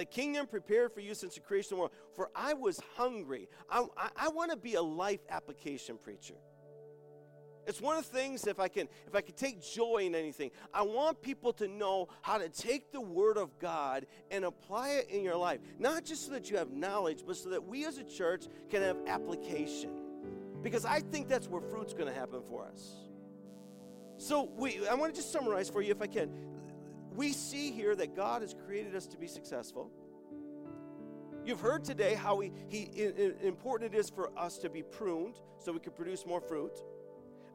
the 0.00 0.04
kingdom 0.06 0.46
prepared 0.46 0.92
for 0.92 1.00
you 1.00 1.14
since 1.14 1.34
the 1.34 1.40
creation 1.40 1.74
of 1.74 1.76
the 1.76 1.80
world. 1.80 1.92
For 2.14 2.30
I 2.34 2.54
was 2.54 2.80
hungry. 2.96 3.48
I, 3.68 3.84
I, 3.96 4.08
I 4.16 4.28
want 4.28 4.50
to 4.50 4.56
be 4.56 4.74
a 4.74 4.82
life 4.82 5.20
application 5.28 5.98
preacher. 5.98 6.36
It's 7.66 7.80
one 7.80 7.96
of 7.96 8.10
the 8.10 8.16
things 8.16 8.46
if 8.46 8.58
I 8.58 8.68
can 8.68 8.88
if 9.06 9.14
I 9.14 9.20
can 9.20 9.34
take 9.34 9.62
joy 9.62 10.04
in 10.06 10.14
anything, 10.14 10.50
I 10.72 10.82
want 10.82 11.20
people 11.22 11.52
to 11.54 11.68
know 11.68 12.08
how 12.22 12.38
to 12.38 12.48
take 12.48 12.92
the 12.92 13.00
word 13.00 13.36
of 13.36 13.58
God 13.58 14.06
and 14.30 14.44
apply 14.44 14.90
it 14.90 15.10
in 15.10 15.22
your 15.22 15.36
life. 15.36 15.60
Not 15.78 16.04
just 16.04 16.26
so 16.26 16.32
that 16.32 16.50
you 16.50 16.56
have 16.56 16.70
knowledge, 16.70 17.22
but 17.26 17.36
so 17.36 17.50
that 17.50 17.64
we 17.64 17.86
as 17.86 17.98
a 17.98 18.04
church 18.04 18.46
can 18.68 18.82
have 18.82 18.96
application. 19.06 19.90
Because 20.62 20.84
I 20.84 21.00
think 21.00 21.28
that's 21.28 21.48
where 21.48 21.60
fruit's 21.60 21.94
going 21.94 22.08
to 22.12 22.18
happen 22.18 22.42
for 22.48 22.66
us. 22.66 22.96
So 24.18 24.50
we 24.56 24.86
I 24.86 24.94
want 24.94 25.14
to 25.14 25.20
just 25.20 25.32
summarize 25.32 25.70
for 25.70 25.82
you 25.82 25.90
if 25.90 26.02
I 26.02 26.06
can 26.06 26.30
we 27.14 27.32
see 27.32 27.72
here 27.72 27.94
that 27.96 28.14
God 28.14 28.42
has 28.42 28.54
created 28.66 28.94
us 28.94 29.06
to 29.08 29.18
be 29.18 29.26
successful. 29.26 29.90
You've 31.44 31.60
heard 31.60 31.84
today 31.84 32.14
how 32.14 32.40
he, 32.40 32.52
he, 32.68 32.88
important 33.42 33.94
it 33.94 33.98
is 33.98 34.10
for 34.10 34.30
us 34.38 34.58
to 34.58 34.68
be 34.68 34.82
pruned 34.82 35.36
so 35.58 35.72
we 35.72 35.80
can 35.80 35.92
produce 35.92 36.26
more 36.26 36.40
fruit. 36.40 36.82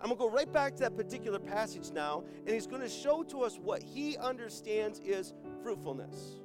I'm 0.02 0.10
going 0.10 0.18
to 0.18 0.26
go 0.26 0.30
right 0.30 0.52
back 0.52 0.76
to 0.76 0.84
that 0.84 0.96
particular 0.96 1.40
passage 1.40 1.92
now, 1.92 2.24
and 2.46 2.50
he's 2.50 2.68
going 2.68 2.82
to 2.82 2.90
show 2.90 3.24
to 3.24 3.42
us 3.42 3.58
what 3.58 3.82
he 3.82 4.18
understands 4.18 5.00
is 5.00 5.34
fruitfulness. 5.64 6.42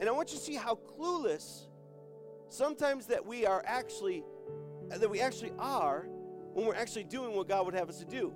And 0.00 0.08
I 0.08 0.12
want 0.12 0.32
you 0.32 0.38
to 0.38 0.44
see 0.44 0.54
how 0.54 0.74
clueless 0.74 1.68
sometimes 2.48 3.06
that 3.06 3.24
we 3.24 3.46
are 3.46 3.62
actually 3.66 4.24
that 4.88 5.10
we 5.10 5.20
actually 5.20 5.52
are 5.58 6.06
when 6.52 6.64
we're 6.64 6.74
actually 6.74 7.04
doing 7.04 7.34
what 7.34 7.48
God 7.48 7.64
would 7.66 7.74
have 7.74 7.88
us 7.88 7.98
to 7.98 8.04
do. 8.04 8.32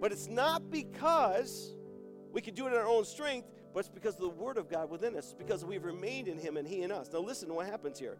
But 0.00 0.12
it's 0.12 0.28
not 0.28 0.70
because 0.70 1.74
we 2.32 2.40
can 2.42 2.54
do 2.54 2.66
it 2.66 2.72
in 2.72 2.78
our 2.78 2.86
own 2.86 3.04
strength, 3.04 3.48
but 3.72 3.80
it's 3.80 3.88
because 3.88 4.14
of 4.16 4.20
the 4.20 4.28
Word 4.28 4.58
of 4.58 4.68
God 4.68 4.90
within 4.90 5.16
us, 5.16 5.34
because 5.36 5.64
we've 5.64 5.84
remained 5.84 6.28
in 6.28 6.38
Him 6.38 6.56
and 6.56 6.68
He 6.68 6.82
in 6.82 6.92
us. 6.92 7.08
Now, 7.12 7.20
listen 7.20 7.48
to 7.48 7.54
what 7.54 7.66
happens 7.66 7.98
here. 7.98 8.18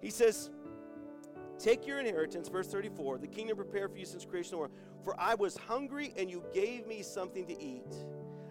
He 0.00 0.10
says, 0.10 0.50
Take 1.58 1.86
your 1.86 2.00
inheritance, 2.00 2.48
verse 2.48 2.68
34, 2.68 3.18
the 3.18 3.26
kingdom 3.26 3.56
prepared 3.56 3.92
for 3.92 3.98
you 3.98 4.04
since 4.04 4.24
creation 4.24 4.48
of 4.48 4.50
the 4.50 4.58
world. 4.58 4.72
For 5.02 5.18
I 5.18 5.34
was 5.34 5.56
hungry, 5.56 6.12
and 6.16 6.30
you 6.30 6.42
gave 6.52 6.86
me 6.86 7.02
something 7.02 7.46
to 7.46 7.60
eat. 7.62 7.94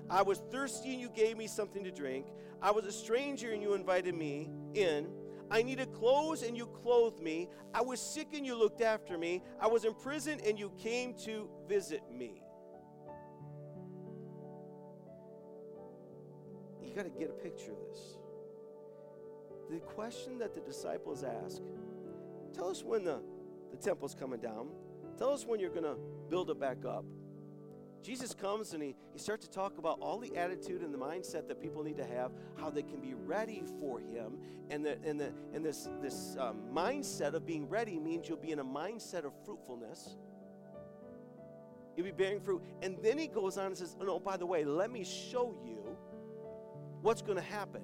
I 0.10 0.22
was 0.22 0.42
thirsty, 0.52 0.94
and 0.94 1.02
you 1.02 1.10
gave 1.10 1.38
me 1.38 1.48
something 1.48 1.84
to 1.84 1.92
drink. 1.92 2.28
I 2.62 2.72
was 2.72 2.86
a 2.86 2.92
stranger, 2.92 3.52
and 3.52 3.62
you 3.62 3.74
invited 3.74 4.16
me 4.16 4.50
in. 4.74 5.08
I 5.52 5.62
needed 5.64 5.94
clothes, 5.94 6.44
and 6.44 6.58
you 6.58 6.66
clothed 6.66 7.22
me. 7.22 7.50
I 7.74 7.82
was 7.82 8.00
sick, 8.00 8.30
and 8.34 8.46
you 8.46 8.56
looked 8.58 8.82
after 8.82 9.18
me. 9.18 9.44
I 9.60 9.68
was 9.68 9.86
in 9.86 9.94
prison, 9.94 10.40
and 10.46 10.58
you 10.58 10.72
came 10.78 11.14
to 11.26 11.50
visit 11.68 12.02
me. 12.12 12.42
You 16.82 16.94
got 16.96 17.04
to 17.04 17.20
get 17.20 17.30
a 17.30 17.34
picture 17.34 17.72
of 17.72 17.80
this. 17.90 18.18
The 19.72 19.80
question 19.80 20.38
that 20.38 20.54
the 20.54 20.62
disciples 20.62 21.24
ask 21.24 21.62
tell 22.54 22.70
us 22.70 22.84
when 22.84 23.04
the, 23.04 23.20
the 23.72 23.78
temple's 23.78 24.16
coming 24.16 24.40
down, 24.40 24.70
tell 25.18 25.32
us 25.32 25.46
when 25.46 25.60
you're 25.60 25.70
going 25.70 25.84
to 25.84 25.98
build 26.30 26.50
it 26.50 26.60
back 26.60 26.86
up. 26.86 27.06
Jesus 28.04 28.34
comes 28.34 28.74
and 28.74 28.84
he, 28.84 28.96
he 29.14 29.20
starts 29.20 29.48
to 29.48 29.52
talk 29.52 29.78
about 29.78 29.98
all 30.02 30.20
the 30.20 30.36
attitude 30.36 30.82
and 30.82 30.94
the 30.94 30.98
mindset 30.98 31.48
that 31.48 31.62
people 31.62 31.84
need 31.84 31.96
to 31.98 32.06
have, 32.06 32.32
how 32.60 32.70
they 32.70 32.84
can 32.84 33.00
be 33.00 33.14
ready 33.14 33.64
for 33.80 34.00
him. 34.00 34.38
And, 34.70 34.86
the, 34.86 34.98
and, 35.06 35.18
the, 35.20 35.32
and 35.54 35.66
this, 35.66 35.88
this 36.02 36.36
um, 36.38 36.58
mindset 36.74 37.34
of 37.34 37.46
being 37.46 37.68
ready 37.70 38.00
means 38.00 38.28
you'll 38.28 38.38
be 38.38 38.52
in 38.52 38.60
a 38.60 38.66
mindset 38.66 39.24
of 39.24 39.32
fruitfulness. 39.46 40.18
You'll 41.96 42.06
be 42.06 42.12
bearing 42.12 42.42
fruit. 42.42 42.62
And 42.82 42.98
then 43.02 43.18
he 43.18 43.28
goes 43.28 43.58
on 43.58 43.68
and 43.68 43.78
says, 43.78 43.96
Oh, 44.02 44.04
no, 44.04 44.20
by 44.20 44.36
the 44.36 44.46
way, 44.46 44.66
let 44.66 44.92
me 44.92 45.06
show 45.06 45.56
you 45.64 45.96
what's 47.02 47.22
going 47.22 47.38
to 47.38 47.44
happen. 47.44 47.84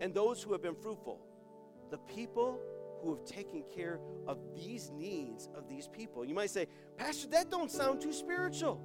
And 0.00 0.12
those 0.12 0.42
who 0.42 0.52
have 0.52 0.62
been 0.62 0.74
fruitful, 0.74 1.20
the 1.90 1.98
people 1.98 2.60
who 3.02 3.14
have 3.14 3.24
taken 3.24 3.64
care 3.74 4.00
of 4.26 4.38
these 4.54 4.90
needs 4.90 5.48
of 5.56 5.68
these 5.68 5.88
people. 5.88 6.24
You 6.24 6.34
might 6.34 6.50
say, 6.50 6.66
Pastor, 6.96 7.28
that 7.28 7.50
don't 7.50 7.70
sound 7.70 8.00
too 8.00 8.12
spiritual. 8.12 8.80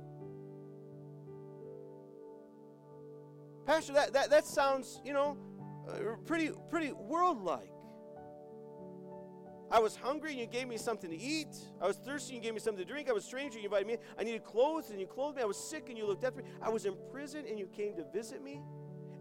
Pastor, 3.65 3.93
that, 3.93 4.13
that, 4.13 4.29
that 4.29 4.45
sounds, 4.45 5.01
you 5.05 5.13
know, 5.13 5.37
uh, 5.89 6.15
pretty, 6.25 6.51
pretty 6.69 6.91
world-like. 6.93 7.69
I 9.69 9.79
was 9.79 9.97
hungry 9.97 10.31
and 10.31 10.39
you 10.39 10.47
gave 10.47 10.69
me 10.69 10.77
something 10.77 11.09
to 11.09 11.17
eat. 11.17 11.53
I 11.81 11.87
was 11.87 11.97
thirsty 11.97 12.35
and 12.35 12.43
you 12.43 12.47
gave 12.47 12.53
me 12.53 12.61
something 12.61 12.85
to 12.85 12.89
drink. 12.89 13.09
I 13.09 13.11
was 13.11 13.25
stranger 13.25 13.57
and 13.57 13.63
you 13.63 13.65
invited 13.65 13.87
me. 13.87 13.97
I 14.17 14.23
needed 14.23 14.45
clothes 14.45 14.91
and 14.91 14.99
you 14.99 15.05
clothed 15.05 15.35
me. 15.35 15.43
I 15.43 15.45
was 15.45 15.57
sick 15.57 15.89
and 15.89 15.97
you 15.97 16.07
looked 16.07 16.23
after 16.23 16.41
me. 16.41 16.49
I 16.61 16.69
was 16.69 16.85
in 16.85 16.95
prison 17.11 17.43
and 17.47 17.59
you 17.59 17.67
came 17.67 17.95
to 17.97 18.05
visit 18.13 18.41
me. 18.41 18.61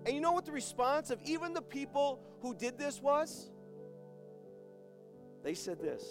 And 0.05 0.15
you 0.15 0.21
know 0.21 0.31
what 0.31 0.47
the 0.47 0.53
response 0.53 1.11
of 1.11 1.21
even 1.25 1.53
the 1.53 1.63
people 1.63 2.21
who 2.41 2.55
did 2.55 2.79
this 2.79 3.03
was? 3.03 3.51
They 5.47 5.55
said 5.55 5.81
this 5.81 6.03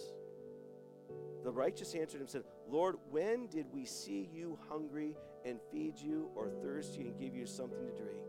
The 1.43 1.51
righteous 1.51 1.93
answered 1.93 2.19
him 2.19 2.21
and 2.21 2.29
said, 2.29 2.43
Lord, 2.69 2.95
when 3.11 3.47
did 3.47 3.65
we 3.73 3.83
see 3.83 4.29
you 4.33 4.57
hungry 4.69 5.17
and 5.43 5.59
feed 5.73 5.97
you, 5.97 6.31
or 6.35 6.49
thirsty 6.63 7.01
and 7.01 7.19
give 7.19 7.35
you 7.35 7.45
something 7.45 7.85
to 7.85 7.91
drink? 8.01 8.23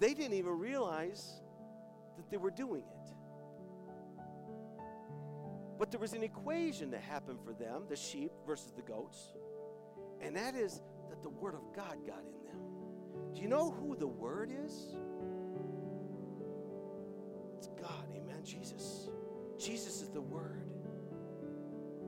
They 0.00 0.14
didn't 0.14 0.38
even 0.38 0.58
realize 0.58 1.42
that 2.16 2.30
they 2.30 2.38
were 2.38 2.50
doing 2.50 2.80
it. 2.80 3.14
But 5.78 5.90
there 5.90 6.00
was 6.00 6.14
an 6.14 6.22
equation 6.22 6.90
that 6.92 7.02
happened 7.02 7.40
for 7.44 7.52
them 7.52 7.82
the 7.90 7.96
sheep 7.96 8.32
versus 8.46 8.72
the 8.74 8.82
goats. 8.82 9.34
And 10.22 10.34
that 10.34 10.54
is 10.54 10.80
that 11.10 11.22
the 11.22 11.28
Word 11.28 11.54
of 11.54 11.76
God 11.76 11.98
got 12.06 12.20
in 12.20 12.42
them. 12.46 13.34
Do 13.34 13.42
you 13.42 13.48
know 13.48 13.70
who 13.70 13.94
the 13.96 14.08
Word 14.08 14.50
is? 14.50 14.96
Jesus. 18.48 19.08
Jesus 19.58 20.02
is 20.02 20.08
the 20.10 20.20
Word. 20.20 20.70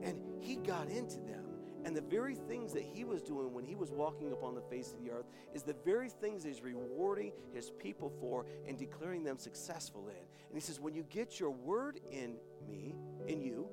And 0.03 0.19
He 0.39 0.55
got 0.55 0.89
into 0.89 1.19
them. 1.19 1.45
And 1.83 1.95
the 1.95 2.01
very 2.01 2.35
things 2.35 2.73
that 2.73 2.83
He 2.83 3.03
was 3.03 3.21
doing 3.21 3.53
when 3.53 3.65
He 3.65 3.75
was 3.75 3.91
walking 3.91 4.31
upon 4.31 4.55
the 4.55 4.61
face 4.61 4.93
of 4.93 5.03
the 5.03 5.11
earth 5.11 5.25
is 5.53 5.63
the 5.63 5.75
very 5.85 6.09
things 6.09 6.43
He's 6.43 6.61
rewarding 6.61 7.31
His 7.53 7.69
people 7.69 8.11
for 8.19 8.45
and 8.67 8.77
declaring 8.77 9.23
them 9.23 9.37
successful 9.37 10.07
in. 10.09 10.15
And 10.15 10.55
He 10.55 10.61
says, 10.61 10.79
when 10.79 10.95
you 10.95 11.03
get 11.09 11.39
your 11.39 11.51
Word 11.51 11.99
in 12.11 12.35
me, 12.67 12.95
in 13.27 13.41
you, 13.41 13.67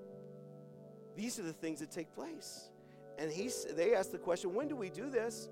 these 1.17 1.39
are 1.39 1.43
the 1.43 1.53
things 1.53 1.81
that 1.81 1.91
take 1.91 2.15
place. 2.15 2.69
And 3.19 3.33
he, 3.33 3.51
they 3.75 3.95
asked 3.95 4.13
the 4.13 4.19
question, 4.19 4.55
when 4.55 4.69
do 4.69 4.77
we 4.77 4.89
do 4.89 5.11
this? 5.11 5.49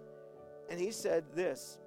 And 0.71 0.81
he 0.81 0.93
said 0.93 1.25
this 1.35 1.79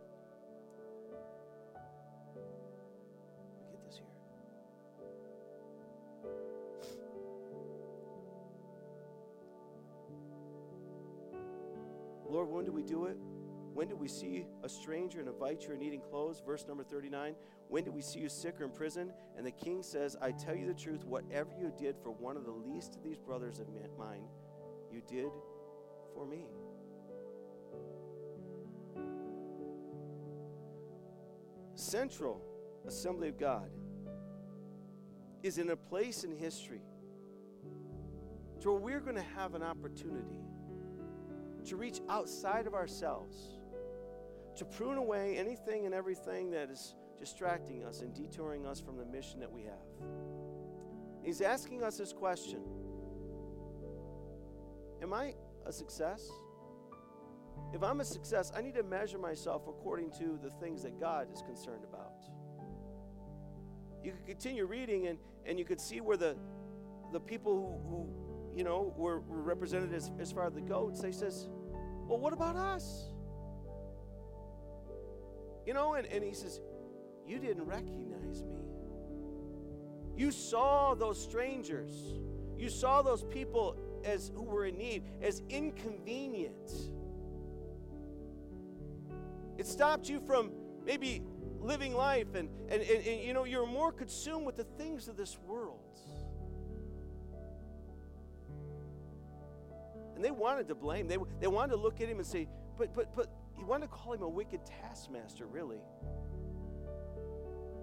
Lord, 12.40 12.52
when 12.52 12.64
do 12.64 12.72
we 12.72 12.84
do 12.84 13.04
it? 13.08 13.18
When 13.74 13.90
do 13.90 13.98
we 13.98 14.08
see 14.08 14.46
a 14.64 14.70
stranger 14.70 15.20
and 15.20 15.28
invite 15.28 15.68
you 15.68 15.74
in 15.74 15.82
eating 15.82 16.00
clothes? 16.00 16.42
Verse 16.46 16.66
number 16.66 16.86
39. 16.86 17.36
When 17.68 17.84
do 17.84 17.92
we 17.92 18.02
see 18.02 18.20
you 18.20 18.30
sick 18.30 18.62
or 18.62 18.64
in 18.64 18.70
prison? 18.72 19.12
And 19.36 19.46
the 19.46 19.52
king 19.52 19.84
says, 19.84 20.16
I 20.22 20.32
tell 20.32 20.56
you 20.56 20.66
the 20.66 20.74
truth, 20.74 21.04
whatever 21.04 21.50
you 21.60 21.74
did 21.78 21.98
for 22.02 22.12
one 22.12 22.38
of 22.38 22.46
the 22.46 22.52
least 22.52 22.96
of 22.96 23.04
these 23.04 23.18
brothers 23.18 23.60
of 23.60 23.68
mine, 23.98 24.24
you 24.90 25.02
did 25.06 25.32
for 26.14 26.26
me. 26.26 26.46
Central 31.76 32.42
Assembly 32.88 33.28
of 33.28 33.38
God 33.38 33.70
is 35.44 35.58
in 35.58 35.72
a 35.72 35.76
place 35.76 36.24
in 36.24 36.32
history 36.32 36.84
to 38.62 38.72
where 38.72 38.80
we're 38.80 39.02
going 39.02 39.18
to 39.18 39.30
have 39.36 39.56
an 39.56 39.62
opportunity 39.62 40.40
to 41.66 41.76
reach 41.76 42.00
outside 42.10 42.68
of 42.68 42.74
ourselves, 42.74 43.60
to 44.56 44.66
prune 44.66 44.98
away 44.98 45.38
anything 45.38 45.86
and 45.86 45.94
everything 45.94 46.52
that 46.52 46.70
is 46.70 46.96
distracting 47.18 47.84
us 47.84 48.02
and 48.02 48.14
detouring 48.14 48.66
us 48.66 48.80
from 48.80 48.98
the 48.98 49.06
mission 49.06 49.40
that 49.40 49.52
we 49.52 49.64
have. 49.64 50.10
He's 51.24 51.42
asking 51.42 51.84
us 51.84 51.98
this 51.98 52.14
question 52.14 52.62
Am 55.02 55.14
I 55.14 55.34
a 55.66 55.72
success? 55.72 56.30
If 57.74 57.84
I'm 57.84 58.00
a 58.00 58.06
success, 58.06 58.52
I 58.56 58.62
need 58.62 58.74
to 58.76 58.84
measure 58.84 59.20
myself 59.20 59.68
according 59.68 60.12
to 60.12 60.40
the 60.42 60.50
things 60.50 60.82
that 60.84 61.00
God 61.00 61.28
is 61.32 61.42
concerned 61.42 61.84
about. 61.84 62.14
You 64.04 64.12
could 64.12 64.26
continue 64.26 64.66
reading 64.66 65.08
and, 65.08 65.20
and 65.46 65.60
you 65.60 65.66
could 65.66 65.80
see 65.80 66.02
where 66.02 66.18
the, 66.18 66.36
the 67.12 67.20
people 67.20 67.54
who, 67.54 67.90
who 67.90 68.29
you 68.56 68.64
know, 68.64 68.94
were, 68.98 69.22
were 69.22 69.42
represented 69.42 69.94
as, 69.94 70.12
as 70.20 70.32
far 70.32 70.48
as 70.48 70.54
the 70.54 70.62
goats, 70.62 71.02
they 71.02 71.12
says, 71.12 71.48
well, 72.08 72.20
what 72.20 72.34
about 72.34 72.56
us? 72.56 73.10
You 75.70 75.76
know, 75.76 75.94
and, 75.94 76.08
and 76.08 76.24
he 76.24 76.34
says, 76.34 76.60
You 77.28 77.38
didn't 77.38 77.66
recognize 77.66 78.42
me. 78.42 78.58
You 80.18 80.32
saw 80.32 80.96
those 80.96 81.22
strangers. 81.22 81.94
You 82.58 82.70
saw 82.70 83.04
those 83.04 83.24
people 83.24 83.78
as 84.04 84.32
who 84.34 84.42
were 84.42 84.66
in 84.66 84.80
need 84.80 85.04
as 85.22 85.44
inconvenient. 85.48 86.72
It 89.60 89.68
stopped 89.68 90.10
you 90.10 90.20
from 90.22 90.52
maybe 90.84 91.22
living 91.60 91.94
life 91.94 92.34
and, 92.34 92.50
and, 92.70 92.82
and, 92.82 93.06
and 93.06 93.22
you 93.22 93.34
know 93.34 93.44
you're 93.44 93.68
more 93.68 93.92
consumed 93.92 94.48
with 94.48 94.56
the 94.56 94.64
things 94.64 95.08
of 95.08 95.18
this 95.18 95.38
world. 95.46 96.00
And 100.20 100.26
they 100.26 100.32
wanted 100.32 100.68
to 100.68 100.76
blame. 100.76 101.08
They, 101.08 101.16
they 101.40 101.48
wanted 101.48 101.72
to 101.76 101.78
look 101.78 102.02
at 102.02 102.10
him 102.10 102.18
and 102.18 102.28
say, 102.28 102.46
but, 102.78 102.94
but, 102.94 103.16
but, 103.16 103.28
he 103.58 103.64
wanted 103.64 103.86
to 103.86 103.92
call 103.94 104.12
him 104.12 104.22
a 104.22 104.28
wicked 104.28 104.60
taskmaster, 104.66 105.48
really. 105.48 105.80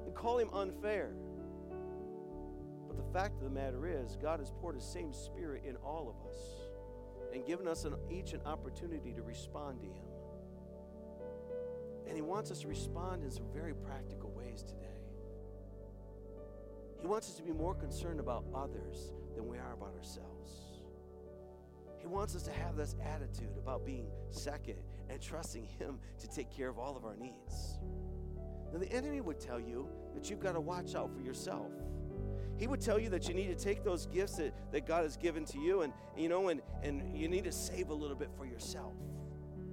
And 0.05 0.15
call 0.15 0.37
him 0.37 0.51
unfair. 0.53 1.15
But 2.87 2.99
the 2.99 3.11
fact 3.19 3.39
of 3.39 3.45
the 3.45 3.49
matter 3.49 3.87
is, 3.87 4.19
God 4.21 4.41
has 4.41 4.51
poured 4.51 4.75
His 4.75 4.85
same 4.85 5.15
Spirit 5.15 5.63
in 5.67 5.77
all 5.77 6.11
of 6.11 6.29
us 6.29 6.37
and 7.33 7.47
given 7.47 7.67
us 7.67 7.87
an, 7.87 7.95
each 8.11 8.35
an 8.35 8.43
opportunity 8.45 9.15
to 9.15 9.23
respond 9.23 9.81
to 9.81 9.87
Him. 9.87 10.05
And 12.07 12.17
He 12.17 12.23
wants 12.23 12.51
us 12.51 12.61
to 12.61 12.69
respond 12.69 13.25
in 13.25 13.31
some 13.31 13.47
very 13.51 13.73
practical 13.73 14.31
ways 14.33 14.63
today. 14.63 15.01
He 17.01 17.07
wants 17.07 17.31
us 17.31 17.37
to 17.37 17.43
be 17.43 17.53
more 17.53 17.75
concerned 17.75 18.21
about 18.21 18.45
others 18.55 19.11
than 19.35 19.49
we 19.49 19.57
are 19.57 19.73
about 19.73 19.95
ourselves. 19.97 20.66
He 22.07 22.13
wants 22.13 22.37
us 22.37 22.45
to 22.45 22.53
have 22.53 22.77
this 22.77 22.95
attitude 23.05 23.59
about 23.59 23.85
being 23.85 24.07
second 24.31 24.77
and 25.11 25.21
trusting 25.21 25.65
Him 25.65 25.99
to 26.21 26.29
take 26.29 26.49
care 26.57 26.69
of 26.69 26.79
all 26.79 26.97
of 26.97 27.05
our 27.05 27.17
needs. 27.17 27.81
Now, 28.73 28.79
the 28.79 28.93
enemy 28.93 29.21
would 29.21 29.41
tell 29.41 29.59
you 29.59 29.89
that 30.15 30.31
you've 30.31 30.39
got 30.39 30.53
to 30.53 30.61
watch 30.61 30.95
out 30.95 31.13
for 31.13 31.21
yourself. 31.21 31.73
He 32.59 32.69
would 32.69 32.81
tell 32.81 33.01
you 33.01 33.09
that 33.11 33.27
you 33.27 33.35
need 33.35 33.49
to 33.49 33.57
take 33.57 33.83
those 33.83 34.07
gifts 34.07 34.37
that, 34.37 34.55
that 34.71 34.87
God 34.87 35.03
has 35.03 35.17
given 35.17 35.45
to 35.47 35.59
you 35.59 35.83
and, 35.83 35.93
you 36.17 36.29
know, 36.29 36.49
and, 36.49 36.63
and 36.85 37.19
you 37.19 37.27
need 37.27 37.43
to 37.43 37.51
save 37.51 37.89
a 37.91 37.95
little 37.95 38.15
bit 38.15 38.31
for 38.37 38.47
yourself, 38.47 38.95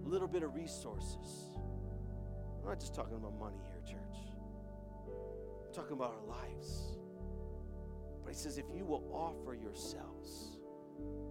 a 0.04 0.10
little 0.10 0.28
bit 0.28 0.42
of 0.42 0.56
resources. 0.56 1.52
I'm 2.64 2.68
not 2.68 2.80
just 2.80 2.96
talking 2.96 3.16
about 3.16 3.38
money 3.38 3.60
here, 3.70 3.96
church. 3.96 4.18
I'm 5.68 5.72
talking 5.72 5.94
about 5.94 6.16
our 6.16 6.36
lives. 6.36 6.98
But 8.24 8.34
he 8.34 8.40
says, 8.40 8.58
if 8.58 8.66
you 8.76 8.86
will 8.86 9.04
offer 9.14 9.54
yourselves, 9.54 10.53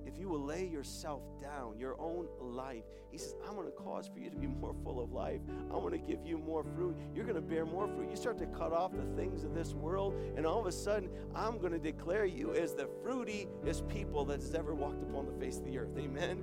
if 0.06 0.18
you 0.18 0.28
will 0.28 0.44
lay 0.44 0.66
yourself 0.66 1.22
down, 1.40 1.78
your 1.78 1.98
own 2.00 2.26
life, 2.40 2.82
He 3.10 3.18
says, 3.18 3.34
I'm 3.46 3.54
going 3.54 3.66
to 3.66 3.72
cause 3.72 4.08
for 4.08 4.18
you 4.18 4.30
to 4.30 4.36
be 4.36 4.46
more 4.60 4.74
full 4.84 5.02
of 5.02 5.12
life. 5.12 5.40
I'm 5.70 5.80
going 5.80 5.92
to 5.92 5.98
give 5.98 6.18
you 6.24 6.38
more 6.38 6.64
fruit. 6.76 6.96
You're 7.14 7.24
going 7.24 7.36
to 7.36 7.40
bear 7.40 7.64
more 7.64 7.88
fruit. 7.88 8.10
You 8.10 8.16
start 8.16 8.38
to 8.38 8.46
cut 8.46 8.72
off 8.72 8.92
the 8.92 9.16
things 9.16 9.44
of 9.44 9.54
this 9.54 9.72
world, 9.72 10.14
and 10.36 10.44
all 10.46 10.60
of 10.60 10.66
a 10.66 10.72
sudden, 10.72 11.08
I'm 11.34 11.58
going 11.58 11.72
to 11.72 11.78
declare 11.78 12.24
you 12.24 12.54
as 12.54 12.74
the 12.74 12.88
fruitiest 13.04 13.88
people 13.88 14.24
that 14.26 14.40
has 14.40 14.54
ever 14.54 14.74
walked 14.74 15.02
upon 15.02 15.26
the 15.26 15.32
face 15.32 15.58
of 15.58 15.64
the 15.64 15.78
earth. 15.78 15.96
Amen. 15.96 16.42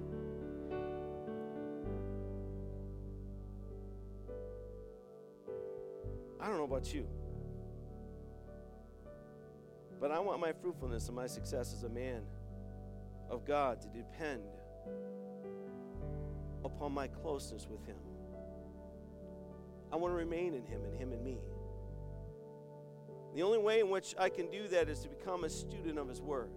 I 6.42 6.48
don't 6.48 6.58
know 6.58 6.64
about 6.64 6.94
you. 6.94 7.06
But 10.00 10.12
I 10.12 10.20
want 10.20 10.40
my 10.40 10.54
fruitfulness 10.54 11.08
and 11.08 11.16
my 11.16 11.28
success 11.28 11.74
as 11.74 11.84
a 11.84 11.90
man 11.90 12.22
of 13.30 13.46
God 13.46 13.82
to 13.82 13.88
depend 13.90 14.44
upon 16.64 16.92
my 16.92 17.08
closeness 17.08 17.68
with 17.70 17.86
Him. 17.86 17.98
I 19.92 19.96
want 19.96 20.12
to 20.12 20.18
remain 20.18 20.54
in 20.54 20.66
Him 20.66 20.84
and 20.84 20.96
Him 20.96 21.14
in 21.14 21.24
me. 21.24 21.40
The 23.36 23.44
only 23.44 23.60
way 23.60 23.80
in 23.80 23.90
which 23.90 24.16
I 24.18 24.30
can 24.30 24.50
do 24.50 24.68
that 24.70 24.90
is 24.90 25.00
to 25.02 25.10
become 25.10 25.44
a 25.44 25.50
student 25.50 26.00
of 26.00 26.08
His 26.08 26.22
Word. 26.22 26.52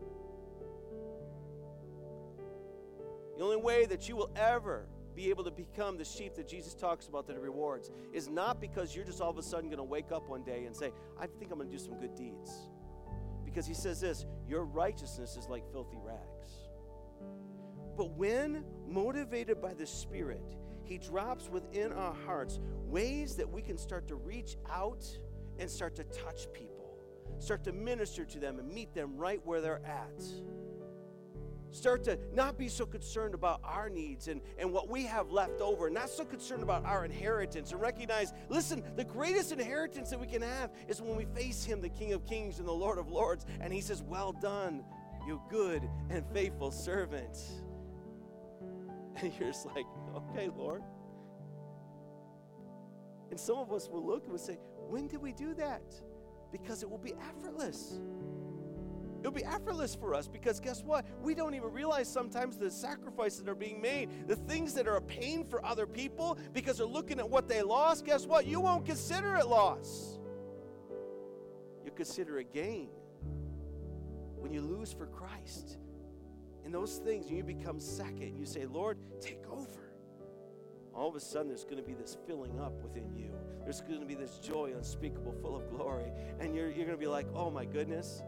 The 3.37 3.45
only 3.45 3.57
way 3.57 3.87
that 3.87 4.09
you 4.09 4.16
will 4.16 4.31
ever 4.37 4.87
be 5.14 5.29
able 5.31 5.45
to 5.45 5.51
become 5.51 5.99
the 5.99 6.05
sheep 6.05 6.35
that 6.35 6.49
Jesus 6.49 6.75
talks 6.75 7.07
about 7.07 7.27
that 7.27 7.39
rewards 7.39 7.91
is 8.12 8.29
not 8.29 8.61
because 8.61 8.95
you're 8.95 9.05
just 9.05 9.20
all 9.20 9.31
of 9.31 9.39
a 9.39 9.43
sudden 9.43 9.68
going 9.68 9.79
to 9.79 9.85
wake 9.85 10.12
up 10.12 10.29
one 10.29 10.43
day 10.43 10.64
and 10.64 10.75
say, 10.75 10.93
I 11.20 11.27
think 11.27 11.51
I'm 11.51 11.59
going 11.59 11.70
to 11.70 11.77
do 11.77 11.83
some 11.83 11.99
good 11.99 12.14
deeds. 12.14 12.51
Because 13.45 13.66
he 13.66 13.75
says 13.75 14.01
this 14.01 14.25
your 14.49 14.64
righteousness 14.64 15.37
is 15.37 15.49
like 15.49 15.70
filthy 15.73 15.99
rags. 16.03 16.62
But 17.97 18.16
when 18.16 18.64
motivated 18.88 19.61
by 19.61 19.74
the 19.74 19.86
Spirit, 19.86 20.57
He 20.84 20.99
drops 20.99 21.49
within 21.49 21.93
our 21.93 22.14
hearts 22.26 22.61
ways 22.86 23.36
that 23.36 23.49
we 23.51 23.62
can 23.62 23.78
start 23.78 24.09
to 24.09 24.16
reach 24.16 24.57
out 24.70 25.05
and 25.59 25.70
start 25.70 25.95
to 25.97 26.05
touch 26.05 26.53
people, 26.53 26.97
start 27.38 27.64
to 27.64 27.72
minister 27.72 28.24
to 28.24 28.38
them 28.38 28.59
and 28.59 28.72
meet 28.72 28.95
them 28.95 29.16
right 29.16 29.40
where 29.45 29.61
they're 29.61 29.84
at. 29.86 30.22
start 31.70 32.05
to 32.05 32.18
not 32.34 32.59
be 32.59 32.68
so 32.68 32.84
concerned 32.84 33.34
about 33.34 33.61
our 33.64 33.88
needs 33.88 34.28
and, 34.28 34.43
and 34.59 34.70
what 34.70 34.88
we 34.90 35.05
have 35.05 35.30
left 35.30 35.61
over, 35.62 35.88
not 35.88 36.11
so 36.11 36.24
concerned 36.24 36.62
about 36.62 36.84
our 36.84 37.05
inheritance, 37.05 37.72
and 37.72 37.80
recognize 37.80 38.32
listen, 38.51 38.82
the 38.97 39.05
greatest 39.05 39.53
inheritance 39.53 40.11
that 40.11 40.20
we 40.20 40.26
can 40.26 40.43
have 40.43 40.70
is 40.88 41.01
when 41.01 41.16
we 41.16 41.24
face 41.34 41.64
Him, 41.64 41.80
the 41.80 41.88
King 41.88 42.12
of 42.12 42.26
Kings 42.26 42.59
and 42.59 42.68
the 42.68 42.72
Lord 42.72 42.99
of 42.99 43.09
Lords, 43.09 43.47
and 43.61 43.72
He 43.72 43.80
says, 43.80 44.03
Well 44.03 44.32
done, 44.32 44.84
you 45.26 45.40
good 45.49 45.88
and 46.11 46.24
faithful 46.32 46.70
servant. 46.70 47.38
And 49.23 49.33
you're 49.39 49.51
just 49.51 49.67
like, 49.67 49.87
Okay, 50.17 50.49
Lord. 50.57 50.83
And 53.31 53.39
some 53.39 53.57
of 53.57 53.73
us 53.73 53.89
will 53.89 54.05
look 54.05 54.25
and 54.25 54.33
will 54.33 54.39
say, 54.39 54.59
When 54.89 55.09
did 55.09 55.21
we 55.21 55.33
do 55.33 55.55
that? 55.55 55.83
Because 56.51 56.83
it 56.83 56.91
will 56.91 56.99
be 56.99 57.15
effortless. 57.29 57.99
It'll 59.23 59.31
be 59.31 59.45
effortless 59.45 59.95
for 59.95 60.17
us 60.17 60.27
because 60.27 60.59
guess 60.59 60.83
what? 60.83 61.07
We 61.23 61.37
don't 61.37 61.55
even 61.55 61.73
realize 61.73 62.09
sometimes 62.09 62.57
the 62.57 62.69
sacrifices 62.69 63.45
that 63.45 63.49
are 63.49 63.55
being 63.55 63.81
made, 63.81 64.09
the 64.27 64.35
things 64.35 64.75
that 64.75 64.89
are 64.89 64.97
a 64.97 65.01
pain 65.01 65.45
for 65.45 65.65
other 65.65 65.87
people 65.87 66.37
because 66.53 66.79
they're 66.79 66.87
looking 66.87 67.21
at 67.21 67.31
what 67.31 67.47
they 67.47 67.63
lost. 67.63 68.05
Guess 68.05 68.27
what? 68.27 68.47
You 68.47 68.59
won't 68.59 68.85
consider 68.85 69.37
it 69.37 69.47
loss. 69.47 70.19
You 71.85 71.93
consider 71.93 72.41
it 72.41 72.53
gain 72.53 72.89
when 74.39 74.53
you 74.53 74.61
lose 74.61 74.93
for 74.93 75.07
Christ. 75.07 75.79
Those 76.73 76.97
things, 76.97 77.27
and 77.27 77.37
you 77.37 77.45
become 77.45 77.79
second, 77.79 78.37
you 78.39 78.47
say, 78.47 78.66
Lord, 78.66 78.99
take 79.20 79.45
over. 79.51 79.93
All 80.95 81.09
of 81.09 81.14
a 81.14 81.20
sudden, 81.20 81.49
there's 81.49 81.64
going 81.64 81.77
to 81.77 81.83
be 81.83 81.95
this 81.95 82.16
filling 82.27 82.59
up 82.59 82.73
within 82.83 83.14
you. 83.14 83.33
There's 83.62 83.83
going 83.83 84.01
to 84.01 84.07
be 84.07 84.14
this 84.14 84.39
joy 84.39 84.73
unspeakable, 84.75 85.35
full 85.43 85.55
of 85.55 85.68
glory. 85.70 86.11
And 86.41 86.57
you're, 86.57 86.68
you're 86.68 86.87
going 86.87 86.97
to 86.97 86.97
be 86.97 87.07
like, 87.07 87.27
oh 87.35 87.51
my 87.51 87.64
goodness, 87.66 88.23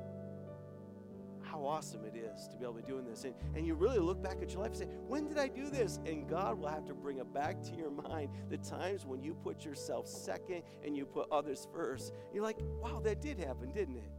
how 1.42 1.64
awesome 1.64 2.04
it 2.04 2.16
is 2.16 2.48
to 2.48 2.56
be 2.56 2.64
able 2.64 2.74
to 2.74 2.82
be 2.82 2.86
doing 2.86 3.04
this. 3.04 3.24
And, 3.24 3.34
and 3.54 3.66
you 3.66 3.74
really 3.74 3.98
look 3.98 4.22
back 4.22 4.42
at 4.42 4.52
your 4.52 4.60
life 4.60 4.70
and 4.70 4.78
say, 4.78 4.88
when 5.06 5.26
did 5.26 5.38
I 5.38 5.48
do 5.48 5.70
this? 5.70 6.00
And 6.04 6.28
God 6.28 6.58
will 6.58 6.68
have 6.68 6.86
to 6.86 6.94
bring 6.94 7.18
it 7.18 7.32
back 7.32 7.62
to 7.62 7.74
your 7.74 7.90
mind 7.90 8.30
the 8.50 8.58
times 8.58 9.06
when 9.06 9.22
you 9.22 9.34
put 9.34 9.64
yourself 9.64 10.06
second 10.06 10.62
and 10.84 10.96
you 10.96 11.06
put 11.06 11.30
others 11.30 11.66
first. 11.72 12.12
You're 12.32 12.42
like, 12.42 12.58
wow, 12.82 13.00
that 13.04 13.20
did 13.20 13.38
happen, 13.38 13.72
didn't 13.72 13.96
it? 13.96 14.10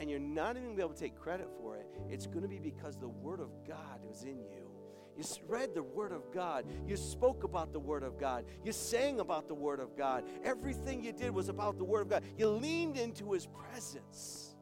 And 0.00 0.10
you're 0.10 0.18
not 0.18 0.56
even 0.56 0.62
going 0.62 0.70
to 0.70 0.76
be 0.76 0.82
able 0.82 0.94
to 0.94 1.00
take 1.00 1.14
credit 1.14 1.48
for 1.60 1.76
it. 1.76 1.86
It's 2.08 2.26
going 2.26 2.42
to 2.42 2.48
be 2.48 2.58
because 2.58 2.96
the 2.96 3.08
Word 3.08 3.38
of 3.38 3.50
God 3.68 4.00
was 4.02 4.22
in 4.22 4.38
you. 4.38 4.70
You 5.16 5.24
read 5.46 5.74
the 5.74 5.82
Word 5.82 6.12
of 6.12 6.32
God. 6.32 6.64
You 6.86 6.96
spoke 6.96 7.44
about 7.44 7.74
the 7.74 7.78
Word 7.78 8.02
of 8.02 8.18
God. 8.18 8.46
You 8.64 8.72
sang 8.72 9.20
about 9.20 9.48
the 9.48 9.54
Word 9.54 9.78
of 9.78 9.94
God. 9.96 10.24
Everything 10.42 11.04
you 11.04 11.12
did 11.12 11.30
was 11.30 11.50
about 11.50 11.76
the 11.76 11.84
Word 11.84 12.00
of 12.00 12.08
God. 12.08 12.22
You 12.38 12.48
leaned 12.48 12.96
into 12.96 13.32
His 13.32 13.46
presence 13.46 14.54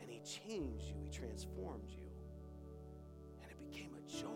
and 0.00 0.10
He 0.10 0.18
changed 0.18 0.84
you, 0.88 0.96
He 1.02 1.08
transformed 1.08 1.88
you, 1.88 2.04
and 3.40 3.50
it 3.50 3.70
became 3.70 3.92
a 3.94 4.10
joy. 4.10 4.26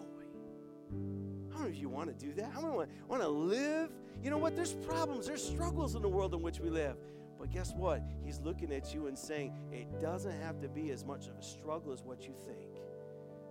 How 1.53 1.59
many 1.59 1.71
of 1.73 1.77
you 1.77 1.91
want 1.91 2.19
to 2.19 2.27
do 2.27 2.33
that? 2.35 2.51
How 2.51 2.63
many 2.63 2.75
want, 2.75 2.89
want 3.09 3.23
to 3.23 3.29
live? 3.29 3.91
You 4.23 4.31
know 4.31 4.39
what? 4.39 4.57
There's 4.57 4.73
problems, 4.73 5.27
there's 5.27 5.45
struggles 5.45 5.95
in 5.95 6.01
the 6.01 6.09
world 6.09 6.33
in 6.33 6.41
which 6.41 6.61
we 6.61 6.71
live. 6.71 6.97
But 7.45 7.53
guess 7.53 7.75
what? 7.75 8.03
He's 8.25 8.41
looking 8.41 8.73
at 8.73 8.95
you 8.95 9.07
and 9.07 9.19
saying, 9.19 9.53
it 9.71 10.01
doesn't 10.01 10.41
have 10.41 10.63
to 10.63 10.69
be 10.69 10.93
as 10.93 11.05
much 11.05 11.27
of 11.29 11.37
a 11.37 11.43
struggle 11.43 11.93
as 11.93 12.03
what 12.03 12.23
you 12.23 12.33
think. 12.47 12.81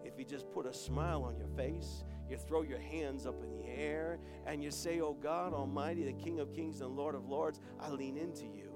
If 0.03 0.17
you 0.17 0.25
just 0.25 0.51
put 0.51 0.65
a 0.65 0.73
smile 0.73 1.21
on 1.21 1.37
your 1.37 1.47
face, 1.49 2.03
you 2.27 2.35
throw 2.35 2.63
your 2.63 2.79
hands 2.79 3.27
up 3.27 3.43
in 3.43 3.51
the 3.51 3.69
air, 3.69 4.17
and 4.47 4.63
you 4.63 4.71
say, 4.71 4.99
Oh 4.99 5.13
God 5.13 5.53
Almighty, 5.53 6.05
the 6.05 6.13
King 6.13 6.39
of 6.39 6.51
Kings 6.55 6.81
and 6.81 6.95
Lord 6.95 7.13
of 7.13 7.29
Lords, 7.29 7.59
I 7.79 7.91
lean 7.91 8.17
into 8.17 8.45
you 8.45 8.71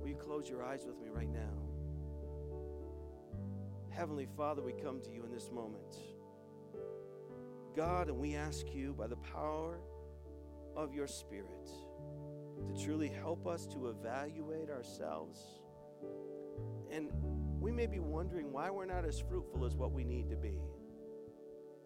Will 0.00 0.08
you 0.08 0.16
close 0.16 0.48
your 0.48 0.64
eyes 0.64 0.84
with 0.84 0.98
me 0.98 1.06
right 1.08 1.32
now? 1.32 1.54
Heavenly 3.90 4.26
Father, 4.36 4.60
we 4.60 4.72
come 4.72 5.00
to 5.02 5.10
you 5.12 5.22
in 5.22 5.30
this 5.30 5.52
moment. 5.52 5.98
God, 7.76 8.08
and 8.08 8.18
we 8.18 8.34
ask 8.34 8.66
you 8.74 8.92
by 8.92 9.06
the 9.06 9.18
power 9.18 9.78
of 10.74 10.92
your 10.92 11.06
Spirit 11.06 11.70
to 12.66 12.84
truly 12.84 13.08
help 13.08 13.46
us 13.46 13.66
to 13.68 13.88
evaluate 13.88 14.70
ourselves. 14.70 15.60
And 16.90 17.10
we 17.60 17.72
may 17.72 17.86
be 17.86 17.98
wondering 17.98 18.52
why 18.52 18.70
we're 18.70 18.86
not 18.86 19.04
as 19.04 19.20
fruitful 19.20 19.64
as 19.64 19.74
what 19.74 19.92
we 19.92 20.04
need 20.04 20.28
to 20.30 20.36
be. 20.36 20.58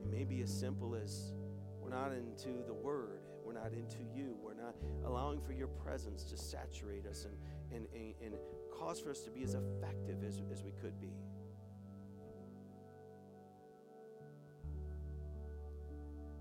It 0.00 0.10
may 0.10 0.24
be 0.24 0.42
as 0.42 0.50
simple 0.50 0.94
as 0.94 1.32
we're 1.80 1.90
not 1.90 2.12
into 2.12 2.62
the 2.66 2.74
Word, 2.74 3.20
we're 3.44 3.52
not 3.52 3.72
into 3.72 3.98
you, 4.14 4.36
we're 4.42 4.54
not 4.54 4.74
allowing 5.04 5.40
for 5.40 5.52
your 5.52 5.68
presence 5.68 6.24
to 6.24 6.36
saturate 6.36 7.06
us 7.06 7.24
and, 7.24 7.36
and, 7.72 7.86
and, 7.94 8.14
and 8.22 8.34
cause 8.72 9.00
for 9.00 9.10
us 9.10 9.20
to 9.20 9.30
be 9.30 9.42
as 9.42 9.54
effective 9.54 10.24
as, 10.24 10.42
as 10.50 10.62
we 10.62 10.72
could 10.72 11.00
be. 11.00 11.12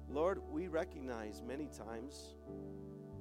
Lord, 0.09 0.41
we 0.51 0.67
recognize 0.67 1.41
many 1.41 1.67
times 1.67 2.35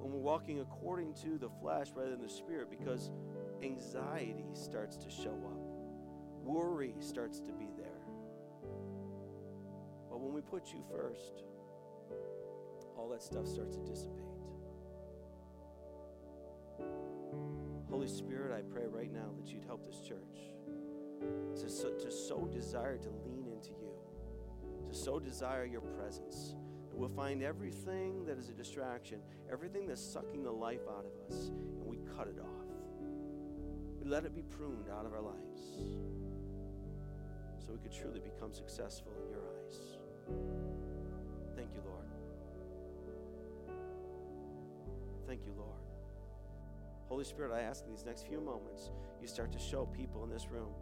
when 0.01 0.11
we're 0.11 0.19
walking 0.19 0.61
according 0.61 1.13
to 1.13 1.37
the 1.37 1.49
flesh 1.61 1.87
rather 1.95 2.11
than 2.11 2.21
the 2.21 2.29
spirit 2.29 2.69
because 2.69 3.11
anxiety 3.61 4.45
starts 4.53 4.97
to 4.97 5.09
show 5.09 5.33
up, 5.45 5.61
worry 6.43 6.95
starts 6.99 7.39
to 7.39 7.51
be 7.51 7.69
there. 7.77 8.01
But 10.09 10.19
when 10.19 10.33
we 10.33 10.41
put 10.41 10.73
you 10.73 10.83
first, 10.89 11.43
all 12.97 13.09
that 13.09 13.21
stuff 13.21 13.47
starts 13.47 13.77
to 13.77 13.83
dissipate. 13.83 14.25
Holy 17.89 18.07
Spirit, 18.07 18.51
I 18.57 18.61
pray 18.73 18.85
right 18.87 19.11
now 19.11 19.29
that 19.37 19.51
you'd 19.51 19.65
help 19.65 19.85
this 19.85 20.01
church 20.01 20.17
to 21.59 21.69
so, 21.69 21.89
to 21.91 22.11
so 22.11 22.49
desire 22.51 22.97
to 22.97 23.09
lean 23.23 23.45
into 23.47 23.71
you, 23.71 23.93
to 24.89 24.95
so 24.95 25.19
desire 25.19 25.65
your 25.65 25.81
presence. 25.81 26.55
We'll 27.01 27.09
find 27.09 27.41
everything 27.41 28.25
that 28.25 28.37
is 28.37 28.49
a 28.49 28.53
distraction, 28.53 29.21
everything 29.51 29.87
that's 29.87 29.99
sucking 29.99 30.43
the 30.43 30.51
life 30.51 30.81
out 30.87 31.03
of 31.03 31.35
us, 31.35 31.47
and 31.47 31.87
we 31.87 31.97
cut 32.15 32.27
it 32.27 32.39
off. 32.39 32.67
We 33.99 34.07
let 34.07 34.23
it 34.23 34.35
be 34.35 34.43
pruned 34.43 34.87
out 34.87 35.07
of 35.07 35.13
our 35.13 35.21
lives 35.21 35.61
so 37.57 37.71
we 37.71 37.79
could 37.79 37.91
truly 37.91 38.19
become 38.19 38.53
successful 38.53 39.13
in 39.25 39.31
your 39.31 39.41
eyes. 39.41 39.97
Thank 41.55 41.73
you, 41.73 41.81
Lord. 41.87 42.05
Thank 45.25 45.43
you, 45.43 45.53
Lord. 45.57 45.81
Holy 47.09 47.23
Spirit, 47.23 47.51
I 47.51 47.61
ask 47.61 47.83
in 47.83 47.89
these 47.89 48.05
next 48.05 48.27
few 48.27 48.39
moments, 48.39 48.91
you 49.19 49.27
start 49.27 49.51
to 49.53 49.59
show 49.59 49.87
people 49.87 50.23
in 50.23 50.29
this 50.29 50.51
room, 50.51 50.75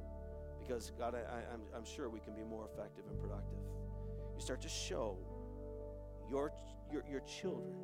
because 0.60 0.92
God, 1.00 1.16
I, 1.16 1.56
I'm 1.74 1.86
sure 1.86 2.10
we 2.10 2.20
can 2.20 2.34
be 2.34 2.44
more 2.44 2.68
effective 2.74 3.06
and 3.10 3.18
productive. 3.22 3.64
You 4.36 4.42
start 4.42 4.62
to 4.64 4.70
show 4.70 5.18
your, 6.30 6.52
your, 6.92 7.04
your 7.10 7.22
children 7.22 7.76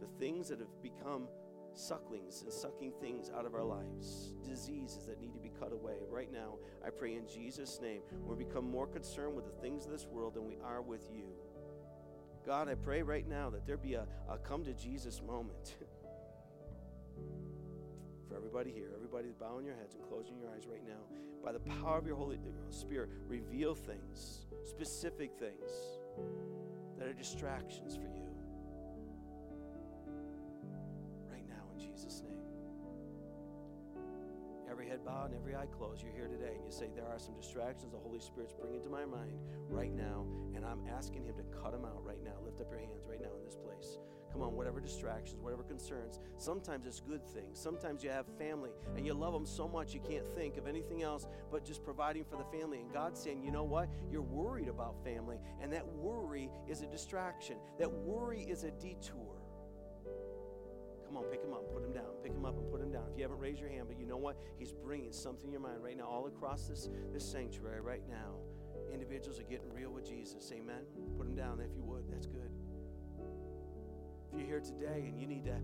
the 0.00 0.06
things 0.18 0.48
that 0.48 0.58
have 0.60 0.82
become 0.82 1.28
sucklings 1.74 2.42
and 2.42 2.52
sucking 2.52 2.92
things 3.00 3.30
out 3.36 3.46
of 3.46 3.54
our 3.54 3.64
lives, 3.64 4.32
diseases 4.44 5.06
that 5.06 5.20
need 5.20 5.32
to 5.32 5.38
be 5.38 5.50
cut 5.60 5.72
away. 5.72 5.94
Right 6.10 6.32
now, 6.32 6.54
I 6.84 6.90
pray 6.90 7.14
in 7.14 7.26
Jesus' 7.26 7.80
name, 7.80 8.02
we 8.26 8.34
become 8.36 8.68
more 8.70 8.86
concerned 8.86 9.34
with 9.36 9.44
the 9.44 9.60
things 9.62 9.86
of 9.86 9.92
this 9.92 10.06
world 10.06 10.34
than 10.34 10.46
we 10.46 10.58
are 10.64 10.82
with 10.82 11.08
you. 11.12 11.24
God, 12.46 12.68
I 12.68 12.74
pray 12.74 13.02
right 13.02 13.28
now 13.28 13.50
that 13.50 13.66
there 13.66 13.76
be 13.76 13.94
a, 13.94 14.06
a 14.28 14.38
come 14.38 14.64
to 14.64 14.72
Jesus 14.72 15.20
moment. 15.22 15.76
for 18.28 18.36
everybody 18.36 18.72
here, 18.72 18.90
everybody 18.94 19.28
bowing 19.38 19.66
your 19.66 19.74
heads 19.76 19.94
and 19.94 20.02
closing 20.04 20.38
your 20.38 20.50
eyes 20.50 20.66
right 20.70 20.86
now, 20.86 21.00
by 21.44 21.52
the 21.52 21.60
power 21.60 21.98
of 21.98 22.06
your 22.06 22.16
Holy 22.16 22.36
uh, 22.36 22.70
Spirit, 22.70 23.10
reveal 23.26 23.74
things, 23.74 24.46
specific 24.64 25.30
things 25.38 25.70
that 26.98 27.06
are 27.06 27.12
distractions 27.12 27.94
for 27.94 28.02
you. 28.02 28.26
Right 31.30 31.48
now, 31.48 31.64
in 31.72 31.78
Jesus' 31.78 32.22
name. 32.26 32.42
Every 34.70 34.88
head 34.88 35.04
bowed 35.04 35.30
and 35.30 35.34
every 35.36 35.54
eye 35.54 35.66
closed, 35.66 36.02
you're 36.02 36.12
here 36.12 36.28
today 36.28 36.54
and 36.56 36.64
you 36.64 36.72
say, 36.72 36.88
There 36.94 37.06
are 37.06 37.18
some 37.18 37.34
distractions 37.34 37.92
the 37.92 37.98
Holy 37.98 38.20
Spirit's 38.20 38.52
bringing 38.52 38.82
to 38.82 38.90
my 38.90 39.04
mind 39.04 39.38
right 39.68 39.94
now, 39.94 40.26
and 40.54 40.64
I'm 40.64 40.80
asking 40.88 41.24
Him 41.24 41.36
to 41.36 41.44
cut 41.62 41.72
them 41.72 41.84
out 41.84 42.04
right 42.04 42.22
now. 42.22 42.34
Lift 42.44 42.60
up 42.60 42.70
your 42.70 42.80
hands 42.80 43.06
right 43.08 43.20
now 43.20 43.30
in 43.38 43.44
this 43.44 43.56
place. 43.56 43.98
Come 44.32 44.42
on, 44.42 44.54
whatever 44.54 44.80
distractions, 44.80 45.40
whatever 45.42 45.62
concerns. 45.62 46.20
Sometimes 46.36 46.86
it's 46.86 47.00
good 47.00 47.24
things. 47.26 47.58
Sometimes 47.58 48.04
you 48.04 48.10
have 48.10 48.26
family 48.38 48.70
and 48.96 49.06
you 49.06 49.14
love 49.14 49.32
them 49.32 49.46
so 49.46 49.66
much 49.66 49.94
you 49.94 50.00
can't 50.00 50.26
think 50.34 50.56
of 50.56 50.66
anything 50.66 51.02
else 51.02 51.26
but 51.50 51.64
just 51.64 51.82
providing 51.82 52.24
for 52.24 52.36
the 52.36 52.58
family. 52.58 52.80
And 52.80 52.92
God's 52.92 53.20
saying, 53.20 53.42
you 53.42 53.50
know 53.50 53.64
what? 53.64 53.88
You're 54.10 54.22
worried 54.22 54.68
about 54.68 55.02
family, 55.02 55.38
and 55.62 55.72
that 55.72 55.86
worry 55.94 56.50
is 56.68 56.82
a 56.82 56.86
distraction. 56.86 57.56
That 57.78 57.90
worry 57.90 58.42
is 58.42 58.64
a 58.64 58.70
detour. 58.70 59.38
Come 61.06 61.16
on, 61.16 61.24
pick 61.24 61.42
him 61.42 61.54
up, 61.54 61.72
put 61.72 61.82
him 61.82 61.92
down, 61.92 62.04
pick 62.22 62.32
him 62.32 62.44
up 62.44 62.58
and 62.58 62.70
put 62.70 62.82
him 62.82 62.92
down. 62.92 63.04
If 63.10 63.16
you 63.16 63.22
haven't 63.22 63.38
raised 63.38 63.60
your 63.60 63.70
hand, 63.70 63.86
but 63.88 63.98
you 63.98 64.04
know 64.04 64.18
what? 64.18 64.36
He's 64.58 64.72
bringing 64.72 65.10
something 65.10 65.46
in 65.46 65.52
your 65.52 65.62
mind 65.62 65.82
right 65.82 65.96
now, 65.96 66.04
all 66.04 66.26
across 66.26 66.68
this, 66.68 66.90
this 67.14 67.24
sanctuary 67.24 67.80
right 67.80 68.02
now. 68.06 68.34
Individuals 68.92 69.40
are 69.40 69.44
getting 69.44 69.72
real 69.72 69.90
with 69.90 70.06
Jesus. 70.06 70.52
Amen. 70.52 70.82
Put 71.16 71.26
him 71.26 71.34
down 71.34 71.60
if 71.60 71.74
you 71.74 71.82
would. 71.82 72.04
That's 72.10 72.26
good. 72.26 72.37
If 74.32 74.38
you're 74.38 74.46
here 74.46 74.60
today 74.60 75.04
and 75.08 75.18
you 75.20 75.26
need 75.26 75.44
to 75.46 75.56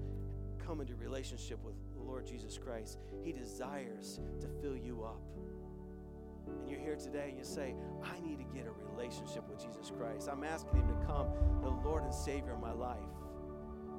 come 0.64 0.80
into 0.80 0.94
relationship 0.96 1.62
with 1.64 1.74
the 1.94 2.02
Lord 2.02 2.26
Jesus 2.26 2.58
Christ, 2.58 2.98
He 3.22 3.32
desires 3.32 4.20
to 4.40 4.48
fill 4.62 4.76
you 4.76 5.04
up. 5.04 5.20
and 6.46 6.68
you're 6.70 6.80
here 6.80 6.96
today 6.96 7.26
and 7.30 7.38
you 7.38 7.44
say, 7.44 7.74
I 8.02 8.20
need 8.26 8.38
to 8.38 8.44
get 8.54 8.66
a 8.66 8.92
relationship 8.92 9.48
with 9.48 9.58
Jesus 9.62 9.90
Christ. 9.96 10.28
I'm 10.30 10.44
asking 10.44 10.76
Him 10.80 10.88
to 10.88 11.06
come, 11.06 11.28
the 11.62 11.68
Lord 11.70 12.04
and 12.04 12.14
Savior 12.14 12.52
of 12.52 12.60
my 12.60 12.72
life. 12.72 12.98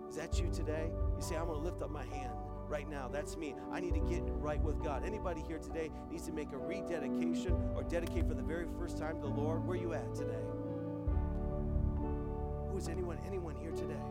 Is 0.10 0.16
that 0.16 0.40
you 0.40 0.50
today? 0.52 0.90
You 1.16 1.22
say, 1.22 1.36
I'm 1.36 1.48
going 1.48 1.60
to 1.60 1.66
lift 1.66 1.82
up 1.82 1.92
my 1.92 2.06
hand 2.06 2.32
right 2.68 2.90
now. 2.90 3.08
That's 3.08 3.38
me. 3.38 3.56
I 3.72 3.80
need 3.80 3.94
to 3.94 4.00
get 4.00 4.22
right 4.26 4.62
with 4.62 4.84
God. 4.84 5.04
Anybody 5.06 5.44
here 5.48 5.60
today 5.60 5.92
needs 6.10 6.26
to 6.28 6.32
make 6.32 6.52
a 6.54 6.58
rededication 6.58 7.54
or 7.76 7.84
dedicate 7.84 8.28
for 8.28 8.34
the 8.34 8.44
very 8.44 8.68
first 8.80 8.98
time 8.98 9.18
to 9.18 9.22
the 9.22 9.34
Lord? 9.34 9.66
Where 9.68 9.78
are 9.78 9.82
you 9.82 9.94
at 9.94 10.16
today? 10.16 10.44
Who 12.70 12.78
is 12.78 12.88
anyone 12.90 13.20
anyone 13.28 13.56
here 13.56 13.72
today? 13.72 14.02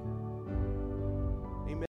Amen. 1.66 1.80